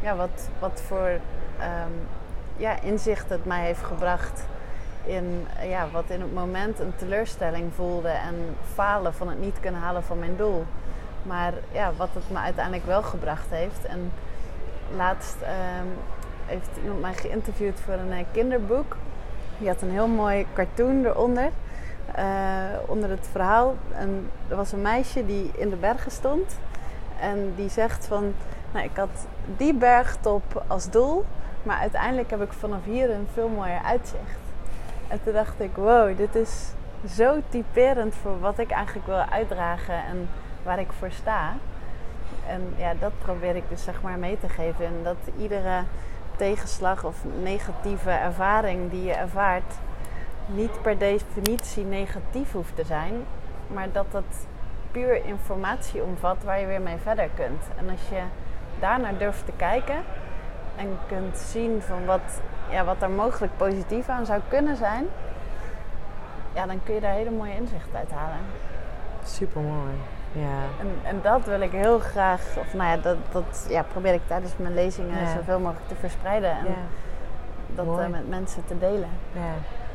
ja, 0.00 0.16
wat, 0.16 0.48
wat 0.58 0.82
voor 0.86 1.10
ehm, 1.58 1.94
ja, 2.56 2.80
inzicht 2.80 3.28
het 3.28 3.44
mij 3.44 3.64
heeft 3.64 3.84
gebracht 3.84 4.42
in 5.08 5.46
ja, 5.62 5.88
wat 5.92 6.04
in 6.08 6.20
het 6.20 6.34
moment 6.34 6.80
een 6.80 6.92
teleurstelling 6.96 7.72
voelde 7.74 8.08
en 8.08 8.34
falen 8.74 9.14
van 9.14 9.28
het 9.28 9.40
niet 9.40 9.60
kunnen 9.60 9.80
halen 9.80 10.02
van 10.02 10.18
mijn 10.18 10.36
doel. 10.36 10.64
Maar 11.22 11.52
ja, 11.72 11.92
wat 11.96 12.08
het 12.12 12.30
me 12.30 12.38
uiteindelijk 12.38 12.86
wel 12.86 13.02
gebracht 13.02 13.50
heeft. 13.50 13.84
En 13.84 14.12
laatst 14.96 15.36
ehm, 15.42 15.86
heeft 16.46 16.68
iemand 16.82 17.00
mij 17.00 17.14
geïnterviewd 17.14 17.80
voor 17.80 17.94
een 17.94 18.12
eh, 18.12 18.24
kinderboek. 18.32 18.96
Die 19.58 19.68
had 19.68 19.82
een 19.82 19.90
heel 19.90 20.08
mooi 20.08 20.46
cartoon 20.54 21.04
eronder. 21.04 21.50
eh, 22.14 22.24
onder 22.86 23.10
het 23.10 23.28
verhaal. 23.32 23.76
En 23.92 24.30
er 24.48 24.56
was 24.56 24.72
een 24.72 24.82
meisje 24.82 25.26
die 25.26 25.50
in 25.56 25.70
de 25.70 25.76
bergen 25.76 26.10
stond. 26.10 26.56
En 27.20 27.52
die 27.56 27.68
zegt 27.68 28.06
van, 28.06 28.34
nou, 28.72 28.84
ik 28.84 28.96
had 28.96 29.26
die 29.56 29.74
bergtop 29.74 30.64
als 30.66 30.90
doel. 30.90 31.24
Maar 31.62 31.78
uiteindelijk 31.78 32.30
heb 32.30 32.42
ik 32.42 32.52
vanaf 32.52 32.84
hier 32.84 33.10
een 33.10 33.26
veel 33.32 33.48
mooier 33.48 33.82
uitzicht. 33.84 34.47
En 35.08 35.20
toen 35.24 35.32
dacht 35.32 35.60
ik, 35.60 35.70
wow, 35.74 36.16
dit 36.16 36.34
is 36.34 36.72
zo 37.08 37.40
typerend 37.48 38.14
voor 38.14 38.40
wat 38.40 38.58
ik 38.58 38.70
eigenlijk 38.70 39.06
wil 39.06 39.24
uitdragen 39.30 40.04
en 40.04 40.28
waar 40.62 40.78
ik 40.78 40.92
voor 40.98 41.10
sta. 41.10 41.52
En 42.46 42.74
ja, 42.76 42.92
dat 43.00 43.12
probeer 43.18 43.56
ik 43.56 43.68
dus 43.68 43.82
zeg 43.82 44.02
maar 44.02 44.18
mee 44.18 44.38
te 44.40 44.48
geven. 44.48 44.84
En 44.86 45.00
dat 45.02 45.16
iedere 45.38 45.82
tegenslag 46.36 47.04
of 47.04 47.16
negatieve 47.42 48.10
ervaring 48.10 48.90
die 48.90 49.04
je 49.04 49.12
ervaart, 49.12 49.74
niet 50.46 50.82
per 50.82 50.98
definitie 50.98 51.84
negatief 51.84 52.52
hoeft 52.52 52.76
te 52.76 52.84
zijn, 52.84 53.12
maar 53.66 53.88
dat 53.92 54.06
het 54.10 54.46
puur 54.90 55.24
informatie 55.24 56.02
omvat 56.02 56.36
waar 56.44 56.60
je 56.60 56.66
weer 56.66 56.80
mee 56.80 56.96
verder 57.02 57.28
kunt. 57.34 57.62
En 57.76 57.90
als 57.90 58.08
je 58.08 58.22
daarnaar 58.80 59.18
durft 59.18 59.44
te 59.44 59.52
kijken 59.56 60.02
en 60.76 60.98
kunt 61.08 61.38
zien 61.38 61.82
van 61.82 62.04
wat, 62.04 62.40
ja, 62.70 62.84
wat 62.84 63.02
er 63.02 63.10
mogelijk 63.10 63.56
positief 63.56 64.08
aan 64.08 64.26
zou 64.26 64.40
kunnen 64.48 64.76
zijn, 64.76 65.06
ja, 66.54 66.66
dan 66.66 66.80
kun 66.84 66.94
je 66.94 67.00
daar 67.00 67.12
hele 67.12 67.30
mooie 67.30 67.54
inzichten 67.54 67.98
uit 67.98 68.10
halen. 68.10 68.38
Super 69.24 69.60
mooi. 69.60 69.92
Ja. 70.32 70.62
En, 70.80 70.92
en 71.02 71.20
dat 71.22 71.44
wil 71.44 71.60
ik 71.60 71.70
heel 71.70 71.98
graag, 71.98 72.40
of 72.58 72.74
nou 72.74 72.90
ja, 72.90 72.96
dat, 72.96 73.16
dat 73.32 73.66
ja, 73.68 73.82
probeer 73.82 74.14
ik 74.14 74.20
tijdens 74.26 74.52
mijn 74.56 74.74
lezingen 74.74 75.20
Ja. 75.20 75.32
zoveel 75.32 75.58
mogelijk 75.58 75.88
te 75.88 75.94
verspreiden 75.94 76.50
en 76.50 76.64
ja. 76.64 76.74
dat 77.74 77.98
eh, 77.98 78.06
met 78.06 78.28
mensen 78.28 78.64
te 78.66 78.78
delen. 78.78 79.08
Ja, 79.32 79.52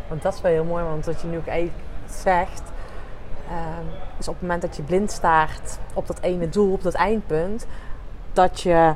want 0.08 0.22
dat 0.22 0.34
is 0.34 0.42
wel 0.42 0.52
heel 0.52 0.64
mooi, 0.64 0.84
want 0.84 1.06
wat 1.06 1.22
je 1.22 1.28
nu 1.28 1.38
ook 1.38 1.48
eigenlijk 1.48 1.84
zegt, 2.06 2.64
ehm, 3.50 3.86
is 4.20 4.28
op 4.28 4.34
het 4.34 4.42
moment 4.42 4.62
dat 4.62 4.76
je 4.76 4.84
blind 4.84 5.12
staart 5.12 5.80
op 5.94 6.08
dat 6.08 6.20
ene 6.20 6.50
doel, 6.50 6.74
op 6.74 6.84
dat 6.84 6.94
eindpunt, 6.94 7.68
dat 8.34 8.62
je 8.62 8.94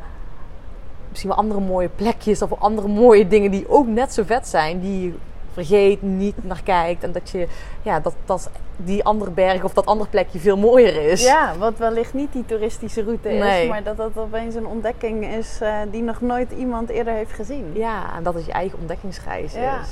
misschien 1.17 1.35
wel 1.35 1.39
andere 1.57 1.71
mooie 1.73 1.89
plekjes 1.95 2.41
of 2.41 2.59
andere 2.59 2.87
mooie 2.87 3.27
dingen 3.27 3.51
die 3.51 3.69
ook 3.69 3.87
net 3.87 4.13
zo 4.13 4.23
vet 4.25 4.47
zijn, 4.47 4.79
die 4.79 5.01
je 5.03 5.13
vergeet, 5.53 6.01
niet 6.01 6.43
naar 6.43 6.61
kijkt 6.63 7.03
en 7.03 7.11
dat 7.11 7.29
je, 7.29 7.47
ja, 7.81 7.99
dat, 7.99 8.13
dat 8.25 8.49
die 8.75 9.03
andere 9.03 9.31
berg 9.31 9.63
of 9.63 9.73
dat 9.73 9.85
andere 9.85 10.09
plekje 10.09 10.39
veel 10.39 10.57
mooier 10.57 11.09
is. 11.11 11.23
Ja, 11.23 11.53
wat 11.57 11.77
wellicht 11.77 12.13
niet 12.13 12.33
die 12.33 12.45
toeristische 12.45 13.03
route 13.03 13.29
is, 13.29 13.39
Nee. 13.43 13.67
maar 13.67 13.83
dat 13.83 13.97
dat 13.97 14.17
opeens 14.17 14.55
een 14.55 14.67
ontdekking 14.67 15.25
is 15.27 15.57
eh, 15.61 15.73
die 15.91 16.01
nog 16.01 16.21
nooit 16.21 16.51
iemand 16.51 16.89
eerder 16.89 17.13
heeft 17.13 17.33
gezien. 17.33 17.71
Ja, 17.73 18.15
en 18.15 18.23
dat 18.23 18.33
het 18.33 18.45
je 18.45 18.51
eigen 18.51 18.79
ontdekkingsreis 18.79 19.53
Ja. 19.53 19.79
is. 19.81 19.89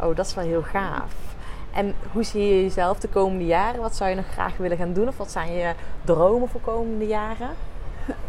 Oh, 0.00 0.16
dat 0.16 0.26
is 0.26 0.34
wel 0.34 0.44
heel 0.44 0.62
gaaf. 0.62 1.12
En 1.72 1.94
hoe 2.12 2.22
zie 2.22 2.42
je 2.42 2.62
jezelf 2.62 2.98
de 2.98 3.08
komende 3.08 3.44
jaren? 3.46 3.80
Wat 3.80 3.96
zou 3.96 4.10
je 4.10 4.16
nog 4.16 4.26
graag 4.32 4.56
willen 4.56 4.76
gaan 4.76 4.92
doen? 4.92 5.08
Of 5.08 5.16
wat 5.16 5.30
zijn 5.30 5.52
je 5.52 5.72
dromen 6.04 6.48
voor 6.48 6.60
komende 6.60 7.06
jaren? 7.06 7.48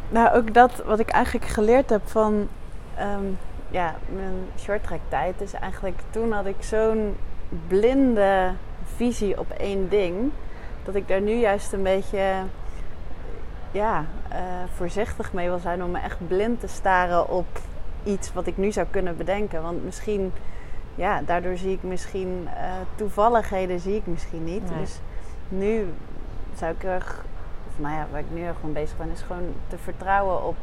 Nou, 0.09 0.35
ook 0.35 0.53
dat 0.53 0.83
wat 0.85 0.99
ik 0.99 1.09
eigenlijk 1.09 1.45
geleerd 1.45 1.89
heb 1.89 2.01
van 2.05 2.47
ehm, 2.95 3.23
ja, 3.69 3.95
mijn 4.13 4.45
shorttrack 4.59 4.99
tijd 5.07 5.41
is 5.41 5.53
eigenlijk 5.53 5.99
toen 6.09 6.31
had 6.31 6.45
ik 6.45 6.55
zo'n 6.59 7.15
blinde 7.67 8.51
visie 8.95 9.39
op 9.39 9.49
één 9.51 9.89
ding 9.89 10.31
dat 10.83 10.95
ik 10.95 11.07
daar 11.07 11.21
nu 11.21 11.33
juist 11.33 11.73
een 11.73 11.83
beetje 11.83 12.43
ja, 13.71 14.05
eh, 14.29 14.39
voorzichtig 14.75 15.33
mee 15.33 15.49
wil 15.49 15.59
zijn 15.59 15.83
om 15.83 15.91
me 15.91 15.99
echt 15.99 16.27
blind 16.27 16.59
te 16.59 16.67
staren 16.67 17.29
op 17.29 17.59
iets 18.03 18.33
wat 18.33 18.47
ik 18.47 18.57
nu 18.57 18.71
zou 18.71 18.87
kunnen 18.89 19.17
bedenken. 19.17 19.61
Want 19.61 19.83
misschien, 19.83 20.31
ja, 20.95 21.21
daardoor 21.21 21.57
zie 21.57 21.71
ik 21.71 21.83
misschien 21.83 22.47
eh, 22.57 22.71
toevalligheden 22.95 23.79
zie 23.79 23.95
ik 23.95 24.07
misschien 24.07 24.43
niet. 24.43 24.69
Nee. 24.69 24.79
Dus 24.79 24.99
nu 25.49 25.93
zou 26.55 26.73
ik 26.73 26.83
erg, 26.83 27.25
nou 27.79 27.95
ja, 27.95 28.07
waar 28.11 28.19
ik 28.19 28.25
nu 28.31 28.41
mee 28.61 28.73
bezig 28.73 28.97
ben, 28.97 29.11
is 29.11 29.21
gewoon 29.21 29.53
te 29.67 29.77
vertrouwen 29.77 30.43
op 30.45 30.55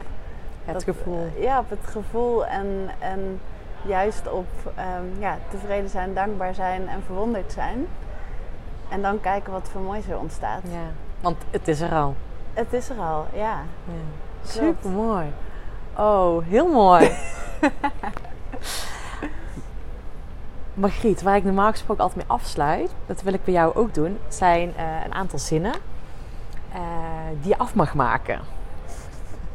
Het 0.65 0.75
dat- 0.75 0.83
gevoel. 0.83 1.27
eh, 1.37 1.43
ja, 1.43 1.59
op 1.59 1.71
het 1.71 1.87
gevoel 1.91 2.47
en, 2.47 2.89
en 2.99 3.41
juist 3.83 4.31
op 4.33 4.47
ehm, 4.75 5.05
ja, 5.21 5.37
tevreden 5.51 5.91
zijn, 5.91 6.15
dankbaar 6.15 6.55
zijn 6.55 6.89
en 6.89 7.03
verwonderd 7.07 7.53
zijn. 7.53 7.87
En 8.89 9.03
dan 9.03 9.21
kijken 9.21 9.53
wat 9.53 9.69
voor 9.73 9.81
moois 9.81 10.09
er 10.09 10.19
ontstaat. 10.19 10.61
Ja, 10.63 10.91
want 11.21 11.37
het 11.51 11.69
is 11.69 11.81
er 11.81 11.93
al. 11.93 12.15
Het 12.55 12.73
is 12.73 12.89
er 12.91 12.99
al, 12.99 13.27
ja. 13.33 13.57
Ja. 13.85 13.93
Super 14.43 14.91
mooi. 14.91 15.27
Oh, 15.97 16.45
heel 16.47 16.67
mooi. 16.73 17.11
Margriet, 20.75 21.23
waar 21.23 21.37
ik 21.37 21.45
normaal 21.45 21.71
gesproken 21.71 22.03
altijd 22.05 22.29
mee 22.29 22.37
afsluit, 22.39 22.91
dat 23.07 23.23
wil 23.23 23.33
ik 23.33 23.45
bij 23.45 23.55
jou 23.55 23.75
ook 23.75 23.95
doen, 23.95 24.19
zijn 24.29 24.73
eh, 24.77 24.85
een 25.05 25.15
aantal 25.15 25.39
zinnen 25.39 25.73
eh, 26.73 26.81
die 27.41 27.49
je 27.49 27.59
af 27.59 27.75
mag 27.75 27.95
maken. 27.95 28.41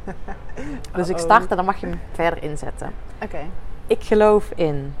dus 0.94 1.08
ik 1.08 1.18
start 1.18 1.50
en 1.50 1.56
dan 1.56 1.64
mag 1.64 1.76
je 1.80 1.86
hem 1.86 2.00
verder 2.12 2.42
inzetten. 2.42 2.92
Oké. 3.22 3.38
Ik 3.86 4.02
geloof 4.02 4.50
in. 4.54 4.94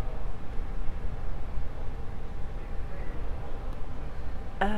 Eh. 4.58 4.68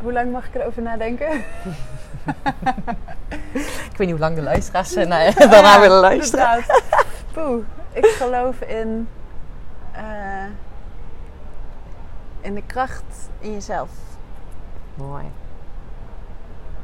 Hoe 0.00 0.12
lang 0.12 0.32
mag 0.32 0.46
ik 0.46 0.54
erover 0.54 0.82
nadenken? 0.82 1.28
Ik 3.90 3.98
weet 3.98 3.98
niet 3.98 4.10
hoe 4.10 4.18
lang 4.18 4.34
de 4.34 4.42
luisteraars 4.42 4.94
naar- 4.94 5.34
daarna 5.50 5.80
willen 5.80 6.00
luisteren. 6.00 6.64
Poeh. 7.32 7.64
Ik 7.92 8.06
geloof 8.06 8.60
in, 8.60 9.08
eh, 9.92 10.02
in 12.42 12.54
de 12.54 12.62
kracht 12.66 13.30
in 13.40 13.52
jezelf. 13.52 13.88
Mooi. 14.94 15.24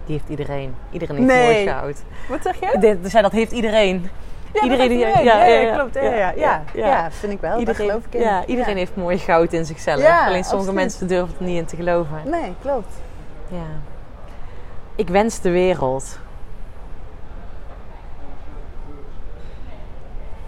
Die 0.04 0.16
heeft 0.16 0.28
iedereen. 0.28 0.74
Iedereen 0.90 1.16
heeft 1.16 1.28
Nee. 1.28 1.52
mooi 1.52 1.66
goud. 1.68 2.02
Wat 2.28 2.42
zeg 2.42 2.60
je? 2.60 2.78
Dit, 2.80 3.02
dus 3.02 3.12
ja, 3.12 3.22
dat 3.22 3.32
heeft 3.32 3.52
iedereen. 3.52 4.10
Ja, 4.52 4.62
Iedereen 4.62 4.88
die- 4.88 4.98
ja, 4.98 5.08
ja, 5.08 5.20
ja, 5.20 5.44
ja, 5.44 5.60
ja, 5.60 5.74
klopt. 5.74 5.94
Ja, 5.94 6.02
ja, 6.02 6.10
ja, 6.14 6.30
ja, 6.36 6.62
ja. 6.74 6.86
ja. 6.86 7.10
vind 7.10 7.32
ik 7.32 7.40
wel. 7.40 7.58
Iedereen, 7.58 7.86
geloof 7.86 8.04
ik 8.04 8.14
in. 8.14 8.20
Ja, 8.20 8.44
iedereen 8.46 8.72
Ja. 8.72 8.78
heeft 8.78 8.96
mooi 8.96 9.18
goud 9.18 9.52
in 9.52 9.64
zichzelf. 9.64 10.00
Ja, 10.00 10.26
Alleen 10.26 10.44
sommige 10.44 10.54
absoluut. 10.70 10.74
mensen 10.74 11.06
durven 11.08 11.34
er 11.38 11.44
niet 11.44 11.58
in 11.58 11.64
te 11.64 11.76
geloven. 11.76 12.22
Nee, 12.24 12.54
klopt. 12.60 12.92
Ja. 13.48 13.66
Ik 14.94 15.08
wens 15.08 15.40
de 15.40 15.50
wereld. 15.50 16.18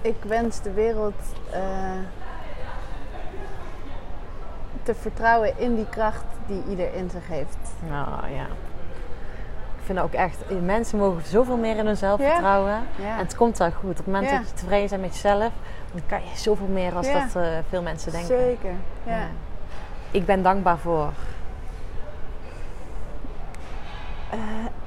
Ik 0.03 0.17
wens 0.23 0.61
de 0.61 0.73
wereld 0.73 1.15
eh, 1.51 1.61
te 4.95 5.01
vertrouwen 5.01 5.59
in 5.59 5.75
die 5.75 5.89
kracht 5.89 6.25
die 6.47 6.63
ieder 6.69 6.95
in 6.95 7.11
zich 7.11 7.29
heeft. 7.29 7.57
Nou 7.89 8.33
ja. 8.35 8.43
Ik 9.79 9.87
vind 9.87 9.99
ook 9.99 10.13
echt, 10.13 10.39
mensen 10.65 10.99
mogen 10.99 11.23
zoveel 11.25 11.57
meer 11.57 11.77
in 11.77 11.87
hunzelf 11.87 12.21
Ja. 12.21 12.29
vertrouwen. 12.31 12.83
Ja. 12.97 13.13
En 13.13 13.19
het 13.19 13.37
komt 13.37 13.59
wel 13.59 13.71
goed. 13.71 13.91
Op 13.91 13.97
het 13.97 14.07
moment 14.07 14.31
Ja. 14.31 14.39
dat 14.39 14.49
je 14.49 14.55
tevreden 14.55 14.89
bent 14.89 15.03
met 15.03 15.13
jezelf, 15.13 15.53
dan 15.93 16.03
kan 16.07 16.21
je 16.23 16.37
zoveel 16.37 16.67
meer 16.67 16.95
als 16.97 17.13
dat 17.13 17.43
eh, 17.43 17.49
veel 17.69 17.83
mensen 17.83 18.11
denken. 18.13 18.29
Zeker. 18.39 18.73
Ja. 19.05 19.17
Ja. 19.19 19.27
Ik 20.11 20.27
ben 20.27 20.43
dankbaar 20.43 20.79
voor. 20.79 21.13
Eh, 24.31 24.39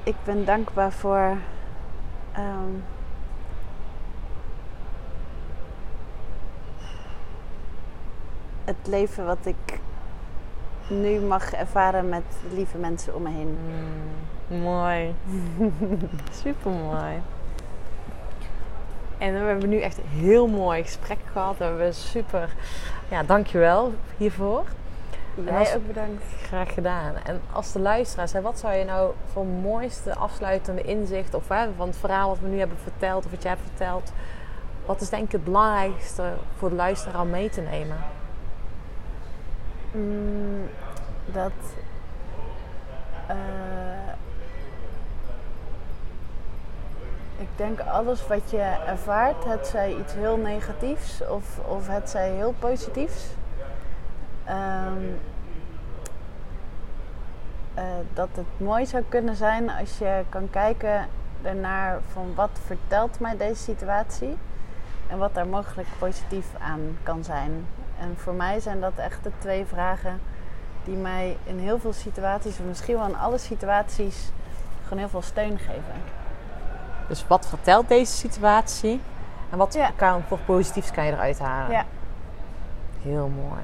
ik 0.02 0.16
ben 0.24 0.44
dankbaar 0.44 0.92
voor. 0.92 1.36
ehm, 2.32 2.72
het 8.64 8.76
leven 8.86 9.26
wat 9.26 9.38
ik 9.46 9.80
nu 10.88 11.20
mag 11.20 11.52
ervaren 11.52 12.08
met 12.08 12.22
lieve 12.52 12.78
mensen 12.78 13.14
om 13.14 13.22
me 13.22 13.30
heen. 13.30 13.58
Mm, 14.48 14.58
mooi. 14.62 15.14
Super 16.42 16.70
mooi. 16.70 17.22
En 19.18 19.32
we 19.32 19.38
hebben 19.38 19.68
nu 19.68 19.80
echt 19.80 19.98
een 19.98 20.20
heel 20.20 20.46
mooi 20.46 20.82
gesprek 20.82 21.18
gehad. 21.32 21.56
We 21.58 21.64
hebben 21.64 21.94
super. 21.94 22.48
Ja, 23.08 23.22
dankjewel 23.22 23.92
hiervoor. 24.16 24.64
Jij 25.44 25.58
als- 25.58 25.74
ook 25.74 25.86
bedankt. 25.86 26.22
Graag 26.42 26.74
gedaan. 26.74 27.12
En 27.24 27.40
als 27.52 27.72
de 27.72 27.78
luisteraars, 27.78 28.32
hè, 28.32 28.40
wat 28.40 28.58
zou 28.58 28.74
je 28.74 28.84
nou 28.84 29.12
voor 29.32 29.46
mooiste 29.46 30.14
afsluitende 30.14 30.82
inzicht 30.82 31.34
of 31.34 31.48
hè, 31.48 31.66
van 31.76 31.86
het 31.88 31.96
verhaal 31.96 32.28
wat 32.28 32.38
we 32.40 32.48
nu 32.48 32.58
hebben 32.58 32.76
verteld 32.82 33.24
of 33.24 33.30
wat 33.30 33.42
jij 33.42 33.50
hebt 33.50 33.62
verteld, 33.68 34.12
wat 34.86 35.00
is 35.00 35.08
denk 35.08 35.24
ik 35.24 35.32
het 35.32 35.44
belangrijkste 35.44 36.32
voor 36.56 36.68
de 36.68 36.74
luisteraar 36.74 37.20
om 37.20 37.30
mee 37.30 37.48
te 37.48 37.60
nemen? 37.60 37.96
Mm, 39.94 40.68
dat. 41.26 41.52
eh, 43.26 43.36
ik 47.38 47.48
denk 47.56 47.80
alles 47.80 48.26
wat 48.26 48.50
je 48.50 48.76
ervaart, 48.86 49.44
het 49.44 49.66
zij 49.66 49.96
iets 49.96 50.12
heel 50.14 50.36
negatiefs 50.36 51.26
of, 51.28 51.58
of 51.58 51.88
het 51.88 52.10
zij 52.10 52.30
heel 52.30 52.54
positiefs. 52.58 53.24
ehm, 54.44 55.02
eh, 57.74 57.84
dat 58.14 58.28
het 58.34 58.46
mooi 58.56 58.86
zou 58.86 59.02
kunnen 59.08 59.36
zijn 59.36 59.70
als 59.70 59.98
je 59.98 60.22
kan 60.28 60.50
kijken 60.50 61.08
ernaar 61.42 62.00
van 62.12 62.34
wat 62.34 62.50
vertelt 62.66 63.20
mij 63.20 63.36
deze 63.36 63.62
situatie 63.62 64.36
en 65.06 65.18
wat 65.18 65.34
daar 65.34 65.46
mogelijk 65.46 65.88
positief 65.98 66.46
aan 66.58 66.98
kan 67.02 67.24
zijn. 67.24 67.66
En 68.04 68.14
voor 68.16 68.34
mij 68.34 68.60
zijn 68.60 68.80
dat 68.80 68.92
echt 68.96 69.22
de 69.24 69.30
twee 69.38 69.64
vragen 69.66 70.20
die 70.84 70.96
mij 70.96 71.36
in 71.44 71.58
heel 71.58 71.78
veel 71.78 71.92
situaties, 71.92 72.58
of 72.58 72.64
misschien 72.66 72.96
wel 72.96 73.06
in 73.06 73.16
alle 73.16 73.38
situaties, 73.38 74.30
gewoon 74.82 74.98
heel 74.98 75.08
veel 75.08 75.22
steun 75.22 75.58
geven. 75.58 75.94
Dus 77.08 77.26
wat 77.26 77.46
vertelt 77.46 77.88
deze 77.88 78.12
situatie? 78.12 79.00
En 79.50 79.58
wat 79.58 79.74
Ja. 79.74 79.90
kan 79.96 80.22
voor 80.28 80.38
positiefs 80.38 80.90
kan 80.90 81.04
je 81.04 81.12
eruit 81.12 81.38
halen? 81.38 81.70
Ja. 81.70 81.84
Heel 83.02 83.28
mooi. 83.28 83.62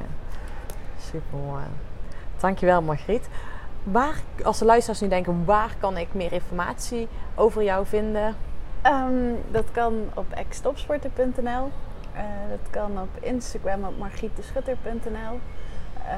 Super 1.10 1.38
mooi. 1.38 1.62
Dankjewel 2.40 2.82
Margriet. 2.82 3.28
Waar, 3.82 4.14
als 4.42 4.58
de 4.58 4.64
luisteraars 4.64 5.00
nu 5.00 5.08
denken, 5.08 5.44
waar 5.44 5.74
kan 5.78 5.96
ik 5.96 6.14
meer 6.14 6.32
informatie 6.32 7.08
over 7.34 7.62
jou 7.62 7.86
vinden? 7.86 8.36
Ehm, 8.82 9.34
dat 9.50 9.64
kan 9.72 9.94
op 10.14 10.32
extopsporter.nl. 10.32 11.70
Eh, 12.14 12.22
dat 12.50 12.70
kan 12.70 13.00
op 13.00 13.08
Instagram 13.20 13.84
op 13.84 13.98
margrieteschutter.nl. 13.98 15.38
Eh, 16.06 16.14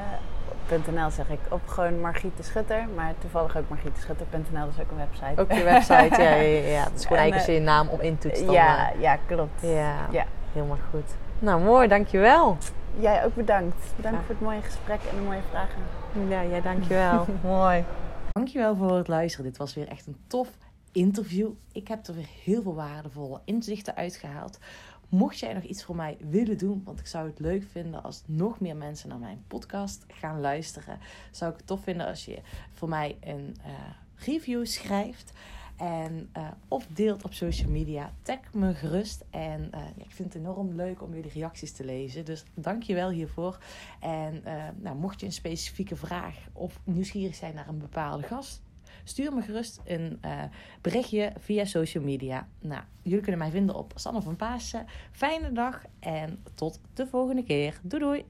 .nl 0.93 1.09
zeg 1.11 1.29
ik 1.29 1.39
op 1.49 1.67
gewoon 1.67 2.01
Margriet 2.01 2.37
de 2.37 2.43
Schutter. 2.43 2.87
Maar 2.95 3.13
toevallig 3.19 3.57
ook 3.57 3.69
margrieteschutter.nl, 3.69 4.65
dat 4.65 4.69
is 4.77 4.83
ook 4.83 4.91
een 4.91 4.97
website. 4.97 5.41
Ook 5.41 5.51
je 5.51 5.63
website, 5.63 6.21
ja, 6.21 6.33
ja, 6.33 6.67
ja. 6.67 6.83
Dat 6.83 6.93
is 6.99 7.05
gewoon 7.05 7.21
eigenlijk 7.21 7.59
je 7.59 7.65
naam 7.65 7.87
om 7.87 7.99
in 7.99 8.17
dan, 8.21 8.51
ja, 8.51 8.93
eh, 8.93 9.01
ja, 9.01 9.17
klopt. 9.25 9.61
ja, 9.61 10.07
Ja. 10.11 10.25
helemaal 10.53 10.77
goed. 10.89 11.15
Nou, 11.39 11.61
mooi, 11.61 11.87
dankjewel. 11.87 12.57
Jij 12.99 13.25
ook 13.25 13.35
bedankt. 13.35 13.93
Bedankt 13.95 14.17
Ja. 14.19 14.25
voor 14.25 14.35
het 14.35 14.43
mooie 14.43 14.61
gesprek 14.61 14.99
en 15.11 15.15
de 15.15 15.21
mooie 15.21 15.41
vragen. 15.49 15.81
Ja, 16.29 16.41
ja 16.41 16.59
dankjewel. 16.61 17.25
Mooi. 17.43 17.83
Dankjewel 18.31 18.75
voor 18.75 18.97
het 18.97 19.07
luisteren. 19.07 19.45
Dit 19.45 19.57
was 19.57 19.73
weer 19.73 19.87
echt 19.87 20.07
een 20.07 20.17
tof 20.27 20.47
interview. 20.91 21.49
Ik 21.71 21.87
heb 21.87 22.07
er 22.07 22.13
weer 22.15 22.29
heel 22.43 22.61
veel 22.61 22.75
waardevolle 22.75 23.39
inzichten 23.45 23.95
uitgehaald. 23.95 24.59
Mocht 25.13 25.39
jij 25.39 25.53
nog 25.53 25.63
iets 25.63 25.83
voor 25.83 25.95
mij 25.95 26.17
willen 26.29 26.57
doen, 26.57 26.81
want 26.85 26.99
ik 26.99 27.07
zou 27.07 27.27
het 27.27 27.39
leuk 27.39 27.63
vinden 27.63 28.03
als 28.03 28.23
nog 28.25 28.59
meer 28.59 28.75
mensen 28.75 29.09
naar 29.09 29.19
mijn 29.19 29.43
podcast 29.47 30.05
gaan 30.07 30.39
luisteren, 30.39 30.99
zou 31.31 31.51
ik 31.51 31.57
het 31.57 31.67
tof 31.67 31.83
vinden 31.83 32.07
als 32.07 32.25
je 32.25 32.41
voor 32.73 32.89
mij 32.89 33.17
een 33.21 33.55
eh, 33.63 33.71
review 34.15 34.65
schrijft. 34.65 35.31
En, 35.77 36.29
eh, 36.31 36.47
of 36.67 36.87
deelt 36.87 37.23
op 37.23 37.33
social 37.33 37.69
media. 37.69 38.13
Tag 38.21 38.53
me 38.53 38.73
gerust. 38.73 39.25
En 39.29 39.67
eh, 39.71 39.81
ik 39.97 40.11
vind 40.11 40.33
het 40.33 40.43
enorm 40.43 40.75
leuk 40.75 41.01
om 41.01 41.13
jullie 41.13 41.31
reacties 41.31 41.71
te 41.71 41.85
lezen. 41.85 42.25
Dus 42.25 42.43
dank 42.53 42.83
je 42.83 42.93
wel 42.93 43.09
hiervoor. 43.09 43.57
En 43.99 44.43
nou, 44.75 44.95
mocht 44.97 45.19
je 45.19 45.25
een 45.25 45.31
specifieke 45.31 45.95
vraag 45.95 46.37
of 46.53 46.79
nieuwsgierig 46.83 47.35
zijn 47.35 47.55
naar 47.55 47.67
een 47.67 47.79
bepaalde 47.79 48.23
gast, 48.23 48.61
Stuur 49.03 49.33
me 49.33 49.41
gerust 49.41 49.81
een 49.85 50.17
eh, 50.21 50.43
berichtje 50.81 51.33
via 51.39 51.65
social 51.65 52.03
media. 52.03 52.47
Nou, 52.59 52.81
jullie 53.01 53.21
kunnen 53.21 53.39
mij 53.39 53.51
vinden 53.51 53.75
op 53.75 53.91
Sanne 53.95 54.21
van 54.21 54.35
Paassen. 54.35 54.85
Fijne 55.11 55.51
dag 55.51 55.81
en 55.99 56.43
tot 56.55 56.79
de 56.93 57.07
volgende 57.07 57.43
keer. 57.43 57.79
Doei 57.83 58.03
doei! 58.03 58.25